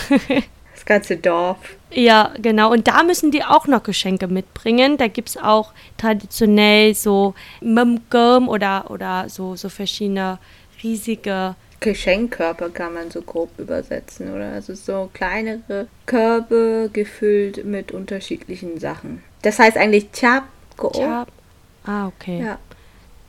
Das 0.72 0.86
ganze 0.86 1.18
Dorf. 1.18 1.58
Ja, 1.90 2.32
genau. 2.40 2.72
Und 2.72 2.88
da 2.88 3.02
müssen 3.02 3.30
die 3.30 3.44
auch 3.44 3.66
noch 3.66 3.82
Geschenke 3.82 4.28
mitbringen. 4.28 4.96
Da 4.96 5.08
gibt 5.08 5.28
es 5.28 5.36
auch 5.36 5.72
traditionell 5.98 6.94
so 6.94 7.34
Mumgum 7.60 8.48
oder, 8.48 8.90
oder 8.90 9.28
so, 9.28 9.56
so 9.56 9.68
verschiedene 9.68 10.38
riesige 10.82 11.54
Geschenkkörper 11.80 12.68
kann 12.68 12.92
man 12.92 13.10
so 13.10 13.22
grob 13.22 13.58
übersetzen, 13.58 14.32
oder? 14.34 14.52
Also 14.52 14.74
so 14.74 15.10
kleinere 15.12 15.88
Körbe 16.06 16.90
gefüllt 16.92 17.64
mit 17.64 17.90
unterschiedlichen 17.90 18.78
Sachen. 18.78 19.22
Das 19.42 19.58
heißt 19.58 19.78
eigentlich 19.78 20.12
Chap 20.12 20.44
Tja. 20.88 21.26
Ah, 21.84 22.08
okay. 22.08 22.42
Ja. 22.42 22.58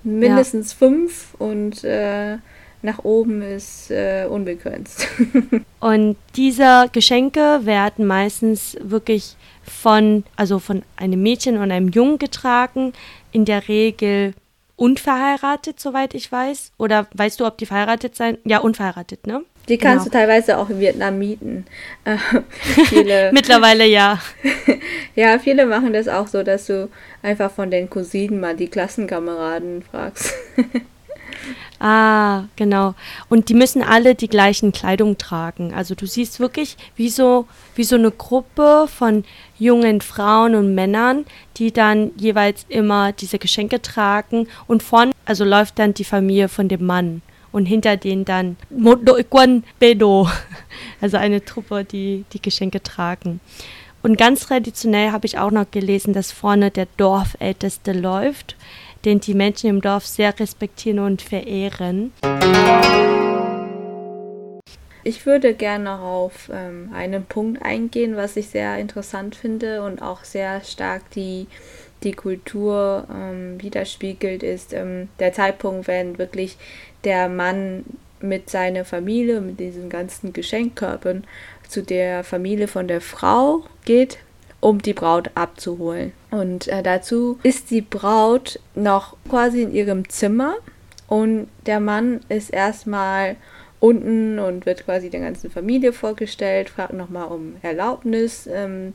Mindestens 0.04 0.72
ja. 0.72 0.78
fünf 0.78 1.36
und 1.38 1.84
äh, 1.84 2.38
nach 2.82 3.04
oben 3.04 3.42
ist 3.42 3.92
äh, 3.92 4.26
unbegrenzt. 4.28 5.08
und 5.80 6.18
diese 6.36 6.90
Geschenke 6.92 7.60
werden 7.64 8.08
meistens 8.08 8.76
wirklich 8.82 9.36
von, 9.64 10.24
also 10.36 10.60
von 10.60 10.84
einem 10.96 11.22
Mädchen 11.22 11.58
und 11.58 11.72
einem 11.72 11.90
Jungen 11.90 12.18
getragen, 12.18 12.94
in 13.32 13.46
der 13.46 13.68
Regel 13.68 14.34
unverheiratet, 14.76 15.80
soweit 15.80 16.16
ich 16.16 16.32
weiß. 16.32 16.72
Oder 16.78 17.08
weißt 17.14 17.40
du, 17.40 17.46
ob 17.46 17.58
die 17.60 17.68
verheiratet 17.68 18.16
sein? 18.16 18.40
Ja, 18.46 18.60
unverheiratet, 18.60 19.28
ne? 19.28 19.44
Die 19.70 19.78
kannst 19.78 20.06
genau. 20.06 20.12
du 20.12 20.18
teilweise 20.18 20.58
auch 20.58 20.70
in 20.70 20.80
Vietnam 20.80 21.20
mieten. 21.20 21.66
Äh, 22.04 22.18
Mittlerweile 23.32 23.86
ja. 23.86 24.20
ja, 25.16 25.40
viele 25.40 25.66
machen 25.66 25.94
das 25.94 26.08
auch 26.08 26.28
so, 26.28 26.44
dass 26.44 26.68
du 26.68 26.90
einfach 27.22 27.52
von 27.52 27.72
den 27.72 27.90
Cousinen 27.90 28.40
mal 28.40 28.56
die 28.56 28.68
Klassenkameraden 28.68 29.84
fragst. 29.84 30.34
ah, 31.80 32.46
genau. 32.56 32.96
Und 33.30 33.50
die 33.50 33.54
müssen 33.54 33.84
alle 33.84 34.16
die 34.16 34.30
gleichen 34.30 34.72
Kleidung 34.72 35.18
tragen. 35.18 35.74
Also 35.74 35.96
du 35.96 36.06
siehst 36.06 36.40
wirklich 36.40 36.78
wie 36.96 37.10
so, 37.10 37.48
wie 37.76 37.84
so 37.84 37.96
eine 37.96 38.12
Gruppe 38.12 38.88
von 38.88 39.26
jungen 39.60 40.02
Frauen 40.02 40.56
und 40.56 40.74
Männern, 40.74 41.26
die 41.58 41.72
dann 41.72 42.12
jeweils 42.18 42.66
immer 42.70 43.12
diese 43.12 43.40
Geschenke 43.40 43.82
tragen 43.82 44.48
und 44.68 44.82
vorne, 44.82 45.12
also 45.26 45.44
läuft 45.44 45.80
dann 45.80 45.94
die 45.94 46.06
Familie 46.06 46.48
von 46.48 46.68
dem 46.68 46.86
Mann 46.86 47.22
und 47.52 47.66
hinter 47.66 47.98
denen 47.98 48.26
dann 48.26 48.58
Pedo, 49.80 50.30
also 51.02 51.18
eine 51.18 51.44
Truppe, 51.44 51.84
die 51.84 52.26
die 52.34 52.42
Geschenke 52.42 52.82
tragen. 52.82 53.40
Und 54.04 54.18
ganz 54.18 54.48
traditionell 54.48 55.12
habe 55.12 55.28
ich 55.28 55.38
auch 55.38 55.52
noch 55.52 55.70
gelesen, 55.70 56.14
dass 56.14 56.32
vorne 56.32 56.72
der 56.72 56.88
Dorfälteste 56.98 57.94
läuft, 57.94 58.56
den 59.06 59.20
die 59.20 59.36
Menschen 59.36 59.70
im 59.70 59.82
Dorf 59.82 60.08
sehr 60.08 60.38
respektieren 60.40 61.00
und 61.00 61.22
verehren. 61.22 62.12
Ich 65.04 65.26
würde 65.26 65.54
gerne 65.54 65.84
noch 65.86 66.02
auf 66.02 66.50
ähm, 66.54 66.92
einen 66.94 67.26
Punkt 67.26 67.64
eingehen, 67.64 68.16
was 68.16 68.38
ich 68.38 68.50
sehr 68.50 68.78
interessant 68.78 69.36
finde 69.36 69.84
und 69.84 70.02
auch 70.02 70.24
sehr 70.24 70.62
stark 70.62 71.10
die, 71.12 71.48
die 72.04 72.14
Kultur 72.14 73.08
ähm, 73.12 73.62
widerspiegelt, 73.62 74.44
ist 74.44 74.74
ähm, 74.74 75.10
der 75.20 75.34
Zeitpunkt, 75.34 75.88
wenn 75.88 76.18
wirklich 76.20 76.58
der 77.04 77.30
Mann 77.30 77.84
mit 78.20 78.52
seiner 78.52 78.86
Familie, 78.86 79.42
mit 79.42 79.60
diesen 79.60 79.90
ganzen 79.90 80.34
Geschenkkörpern 80.34 81.24
zu 81.72 81.84
der 81.84 82.24
Familie 82.24 82.68
von 82.68 82.88
der 82.88 83.02
Frau 83.02 83.64
geht, 83.86 84.20
um 84.60 84.82
die 84.82 84.94
Braut 84.94 85.32
abzuholen. 85.36 86.14
Und 86.30 86.68
äh, 86.68 86.84
dazu 86.84 87.40
ist 87.44 87.72
die 87.72 87.82
Braut 87.82 88.60
noch 88.76 89.18
quasi 89.30 89.64
in 89.64 89.74
ihrem 89.74 90.08
Zimmer 90.10 90.56
und 91.08 91.48
der 91.66 91.80
Mann 91.80 92.22
ist 92.30 92.52
erstmal 92.52 93.36
unten 93.80 94.40
und 94.40 94.66
wird 94.66 94.86
quasi 94.86 95.10
der 95.10 95.22
ganzen 95.22 95.50
Familie 95.50 95.92
vorgestellt, 95.92 96.70
fragt 96.70 96.94
nochmal 96.94 97.28
um 97.28 97.56
Erlaubnis, 97.64 98.48
ähm, 98.48 98.94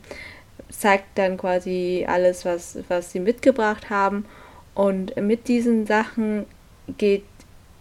zeigt 0.71 1.19
dann 1.19 1.37
quasi 1.37 2.07
alles, 2.09 2.45
was, 2.45 2.79
was 2.89 3.13
sie 3.13 3.21
mitgebracht 3.21 3.91
haben. 3.91 4.25
Und 4.75 5.17
mit 5.17 5.49
diesen 5.49 5.87
Sachen 5.87 6.47
geht 6.99 7.25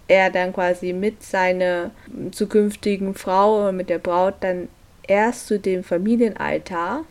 er 0.07 0.29
dann 0.29 0.53
quasi 0.53 0.93
mit 0.93 1.23
seiner 1.23 1.91
zukünftigen 2.31 3.13
Frau 3.13 3.59
oder 3.59 3.71
mit 3.71 3.89
der 3.89 3.99
Braut 3.99 4.35
dann 4.41 4.67
erst 5.08 5.47
zu 5.47 5.60
dem 5.60 5.84
Familienaltar, 5.84 7.06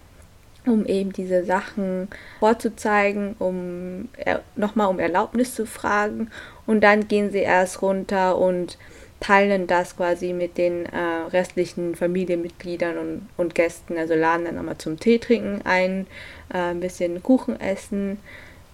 um 0.67 0.87
eben 0.87 1.13
diese 1.13 1.45
Sachen 1.45 2.09
vorzuzeigen, 2.41 3.37
um 3.39 4.09
nochmal 4.57 4.89
um 4.89 4.99
Erlaubnis 4.99 5.55
zu 5.55 5.67
fragen. 5.67 6.31
Und 6.67 6.83
dann 6.83 7.09
gehen 7.09 7.31
sie 7.31 7.41
erst 7.41 7.83
runter 7.83 8.39
und 8.39 8.79
teilen 9.21 9.67
das 9.67 9.97
quasi 9.97 10.35
mit 10.35 10.59
den 10.59 10.85
äh, 10.87 10.99
restlichen 11.33 11.95
Familienmitgliedern 11.95 12.99
und, 12.99 13.29
und 13.39 13.55
Gästen. 13.55 13.97
Also 13.97 14.15
laden 14.15 14.45
dann 14.45 14.57
nochmal 14.57 14.77
zum 14.77 14.99
Tee 14.99 15.19
trinken 15.19 15.63
ein, 15.65 16.07
äh, 16.53 16.59
ein 16.59 16.81
bisschen 16.81 17.23
Kuchen 17.23 17.59
essen 17.59 18.19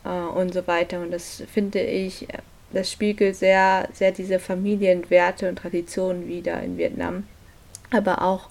äh, 0.05 0.09
und 0.09 0.53
so 0.53 0.67
weiter. 0.67 1.01
Und 1.01 1.13
das 1.13 1.43
finde 1.53 1.81
ich, 1.81 2.27
das 2.73 2.91
spiegelt 2.91 3.37
sehr, 3.37 3.89
sehr 3.93 4.11
diese 4.11 4.41
Familienwerte 4.41 5.49
und 5.49 5.57
Traditionen 5.57 6.27
wieder 6.27 6.61
in 6.63 6.79
Vietnam. 6.79 7.29
Aber 7.93 8.23
auch 8.23 8.49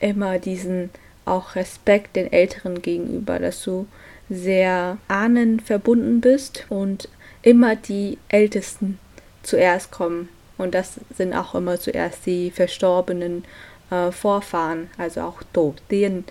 immer 0.00 0.38
diesen 0.38 0.90
auch 1.24 1.54
Respekt 1.54 2.16
den 2.16 2.32
Älteren 2.32 2.82
gegenüber, 2.82 3.38
dass 3.38 3.62
du 3.62 3.86
sehr 4.28 4.98
ahnenverbunden 5.08 6.20
bist 6.20 6.66
und 6.68 7.08
immer 7.42 7.76
die 7.76 8.18
Ältesten 8.28 8.98
zuerst 9.42 9.90
kommen 9.90 10.28
und 10.60 10.74
das 10.74 11.00
sind 11.16 11.32
auch 11.34 11.54
immer 11.54 11.80
zuerst 11.80 12.26
die 12.26 12.50
verstorbenen 12.50 13.44
äh, 13.90 14.12
Vorfahren, 14.12 14.90
also 14.98 15.22
auch 15.22 15.42
Tien. 15.88 16.24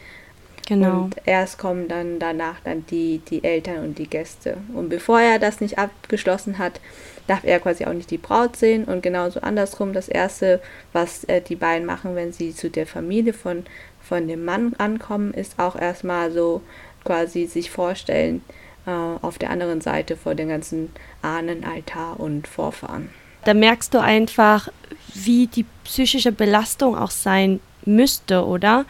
Genau. 0.70 1.02
Und 1.02 1.16
erst 1.26 1.58
kommen 1.58 1.88
dann 1.90 2.20
danach 2.20 2.62
dann 2.64 2.86
die, 2.86 3.22
die 3.30 3.44
Eltern 3.44 3.84
und 3.84 3.98
die 3.98 4.10
Gäste. 4.10 4.58
Und 4.74 4.88
bevor 4.88 5.20
er 5.20 5.40
das 5.40 5.60
nicht 5.60 5.78
abgeschlossen 5.78 6.60
hat, 6.60 6.80
darf 7.28 7.44
er 7.44 7.60
quasi 7.60 7.86
auch 7.86 7.94
nicht 7.94 8.12
die 8.12 8.18
Braut 8.18 8.56
sehen. 8.56 8.86
Und 8.86 9.04
genauso 9.04 9.42
andersrum, 9.42 9.92
das 9.94 10.08
Erste, 10.08 10.62
was 10.94 11.26
äh, 11.26 11.42
die 11.42 11.56
beiden 11.56 11.86
machen, 11.86 12.16
wenn 12.16 12.32
sie 12.32 12.56
zu 12.56 12.70
der 12.70 12.88
Familie 12.88 13.34
von, 13.34 13.66
von 14.02 14.28
dem 14.28 14.46
Mann 14.46 14.74
ankommen, 14.78 15.34
ist 15.34 15.60
auch 15.60 15.76
erstmal 15.76 16.32
so 16.32 16.62
quasi 17.04 17.48
sich 17.48 17.72
vorstellen, 17.72 18.42
äh, 18.86 18.92
auf 18.92 19.38
der 19.38 19.50
anderen 19.50 19.82
Seite 19.82 20.16
vor 20.16 20.36
dem 20.36 20.50
ganzen 20.50 20.92
Ahnenaltar 21.22 22.20
und 22.20 22.48
Vorfahren 22.48 23.10
da 23.46 23.54
merkst 23.54 23.94
du 23.94 24.00
einfach, 24.00 24.70
wie 25.14 25.48
die 25.48 25.66
psychische 25.84 26.32
Belastung 26.32 26.98
auch 26.98 27.12
sein 27.12 27.60
müsste, 27.86 28.46
oder? 28.46 28.86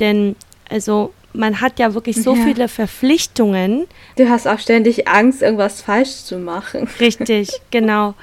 Denn 0.00 0.36
also 0.68 1.12
man 1.32 1.60
hat 1.60 1.78
ja 1.78 1.94
wirklich 1.94 2.22
so 2.22 2.34
ja. 2.34 2.44
viele 2.44 2.68
Verpflichtungen. 2.68 3.86
Du 4.16 4.28
hast 4.28 4.46
auch 4.46 4.58
ständig 4.58 5.08
Angst, 5.08 5.42
irgendwas 5.42 5.82
falsch 5.82 6.24
zu 6.24 6.38
machen. 6.38 6.88
Richtig, 7.00 7.50
genau. 7.70 8.14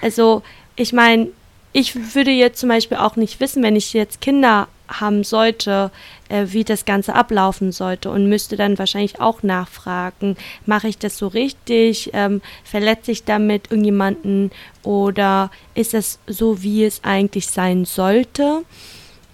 Also 0.00 0.42
ich 0.76 0.92
meine, 0.92 1.28
ich 1.72 2.14
würde 2.14 2.30
jetzt 2.30 2.60
zum 2.60 2.68
Beispiel 2.68 2.96
auch 2.96 3.16
nicht 3.16 3.40
wissen, 3.40 3.62
wenn 3.62 3.76
ich 3.76 3.92
jetzt 3.92 4.20
Kinder 4.20 4.68
haben 4.88 5.24
sollte, 5.24 5.90
äh, 6.28 6.46
wie 6.48 6.64
das 6.64 6.84
Ganze 6.84 7.14
ablaufen 7.14 7.72
sollte 7.72 8.10
und 8.10 8.28
müsste 8.28 8.56
dann 8.56 8.78
wahrscheinlich 8.78 9.20
auch 9.20 9.42
nachfragen, 9.42 10.36
mache 10.66 10.88
ich 10.88 10.98
das 10.98 11.16
so 11.16 11.26
richtig, 11.26 12.10
ähm, 12.12 12.42
verletze 12.64 13.12
ich 13.12 13.24
damit 13.24 13.70
irgendjemanden 13.70 14.50
oder 14.82 15.50
ist 15.74 15.94
es 15.94 16.18
so, 16.26 16.62
wie 16.62 16.84
es 16.84 17.02
eigentlich 17.02 17.46
sein 17.46 17.84
sollte? 17.84 18.62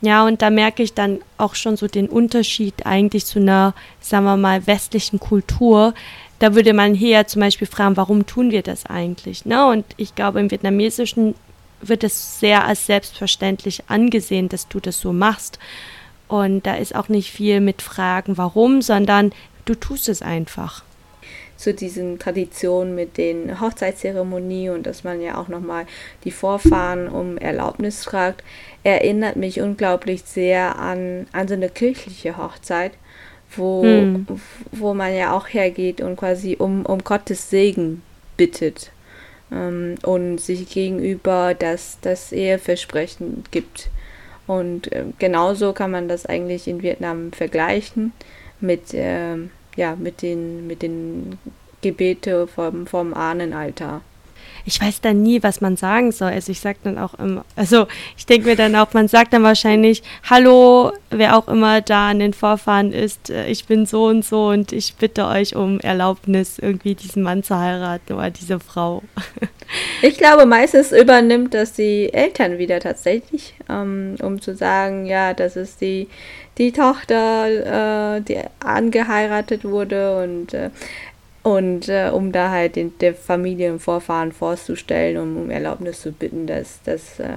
Ja, 0.02 0.24
und 0.24 0.40
da 0.40 0.50
merke 0.50 0.82
ich 0.82 0.94
dann 0.94 1.20
auch 1.36 1.54
schon 1.54 1.76
so 1.76 1.86
den 1.86 2.08
Unterschied 2.08 2.86
eigentlich 2.86 3.26
zu 3.26 3.38
einer, 3.38 3.74
sagen 4.00 4.24
wir 4.24 4.36
mal, 4.36 4.66
westlichen 4.66 5.20
Kultur. 5.20 5.94
Da 6.38 6.54
würde 6.54 6.72
man 6.72 6.94
hier 6.94 7.26
zum 7.26 7.40
Beispiel 7.40 7.66
fragen, 7.66 7.98
warum 7.98 8.24
tun 8.24 8.50
wir 8.50 8.62
das 8.62 8.86
eigentlich? 8.86 9.44
Ne? 9.44 9.66
Und 9.66 9.84
ich 9.98 10.14
glaube, 10.14 10.40
im 10.40 10.50
Vietnamesischen 10.50 11.34
wird 11.82 12.04
es 12.04 12.40
sehr 12.40 12.64
als 12.64 12.86
selbstverständlich 12.86 13.82
angesehen, 13.88 14.48
dass 14.48 14.68
du 14.68 14.80
das 14.80 15.00
so 15.00 15.12
machst. 15.12 15.58
Und 16.28 16.66
da 16.66 16.76
ist 16.76 16.94
auch 16.94 17.08
nicht 17.08 17.30
viel 17.30 17.60
mit 17.60 17.82
Fragen, 17.82 18.38
warum, 18.38 18.82
sondern 18.82 19.32
du 19.64 19.74
tust 19.74 20.08
es 20.08 20.22
einfach. 20.22 20.84
Zu 21.56 21.74
diesen 21.74 22.18
Traditionen 22.18 22.94
mit 22.94 23.18
den 23.18 23.60
Hochzeitszeremonie 23.60 24.70
und 24.70 24.86
dass 24.86 25.04
man 25.04 25.20
ja 25.20 25.36
auch 25.36 25.48
nochmal 25.48 25.86
die 26.24 26.30
Vorfahren 26.30 27.08
um 27.08 27.36
Erlaubnis 27.36 28.04
fragt, 28.04 28.42
erinnert 28.82 29.36
mich 29.36 29.60
unglaublich 29.60 30.22
sehr 30.24 30.78
an, 30.78 31.26
an 31.32 31.48
so 31.48 31.54
eine 31.54 31.68
kirchliche 31.68 32.36
Hochzeit, 32.36 32.92
wo, 33.56 33.82
hm. 33.82 34.26
wo 34.72 34.94
man 34.94 35.14
ja 35.14 35.32
auch 35.32 35.48
hergeht 35.48 36.00
und 36.00 36.16
quasi 36.16 36.56
um, 36.58 36.86
um 36.86 37.04
Gottes 37.04 37.50
Segen 37.50 38.02
bittet 38.36 38.90
ähm, 39.52 39.96
und 40.02 40.38
sich 40.38 40.68
gegenüber 40.68 41.54
das, 41.54 41.98
das 42.00 42.32
Eheversprechen 42.32 43.44
gibt. 43.50 43.90
Und 44.46 44.90
äh, 44.92 45.04
genauso 45.18 45.72
kann 45.72 45.90
man 45.90 46.08
das 46.08 46.26
eigentlich 46.26 46.66
in 46.66 46.82
Vietnam 46.82 47.32
vergleichen 47.32 48.12
mit, 48.60 48.94
äh, 48.94 49.36
ja, 49.76 49.96
mit 49.96 50.22
den, 50.22 50.66
mit 50.66 50.82
den 50.82 51.38
Gebete 51.82 52.46
vom, 52.46 52.86
vom 52.86 53.14
Ahnenalter 53.14 54.02
ich 54.64 54.80
weiß 54.80 55.00
dann 55.00 55.22
nie, 55.22 55.42
was 55.42 55.60
man 55.60 55.76
sagen 55.76 56.12
soll. 56.12 56.30
Also 56.30 56.52
ich 56.52 56.60
sage 56.60 56.78
dann 56.84 56.98
auch 56.98 57.14
immer, 57.14 57.44
also 57.56 57.86
ich 58.16 58.26
denke 58.26 58.48
mir 58.48 58.56
dann 58.56 58.76
auch, 58.76 58.92
man 58.92 59.08
sagt 59.08 59.32
dann 59.32 59.42
wahrscheinlich, 59.42 60.02
hallo, 60.28 60.92
wer 61.10 61.36
auch 61.36 61.48
immer 61.48 61.80
da 61.80 62.10
an 62.10 62.18
den 62.18 62.32
Vorfahren 62.32 62.92
ist, 62.92 63.30
äh, 63.30 63.46
ich 63.46 63.66
bin 63.66 63.86
so 63.86 64.06
und 64.06 64.24
so 64.24 64.48
und 64.48 64.72
ich 64.72 64.94
bitte 64.96 65.26
euch 65.26 65.56
um 65.56 65.80
Erlaubnis, 65.80 66.58
irgendwie 66.58 66.94
diesen 66.94 67.22
Mann 67.22 67.42
zu 67.42 67.58
heiraten 67.58 68.14
oder 68.14 68.30
diese 68.30 68.60
Frau. 68.60 69.02
Ich 70.02 70.18
glaube, 70.18 70.46
meistens 70.46 70.92
übernimmt 70.92 71.54
das 71.54 71.72
die 71.72 72.12
Eltern 72.12 72.58
wieder 72.58 72.80
tatsächlich, 72.80 73.54
ähm, 73.68 74.16
um 74.20 74.40
zu 74.40 74.56
sagen, 74.56 75.06
ja, 75.06 75.32
das 75.32 75.56
ist 75.56 75.80
die, 75.80 76.08
die 76.58 76.72
Tochter, 76.72 78.16
äh, 78.16 78.20
die 78.20 78.38
angeheiratet 78.58 79.64
wurde 79.64 80.22
und 80.22 80.54
äh, 80.54 80.70
und 81.42 81.88
äh, 81.88 82.10
um 82.12 82.32
da 82.32 82.50
halt 82.50 82.76
den, 82.76 82.92
der 82.98 83.14
Familie 83.14 83.72
und 83.72 83.80
Vorfahren 83.80 84.32
vorzustellen 84.32 85.16
und 85.16 85.36
um 85.36 85.50
Erlaubnis 85.50 86.00
zu 86.00 86.12
bitten, 86.12 86.46
dass, 86.46 86.82
dass 86.82 87.18
äh, 87.20 87.28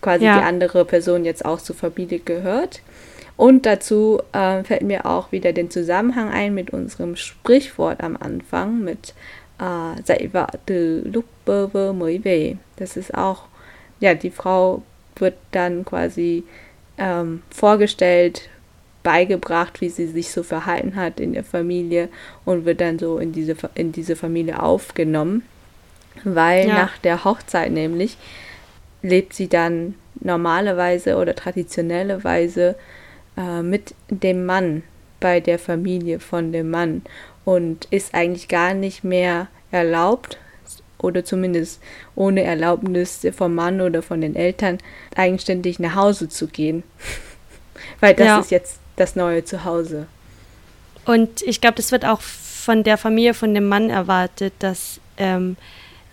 quasi 0.00 0.24
ja. 0.24 0.38
die 0.38 0.44
andere 0.44 0.84
Person 0.84 1.24
jetzt 1.24 1.44
auch 1.44 1.60
zur 1.60 1.76
Familie 1.76 2.18
gehört. 2.18 2.82
Und 3.36 3.66
dazu 3.66 4.20
äh, 4.32 4.62
fällt 4.62 4.82
mir 4.82 5.06
auch 5.06 5.32
wieder 5.32 5.52
den 5.52 5.70
Zusammenhang 5.70 6.30
ein 6.30 6.54
mit 6.54 6.70
unserem 6.70 7.16
Sprichwort 7.16 8.00
am 8.02 8.16
Anfang 8.16 8.80
mit 8.80 9.14
dạy 10.06 10.26
vợ 10.32 10.46
từ 10.66 11.02
lúc 11.14 11.24
bơ 11.46 11.66
vơ 11.66 11.92
mới 11.92 12.18
về. 12.18 12.56
Das 12.76 12.96
ist 12.96 13.14
auch, 13.14 13.38
ja, 14.00 14.14
die 14.14 14.30
Frau 14.30 14.82
wird 15.16 15.34
dann 15.50 15.84
quasi 15.84 16.42
ähm, 16.98 17.42
vorgestellt 17.50 18.48
beigebracht, 19.04 19.80
wie 19.80 19.90
sie 19.90 20.08
sich 20.08 20.32
so 20.32 20.42
verhalten 20.42 20.96
hat 20.96 21.20
in 21.20 21.34
der 21.34 21.44
Familie 21.44 22.08
und 22.44 22.64
wird 22.64 22.80
dann 22.80 22.98
so 22.98 23.18
in 23.18 23.32
diese, 23.32 23.54
in 23.76 23.92
diese 23.92 24.16
Familie 24.16 24.60
aufgenommen. 24.60 25.44
Weil 26.24 26.66
ja. 26.66 26.74
nach 26.74 26.98
der 26.98 27.24
Hochzeit 27.24 27.70
nämlich 27.70 28.16
lebt 29.02 29.34
sie 29.34 29.48
dann 29.48 29.94
normalerweise 30.20 31.16
oder 31.16 31.36
traditionellerweise 31.36 32.76
äh, 33.36 33.62
mit 33.62 33.94
dem 34.08 34.46
Mann 34.46 34.82
bei 35.20 35.40
der 35.40 35.58
Familie 35.58 36.18
von 36.18 36.50
dem 36.50 36.70
Mann 36.70 37.02
und 37.44 37.86
ist 37.90 38.14
eigentlich 38.14 38.48
gar 38.48 38.74
nicht 38.74 39.04
mehr 39.04 39.48
erlaubt 39.70 40.38
oder 40.98 41.24
zumindest 41.24 41.82
ohne 42.14 42.42
Erlaubnis 42.42 43.26
vom 43.36 43.54
Mann 43.54 43.82
oder 43.82 44.00
von 44.00 44.22
den 44.22 44.34
Eltern 44.34 44.78
eigenständig 45.14 45.78
nach 45.78 45.94
Hause 45.94 46.28
zu 46.30 46.46
gehen. 46.46 46.82
Weil 48.00 48.14
das 48.14 48.26
ja. 48.26 48.38
ist 48.40 48.50
jetzt 48.50 48.80
das 48.96 49.16
neue 49.16 49.44
Zuhause. 49.44 50.06
Und 51.04 51.42
ich 51.42 51.60
glaube, 51.60 51.76
das 51.76 51.92
wird 51.92 52.04
auch 52.04 52.20
von 52.20 52.82
der 52.82 52.96
Familie, 52.96 53.34
von 53.34 53.54
dem 53.54 53.68
Mann 53.68 53.90
erwartet, 53.90 54.54
dass 54.58 55.00
ähm, 55.18 55.56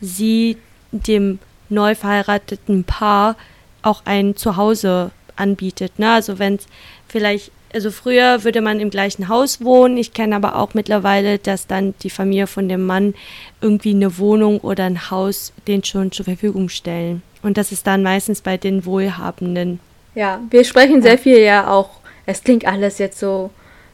sie 0.02 0.58
dem 0.92 1.40
neu 1.70 1.96
verheirateten 1.96 2.84
Paar 2.84 3.38
auch 3.82 4.02
ein 4.06 4.36
Zuhause 4.36 5.12
anbietet. 5.36 5.98
Ne? 5.98 6.12
Also 6.12 6.40
wenn 6.40 6.56
es 6.56 6.68
vielleicht, 7.08 7.52
also 7.74 7.90
früher 7.90 8.44
würde 8.44 8.62
man 8.62 8.80
im 8.80 8.90
gleichen 8.90 9.30
Haus 9.30 9.64
wohnen. 9.64 9.98
Ich 9.98 10.14
kenne 10.14 10.36
aber 10.36 10.58
auch 10.58 10.74
mittlerweile, 10.74 11.40
dass 11.40 11.68
dann 11.68 11.94
die 12.04 12.10
Familie 12.10 12.48
von 12.48 12.68
dem 12.68 12.86
Mann 12.86 13.14
irgendwie 13.62 13.92
eine 13.92 14.18
Wohnung 14.18 14.60
oder 14.60 14.84
ein 14.84 15.10
Haus 15.10 15.54
den 15.68 15.84
schon 15.84 16.12
zur 16.12 16.26
Verfügung 16.26 16.68
stellen. 16.68 17.24
Und 17.42 17.58
das 17.58 17.72
ist 17.72 17.88
dann 17.88 18.04
meistens 18.04 18.42
bei 18.42 18.58
den 18.58 18.86
Wohlhabenden. 18.86 19.80
Ja, 20.14 20.42
wir 20.50 20.66
sprechen 20.66 21.02
sehr 21.02 21.18
viel 21.18 21.40
ja 21.40 21.70
auch. 21.72 22.01
Es 22.26 22.44
klingt 22.44 22.66
alles 22.66 22.98
jetzt 22.98 23.20
so, 23.20 23.52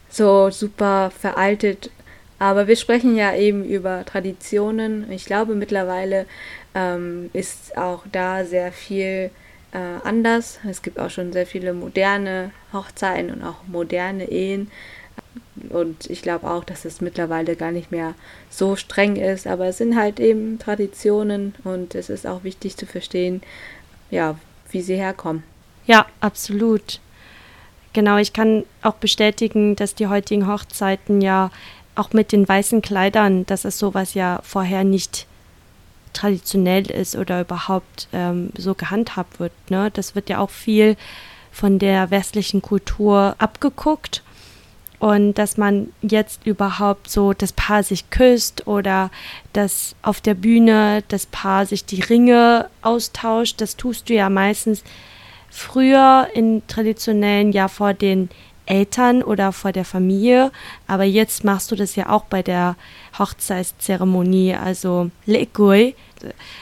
so 0.08 0.50
super 0.50 1.10
veraltet 1.10 1.90
aber 2.38 2.68
wir 2.68 2.76
sprechen 2.76 3.16
ja 3.16 3.34
eben 3.34 3.64
über 3.64 4.04
Traditionen. 4.04 5.10
Ich 5.10 5.24
glaube, 5.24 5.54
mittlerweile 5.54 6.26
ähm, 6.74 7.30
ist 7.32 7.76
auch 7.76 8.04
da 8.12 8.44
sehr 8.44 8.70
viel 8.70 9.30
äh, 9.72 10.06
anders. 10.06 10.60
Es 10.68 10.82
gibt 10.82 11.00
auch 11.00 11.10
schon 11.10 11.32
sehr 11.32 11.46
viele 11.46 11.72
moderne 11.72 12.52
Hochzeiten 12.72 13.32
und 13.32 13.42
auch 13.42 13.66
moderne 13.66 14.30
Ehen. 14.30 14.70
Und 15.70 16.08
ich 16.08 16.22
glaube 16.22 16.48
auch, 16.48 16.62
dass 16.62 16.84
es 16.84 17.00
mittlerweile 17.00 17.56
gar 17.56 17.72
nicht 17.72 17.90
mehr 17.90 18.14
so 18.50 18.76
streng 18.76 19.16
ist. 19.16 19.48
Aber 19.48 19.66
es 19.66 19.78
sind 19.78 19.96
halt 19.96 20.20
eben 20.20 20.60
Traditionen 20.60 21.54
und 21.64 21.96
es 21.96 22.08
ist 22.08 22.24
auch 22.24 22.44
wichtig 22.44 22.76
zu 22.76 22.86
verstehen, 22.86 23.42
ja, 24.10 24.38
wie 24.70 24.80
sie 24.80 24.96
herkommen. 24.96 25.42
Ja, 25.86 26.06
absolut. 26.20 27.00
Genau, 27.92 28.16
ich 28.18 28.32
kann 28.32 28.64
auch 28.82 28.94
bestätigen, 28.94 29.76
dass 29.76 29.94
die 29.94 30.06
heutigen 30.06 30.46
Hochzeiten 30.46 31.20
ja 31.20 31.50
auch 31.94 32.12
mit 32.12 32.32
den 32.32 32.46
weißen 32.46 32.82
Kleidern, 32.82 33.44
dass 33.46 33.64
es 33.64 33.78
sowas 33.78 34.14
ja 34.14 34.40
vorher 34.42 34.84
nicht 34.84 35.26
traditionell 36.12 36.90
ist 36.90 37.16
oder 37.16 37.40
überhaupt 37.40 38.08
ähm, 38.12 38.50
so 38.56 38.74
gehandhabt 38.74 39.40
wird. 39.40 39.52
Ne? 39.68 39.90
Das 39.92 40.14
wird 40.14 40.28
ja 40.28 40.38
auch 40.38 40.50
viel 40.50 40.96
von 41.52 41.78
der 41.78 42.10
westlichen 42.10 42.62
Kultur 42.62 43.34
abgeguckt. 43.38 44.22
Und 45.00 45.34
dass 45.34 45.56
man 45.56 45.92
jetzt 46.02 46.44
überhaupt 46.44 47.08
so 47.08 47.32
das 47.32 47.52
Paar 47.52 47.84
sich 47.84 48.10
küsst 48.10 48.66
oder 48.66 49.10
dass 49.52 49.94
auf 50.02 50.20
der 50.20 50.34
Bühne 50.34 51.04
das 51.06 51.26
Paar 51.26 51.66
sich 51.66 51.84
die 51.84 52.00
Ringe 52.00 52.68
austauscht, 52.82 53.60
das 53.60 53.76
tust 53.76 54.08
du 54.08 54.14
ja 54.14 54.28
meistens 54.28 54.82
früher 55.50 56.28
in 56.34 56.66
traditionellen 56.66 57.52
ja 57.52 57.68
vor 57.68 57.94
den 57.94 58.28
Eltern 58.68 59.22
oder 59.22 59.52
vor 59.52 59.72
der 59.72 59.84
Familie, 59.84 60.52
aber 60.86 61.04
jetzt 61.04 61.42
machst 61.42 61.70
du 61.70 61.76
das 61.76 61.96
ja 61.96 62.10
auch 62.10 62.24
bei 62.24 62.42
der 62.42 62.76
Hochzeitszeremonie, 63.18 64.54
also 64.54 65.10
Lekui. 65.24 65.94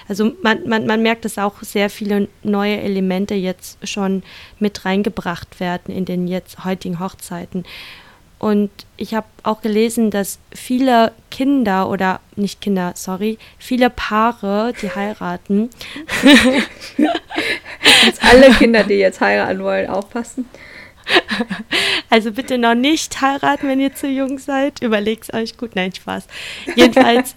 Also 0.09 0.32
man, 0.43 0.68
man, 0.68 0.87
man 0.87 1.03
merkt, 1.03 1.24
dass 1.24 1.39
auch 1.39 1.62
sehr 1.62 1.91
viele 1.91 2.28
neue 2.43 2.78
Elemente 2.78 3.34
jetzt 3.34 3.78
schon 3.89 4.22
mit 4.61 4.84
reingebracht 4.84 5.59
werden 5.59 5.93
in 5.95 6.05
den 6.05 6.28
jetzt 6.28 6.64
heutigen 6.64 7.01
Hochzeiten. 7.01 7.64
Und 8.47 8.70
ich 8.97 9.12
habe 9.12 9.26
auch 9.42 9.61
gelesen, 9.61 10.12
dass 10.12 10.38
viele 10.55 11.11
Kinder 11.32 11.90
oder 11.90 12.20
nicht 12.36 12.61
Kinder, 12.61 12.92
sorry, 12.94 13.38
viele 13.59 13.90
Paare, 13.90 14.72
die 14.80 14.88
heiraten. 14.88 15.68
Jetzt 18.05 18.22
alle 18.22 18.53
Kinder, 18.53 18.84
die 18.84 18.94
jetzt 18.94 19.20
heiraten 19.20 19.61
wollen, 19.64 19.90
aufpassen. 19.90 20.49
Also 22.09 22.30
bitte 22.30 22.57
noch 22.57 22.76
nicht 22.76 23.20
heiraten, 23.20 23.66
wenn 23.66 23.80
ihr 23.80 23.97
zu 23.97 24.07
jung 24.07 24.38
seid. 24.38 24.80
Überlegt 24.80 25.34
euch 25.34 25.57
gut. 25.57 25.74
Nein, 25.74 25.92
Spaß. 25.92 26.28
Jedenfalls 26.76 27.34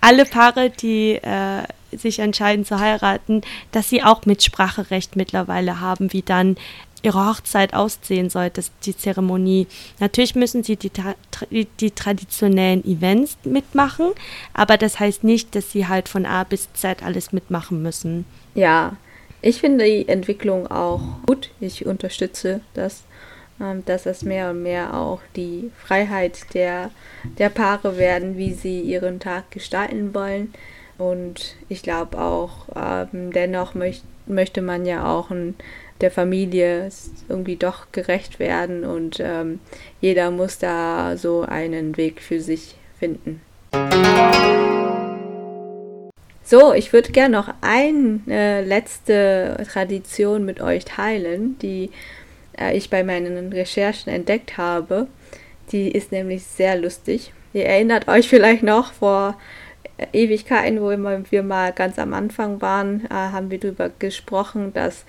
alle 0.00 0.24
Paare, 0.24 0.70
die 0.70 1.16
äh, 1.16 1.62
sich 1.92 2.20
entscheiden 2.20 2.64
zu 2.64 2.80
heiraten, 2.80 3.42
dass 3.72 3.90
sie 3.90 4.02
auch 4.02 4.24
Mitspracherecht 4.24 5.14
mittlerweile 5.14 5.80
haben, 5.80 6.10
wie 6.14 6.22
dann 6.22 6.56
ihre 7.02 7.26
Hochzeit 7.26 7.74
aussehen 7.74 8.30
soll, 8.30 8.50
das, 8.50 8.70
die 8.84 8.96
Zeremonie. 8.96 9.66
Natürlich 10.00 10.34
müssen 10.34 10.62
sie 10.62 10.76
die, 10.76 10.90
die, 11.50 11.66
die, 11.80 11.90
traditionellen 11.90 12.84
Events 12.84 13.38
mitmachen, 13.44 14.08
aber 14.52 14.76
das 14.76 15.00
heißt 15.00 15.24
nicht, 15.24 15.54
dass 15.54 15.72
sie 15.72 15.86
halt 15.86 16.08
von 16.08 16.26
A 16.26 16.44
bis 16.44 16.72
Z 16.72 17.02
alles 17.02 17.32
mitmachen 17.32 17.82
müssen. 17.82 18.24
Ja, 18.54 18.96
ich 19.40 19.60
finde 19.60 19.84
die 19.84 20.08
Entwicklung 20.08 20.66
auch 20.66 21.00
gut. 21.26 21.50
Ich 21.60 21.86
unterstütze 21.86 22.60
das, 22.74 23.04
ähm, 23.60 23.84
dass 23.84 24.06
es 24.06 24.22
mehr 24.22 24.50
und 24.50 24.62
mehr 24.62 24.94
auch 24.94 25.20
die 25.36 25.70
Freiheit 25.76 26.54
der, 26.54 26.90
der 27.38 27.48
Paare 27.48 27.96
werden, 27.98 28.36
wie 28.36 28.52
sie 28.52 28.80
ihren 28.80 29.20
Tag 29.20 29.50
gestalten 29.50 30.14
wollen. 30.14 30.52
Und 30.98 31.54
ich 31.68 31.82
glaube 31.82 32.20
auch, 32.20 32.66
ähm, 32.74 33.32
dennoch 33.32 33.74
möcht, 33.74 34.02
möchte 34.26 34.62
man 34.62 34.84
ja 34.84 35.06
auch 35.06 35.30
ein, 35.30 35.54
der 36.00 36.10
Familie 36.10 36.88
irgendwie 37.28 37.56
doch 37.56 37.92
gerecht 37.92 38.38
werden 38.38 38.84
und 38.84 39.18
ähm, 39.20 39.60
jeder 40.00 40.30
muss 40.30 40.58
da 40.58 41.16
so 41.16 41.42
einen 41.42 41.96
Weg 41.96 42.20
für 42.22 42.40
sich 42.40 42.76
finden. 42.98 43.40
So, 46.50 46.72
ich 46.72 46.94
würde 46.94 47.12
gerne 47.12 47.36
noch 47.36 47.52
eine 47.60 48.64
letzte 48.64 49.62
Tradition 49.70 50.46
mit 50.46 50.62
euch 50.62 50.86
teilen, 50.86 51.58
die 51.58 51.90
äh, 52.58 52.76
ich 52.76 52.88
bei 52.88 53.04
meinen 53.04 53.52
Recherchen 53.52 54.10
entdeckt 54.10 54.56
habe. 54.56 55.08
Die 55.72 55.90
ist 55.90 56.10
nämlich 56.10 56.44
sehr 56.44 56.78
lustig. 56.78 57.32
Ihr 57.52 57.66
erinnert 57.66 58.08
euch 58.08 58.28
vielleicht 58.28 58.62
noch 58.62 58.94
vor 58.94 59.38
äh, 59.98 60.06
Ewigkeiten, 60.12 60.80
wo 60.80 60.88
wir 60.88 61.42
mal 61.42 61.72
ganz 61.72 61.98
am 61.98 62.14
Anfang 62.14 62.62
waren, 62.62 63.04
äh, 63.06 63.14
haben 63.14 63.50
wir 63.50 63.58
darüber 63.58 63.90
gesprochen, 63.98 64.72
dass 64.72 65.04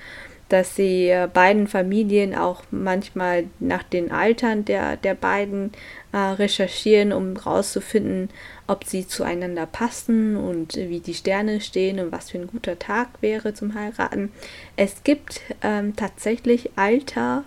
dass 0.49 0.75
sie 0.75 1.09
äh, 1.09 1.29
beiden 1.31 1.67
Familien 1.67 2.35
auch 2.35 2.63
manchmal 2.71 3.45
nach 3.59 3.83
den 3.83 4.11
Altern 4.11 4.65
der, 4.65 4.97
der 4.97 5.13
beiden 5.13 5.71
äh, 6.11 6.17
recherchieren, 6.17 7.13
um 7.13 7.35
herauszufinden, 7.35 8.29
ob 8.67 8.83
sie 8.83 9.07
zueinander 9.07 9.67
passen 9.67 10.35
und 10.35 10.75
wie 10.75 10.99
die 10.99 11.13
Sterne 11.13 11.61
stehen 11.61 11.99
und 11.99 12.11
was 12.11 12.31
für 12.31 12.39
ein 12.39 12.47
guter 12.47 12.79
Tag 12.79 13.09
wäre 13.21 13.53
zum 13.53 13.75
Heiraten. 13.75 14.31
Es 14.75 15.03
gibt 15.03 15.41
ähm, 15.61 15.95
tatsächlich 15.95 16.71
Alter, 16.75 17.43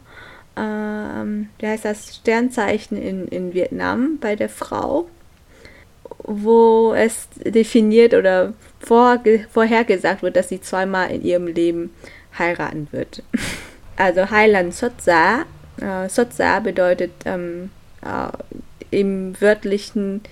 ähm, 0.57 1.49
wie 1.59 1.67
heißt 1.67 1.85
das, 1.85 2.17
Sternzeichen 2.17 3.01
in, 3.01 3.27
in 3.29 3.53
Vietnam 3.53 4.19
bei 4.21 4.37
der 4.37 4.49
Frau, 4.49 5.09
wo 6.25 6.95
es 6.95 7.29
definiert 7.45 8.15
oder 8.15 8.53
vorhergesagt 8.81 10.23
wird, 10.23 10.37
dass 10.37 10.49
sie 10.49 10.61
zweimal 10.61 11.11
in 11.11 11.23
ihrem 11.23 11.47
Leben 11.47 11.91
heiraten 12.39 12.89
wird. 12.91 13.23
Also 13.97 14.31
Heiland 14.31 14.75
Sotsa, 14.75 15.45
äh, 15.81 16.09
Sotsa 16.09 16.61
bedeutet 16.61 17.13
ähm, 17.25 17.71
äh, 18.03 18.29
im 18.91 19.41
wörtlichen 19.41 20.23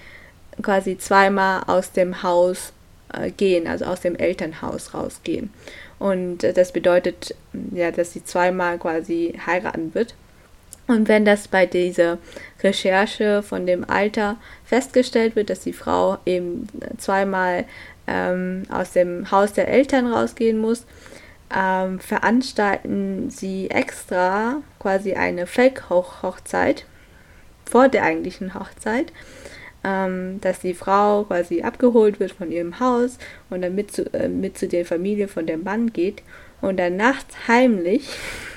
quasi 0.63 0.99
zweimal 0.99 1.63
aus 1.67 1.93
dem 1.93 2.23
Haus 2.23 2.73
äh, 3.13 3.31
gehen, 3.31 3.67
also 3.67 3.87
aus 3.87 4.01
dem 4.01 4.17
Elternhaus 4.17 4.95
rausgehen. 4.95 5.51
Und 5.99 6.45
äh, 6.45 6.53
das 6.53 6.73
bedeutet 6.73 7.35
ja, 7.73 7.91
dass 7.91 8.13
sie 8.13 8.25
zweimal 8.25 8.79
quasi 8.79 9.39
heiraten 9.47 9.95
wird. 9.95 10.15
Und 10.87 11.07
wenn 11.09 11.25
das 11.25 11.47
bei 11.47 11.67
dieser 11.67 12.19
Recherche 12.63 13.43
von 13.43 13.65
dem 13.65 13.89
Alter 13.89 14.37
festgestellt 14.65 15.37
wird, 15.37 15.49
dass 15.49 15.61
die 15.61 15.73
Frau 15.73 16.19
eben 16.27 16.67
zweimal 16.99 17.65
ähm, 18.09 18.65
aus 18.71 18.93
dem 18.93 19.31
Haus 19.31 19.53
der 19.53 19.69
Eltern 19.69 20.13
rausgehen 20.13 20.59
muss, 20.59 20.85
ähm, 21.55 21.99
veranstalten 22.01 23.31
sie 23.31 23.71
extra 23.71 24.63
quasi 24.79 25.15
eine 25.15 25.47
Fake-Hochzeit 25.47 26.85
vor 27.65 27.89
der 27.89 28.05
eigentlichen 28.05 28.55
Hochzeit, 28.55 29.13
ähm, 29.85 30.41
dass 30.41 30.61
die 30.61 30.75
Frau 30.75 31.25
quasi 31.25 31.63
abgeholt 31.63 32.21
wird 32.21 32.33
von 32.33 32.51
ihrem 32.51 32.81
Haus 32.81 33.19
und 33.49 33.63
dann 33.63 33.75
mit 33.75 33.93
zu, 33.93 34.13
äh, 34.13 34.29
mit 34.29 34.59
zu 34.59 34.69
der 34.69 34.85
Familie 34.85 35.29
von 35.29 35.47
dem 35.47 35.65
Mann 35.65 35.93
geht 35.93 36.23
und 36.61 36.79
dann 36.79 36.97
nachts 36.97 37.35
heimlich 37.49 38.09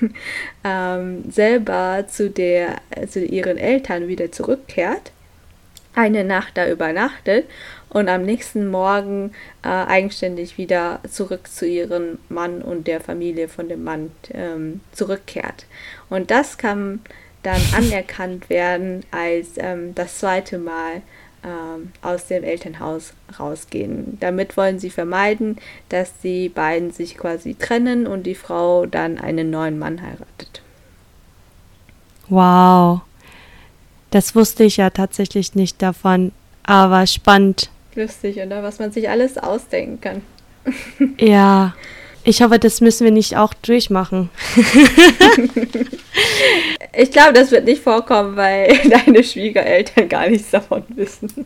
ähm, 0.63 1.23
selber 1.31 2.05
zu, 2.07 2.29
der, 2.29 2.81
zu 3.09 3.23
ihren 3.23 3.57
Eltern 3.57 4.07
wieder 4.07 4.31
zurückkehrt, 4.31 5.11
eine 5.95 6.23
Nacht 6.23 6.57
da 6.57 6.67
übernachtet 6.69 7.45
und 7.93 8.09
am 8.09 8.23
nächsten 8.23 8.67
Morgen 8.67 9.31
äh, 9.63 9.67
eigenständig 9.67 10.57
wieder 10.57 10.99
zurück 11.09 11.47
zu 11.47 11.65
ihrem 11.67 12.17
Mann 12.29 12.61
und 12.61 12.87
der 12.87 12.99
Familie 12.99 13.47
von 13.47 13.69
dem 13.69 13.83
Mann 13.83 14.11
ähm, 14.33 14.81
zurückkehrt. 14.91 15.65
Und 16.09 16.31
das 16.31 16.57
kann 16.57 17.01
dann 17.43 17.61
anerkannt 17.77 18.49
werden 18.49 19.03
als 19.11 19.51
ähm, 19.57 19.95
das 19.95 20.17
zweite 20.17 20.57
Mal 20.57 21.01
ähm, 21.43 21.91
aus 22.01 22.27
dem 22.27 22.43
Elternhaus 22.43 23.13
rausgehen. 23.39 24.17
Damit 24.19 24.57
wollen 24.57 24.79
sie 24.79 24.89
vermeiden, 24.89 25.57
dass 25.89 26.17
die 26.19 26.49
beiden 26.49 26.91
sich 26.91 27.17
quasi 27.17 27.53
trennen 27.53 28.07
und 28.07 28.23
die 28.23 28.35
Frau 28.35 28.85
dann 28.85 29.19
einen 29.19 29.49
neuen 29.49 29.77
Mann 29.77 30.01
heiratet. 30.01 30.61
Wow. 32.29 33.01
Das 34.09 34.35
wusste 34.35 34.63
ich 34.63 34.77
ja 34.77 34.89
tatsächlich 34.89 35.53
nicht 35.55 35.81
davon, 35.81 36.31
aber 36.63 37.05
spannend. 37.07 37.69
Lustig, 37.95 38.37
oder? 38.37 38.63
Was 38.63 38.79
man 38.79 38.91
sich 38.91 39.09
alles 39.09 39.37
ausdenken 39.37 40.01
kann. 40.01 40.21
ja, 41.19 41.73
ich 42.23 42.41
hoffe, 42.41 42.57
das 42.57 42.79
müssen 42.81 43.03
wir 43.03 43.11
nicht 43.11 43.35
auch 43.35 43.53
durchmachen. 43.53 44.29
ich 46.93 47.11
glaube, 47.11 47.33
das 47.33 47.51
wird 47.51 47.65
nicht 47.65 47.83
vorkommen, 47.83 48.37
weil 48.37 48.77
deine 48.89 49.23
Schwiegereltern 49.23 50.07
gar 50.07 50.29
nichts 50.29 50.51
davon 50.51 50.83
wissen. 50.89 51.45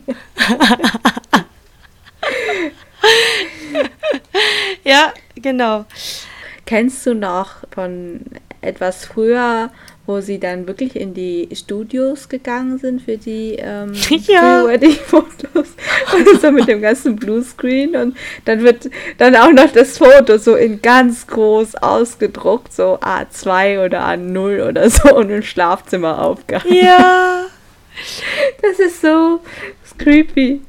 ja, 4.84 5.12
genau. 5.34 5.84
Kennst 6.64 7.04
du 7.06 7.14
noch 7.14 7.56
von 7.72 8.20
etwas 8.60 9.04
früher 9.04 9.70
wo 10.08 10.22
sie 10.22 10.40
dann 10.40 10.66
wirklich 10.66 10.96
in 10.96 11.12
die 11.12 11.50
Studios 11.52 12.30
gegangen 12.30 12.78
sind 12.78 13.02
für 13.02 13.18
die 13.18 13.56
ähm, 13.58 13.92
ja. 14.26 14.66
Wedding-Fotos. 14.66 15.68
so 16.40 16.50
mit 16.50 16.66
dem 16.66 16.80
ganzen 16.80 17.14
Bluescreen 17.14 17.94
und 17.94 18.16
dann 18.46 18.62
wird 18.62 18.88
dann 19.18 19.36
auch 19.36 19.52
noch 19.52 19.70
das 19.70 19.98
Foto 19.98 20.38
so 20.38 20.56
in 20.56 20.80
ganz 20.80 21.26
groß 21.26 21.74
ausgedruckt, 21.74 22.72
so 22.72 22.98
A2 22.98 23.84
oder 23.84 24.06
A0 24.06 24.66
oder 24.66 24.88
so 24.88 25.14
und 25.14 25.28
im 25.28 25.42
Schlafzimmer 25.42 26.24
aufgehangen. 26.24 26.74
Ja. 26.74 27.44
Das 28.62 28.78
ist 28.78 29.02
so 29.02 29.40
creepy. 29.98 30.60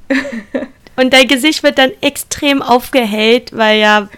Und 0.96 1.14
dein 1.14 1.28
Gesicht 1.28 1.62
wird 1.62 1.78
dann 1.78 1.92
extrem 2.02 2.64
aufgehellt, 2.64 3.56
weil 3.56 3.80
ja 3.80 4.10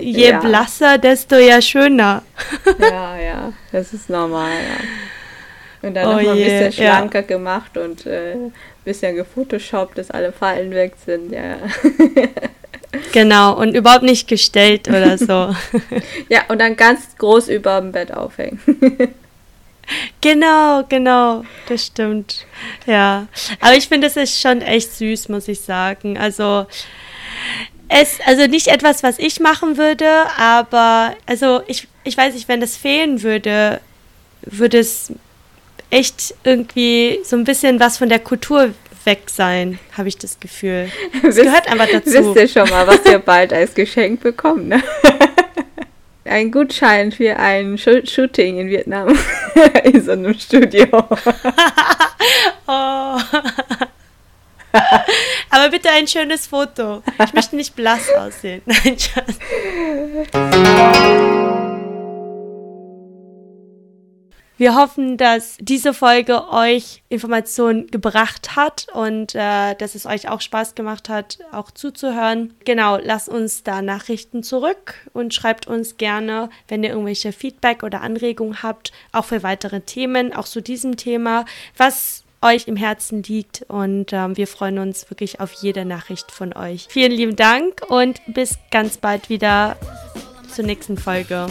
Je 0.00 0.30
ja. 0.30 0.38
blasser, 0.40 0.98
desto 0.98 1.36
ja 1.36 1.60
schöner. 1.60 2.22
ja, 2.78 3.18
ja, 3.18 3.52
das 3.70 3.92
ist 3.92 4.08
normal, 4.08 4.50
ja. 4.50 5.88
Und 5.88 5.94
dann 5.94 6.06
oh 6.06 6.12
noch 6.12 6.22
mal 6.22 6.30
ein 6.30 6.36
bisschen 6.36 6.72
schlanker 6.72 7.20
ja. 7.20 7.26
gemacht 7.26 7.76
und 7.76 8.06
äh, 8.06 8.34
ein 8.34 8.52
bisschen 8.84 9.16
gefotoshoppt, 9.16 9.98
dass 9.98 10.10
alle 10.10 10.32
Fallen 10.32 10.70
weg 10.70 10.94
sind, 11.04 11.32
ja. 11.32 11.56
genau, 13.12 13.58
und 13.58 13.74
überhaupt 13.74 14.04
nicht 14.04 14.28
gestellt 14.28 14.88
oder 14.88 15.18
so. 15.18 15.54
ja, 16.28 16.42
und 16.48 16.60
dann 16.60 16.76
ganz 16.76 17.16
groß 17.18 17.48
über 17.48 17.80
dem 17.80 17.92
Bett 17.92 18.12
aufhängen. 18.12 18.60
Genau, 20.20 20.84
genau, 20.88 21.44
das 21.68 21.86
stimmt. 21.86 22.46
Ja, 22.86 23.26
aber 23.58 23.76
ich 23.76 23.88
finde, 23.88 24.06
es 24.06 24.16
ist 24.16 24.40
schon 24.40 24.62
echt 24.62 24.92
süß, 24.92 25.28
muss 25.28 25.48
ich 25.48 25.60
sagen. 25.60 26.16
Also, 26.16 26.66
es, 28.00 28.18
also 28.26 28.46
nicht 28.46 28.68
etwas, 28.68 29.02
was 29.02 29.18
ich 29.18 29.40
machen 29.40 29.76
würde, 29.76 30.08
aber 30.38 31.14
also 31.26 31.62
ich, 31.66 31.88
ich 32.04 32.16
weiß 32.16 32.34
nicht, 32.34 32.48
wenn 32.48 32.60
das 32.60 32.76
fehlen 32.76 33.22
würde, 33.22 33.80
würde 34.42 34.78
es 34.78 35.12
echt 35.90 36.34
irgendwie 36.44 37.20
so 37.24 37.36
ein 37.36 37.44
bisschen 37.44 37.78
was 37.80 37.98
von 37.98 38.08
der 38.08 38.18
Kultur 38.18 38.74
weg 39.04 39.22
sein, 39.26 39.78
habe 39.96 40.08
ich 40.08 40.16
das 40.16 40.40
Gefühl. 40.40 40.90
Es 41.22 41.36
gehört 41.36 41.70
einfach 41.70 41.88
dazu. 41.90 42.34
Wisst 42.34 42.36
ihr 42.36 42.48
schon 42.48 42.70
mal, 42.70 42.86
was 42.86 43.04
ihr 43.04 43.18
bald 43.18 43.52
als 43.52 43.74
Geschenk 43.74 44.20
bekommt, 44.20 44.68
ne? 44.68 44.82
Ein 46.24 46.52
Gutschein 46.52 47.10
für 47.10 47.36
ein 47.36 47.76
Shooting 47.76 48.60
in 48.60 48.68
Vietnam 48.68 49.18
in 49.84 50.02
so 50.02 50.12
einem 50.12 50.38
Studio. 50.38 50.86
oh. 52.68 53.18
Aber 55.50 55.68
bitte 55.70 55.90
ein 55.90 56.06
schönes 56.06 56.46
Foto. 56.46 57.02
Ich 57.24 57.32
möchte 57.32 57.56
nicht 57.56 57.76
blass 57.76 58.08
aussehen. 58.10 58.62
Nein. 58.66 58.96
Wir 64.62 64.76
hoffen, 64.76 65.16
dass 65.16 65.56
diese 65.60 65.92
Folge 65.92 66.48
euch 66.50 67.02
Informationen 67.08 67.88
gebracht 67.88 68.54
hat 68.54 68.86
und 68.94 69.34
äh, 69.34 69.74
dass 69.74 69.96
es 69.96 70.06
euch 70.06 70.28
auch 70.28 70.40
Spaß 70.40 70.76
gemacht 70.76 71.08
hat, 71.08 71.38
auch 71.50 71.72
zuzuhören. 71.72 72.54
Genau, 72.64 72.96
lasst 72.96 73.28
uns 73.28 73.64
da 73.64 73.82
Nachrichten 73.82 74.44
zurück 74.44 74.94
und 75.14 75.34
schreibt 75.34 75.66
uns 75.66 75.96
gerne, 75.96 76.48
wenn 76.68 76.84
ihr 76.84 76.90
irgendwelche 76.90 77.32
Feedback 77.32 77.82
oder 77.82 78.02
Anregungen 78.02 78.62
habt, 78.62 78.92
auch 79.10 79.24
für 79.24 79.42
weitere 79.42 79.80
Themen, 79.80 80.32
auch 80.32 80.46
zu 80.46 80.60
diesem 80.60 80.96
Thema. 80.96 81.44
Was 81.76 82.21
euch 82.42 82.68
im 82.68 82.76
Herzen 82.76 83.22
liegt. 83.22 83.64
Und 83.68 84.12
ähm, 84.12 84.36
wir 84.36 84.46
freuen 84.46 84.78
uns 84.78 85.08
wirklich 85.10 85.40
auf 85.40 85.52
jede 85.52 85.84
Nachricht 85.84 86.30
von 86.30 86.52
euch. 86.54 86.86
Vielen 86.90 87.12
lieben 87.12 87.36
Dank 87.36 87.82
und 87.88 88.20
bis 88.26 88.58
ganz 88.70 88.98
bald 88.98 89.28
wieder 89.28 89.76
zur 90.54 90.64
nächsten 90.64 90.96
Folge. 90.98 91.46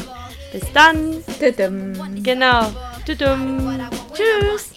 Bis 0.51 0.63
dann. 0.73 1.23
Tudum. 1.39 2.23
Genau. 2.23 2.71
Tudum. 3.05 3.79
Tschüss. 4.13 4.71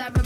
What 0.00 0.16
I 0.16 0.19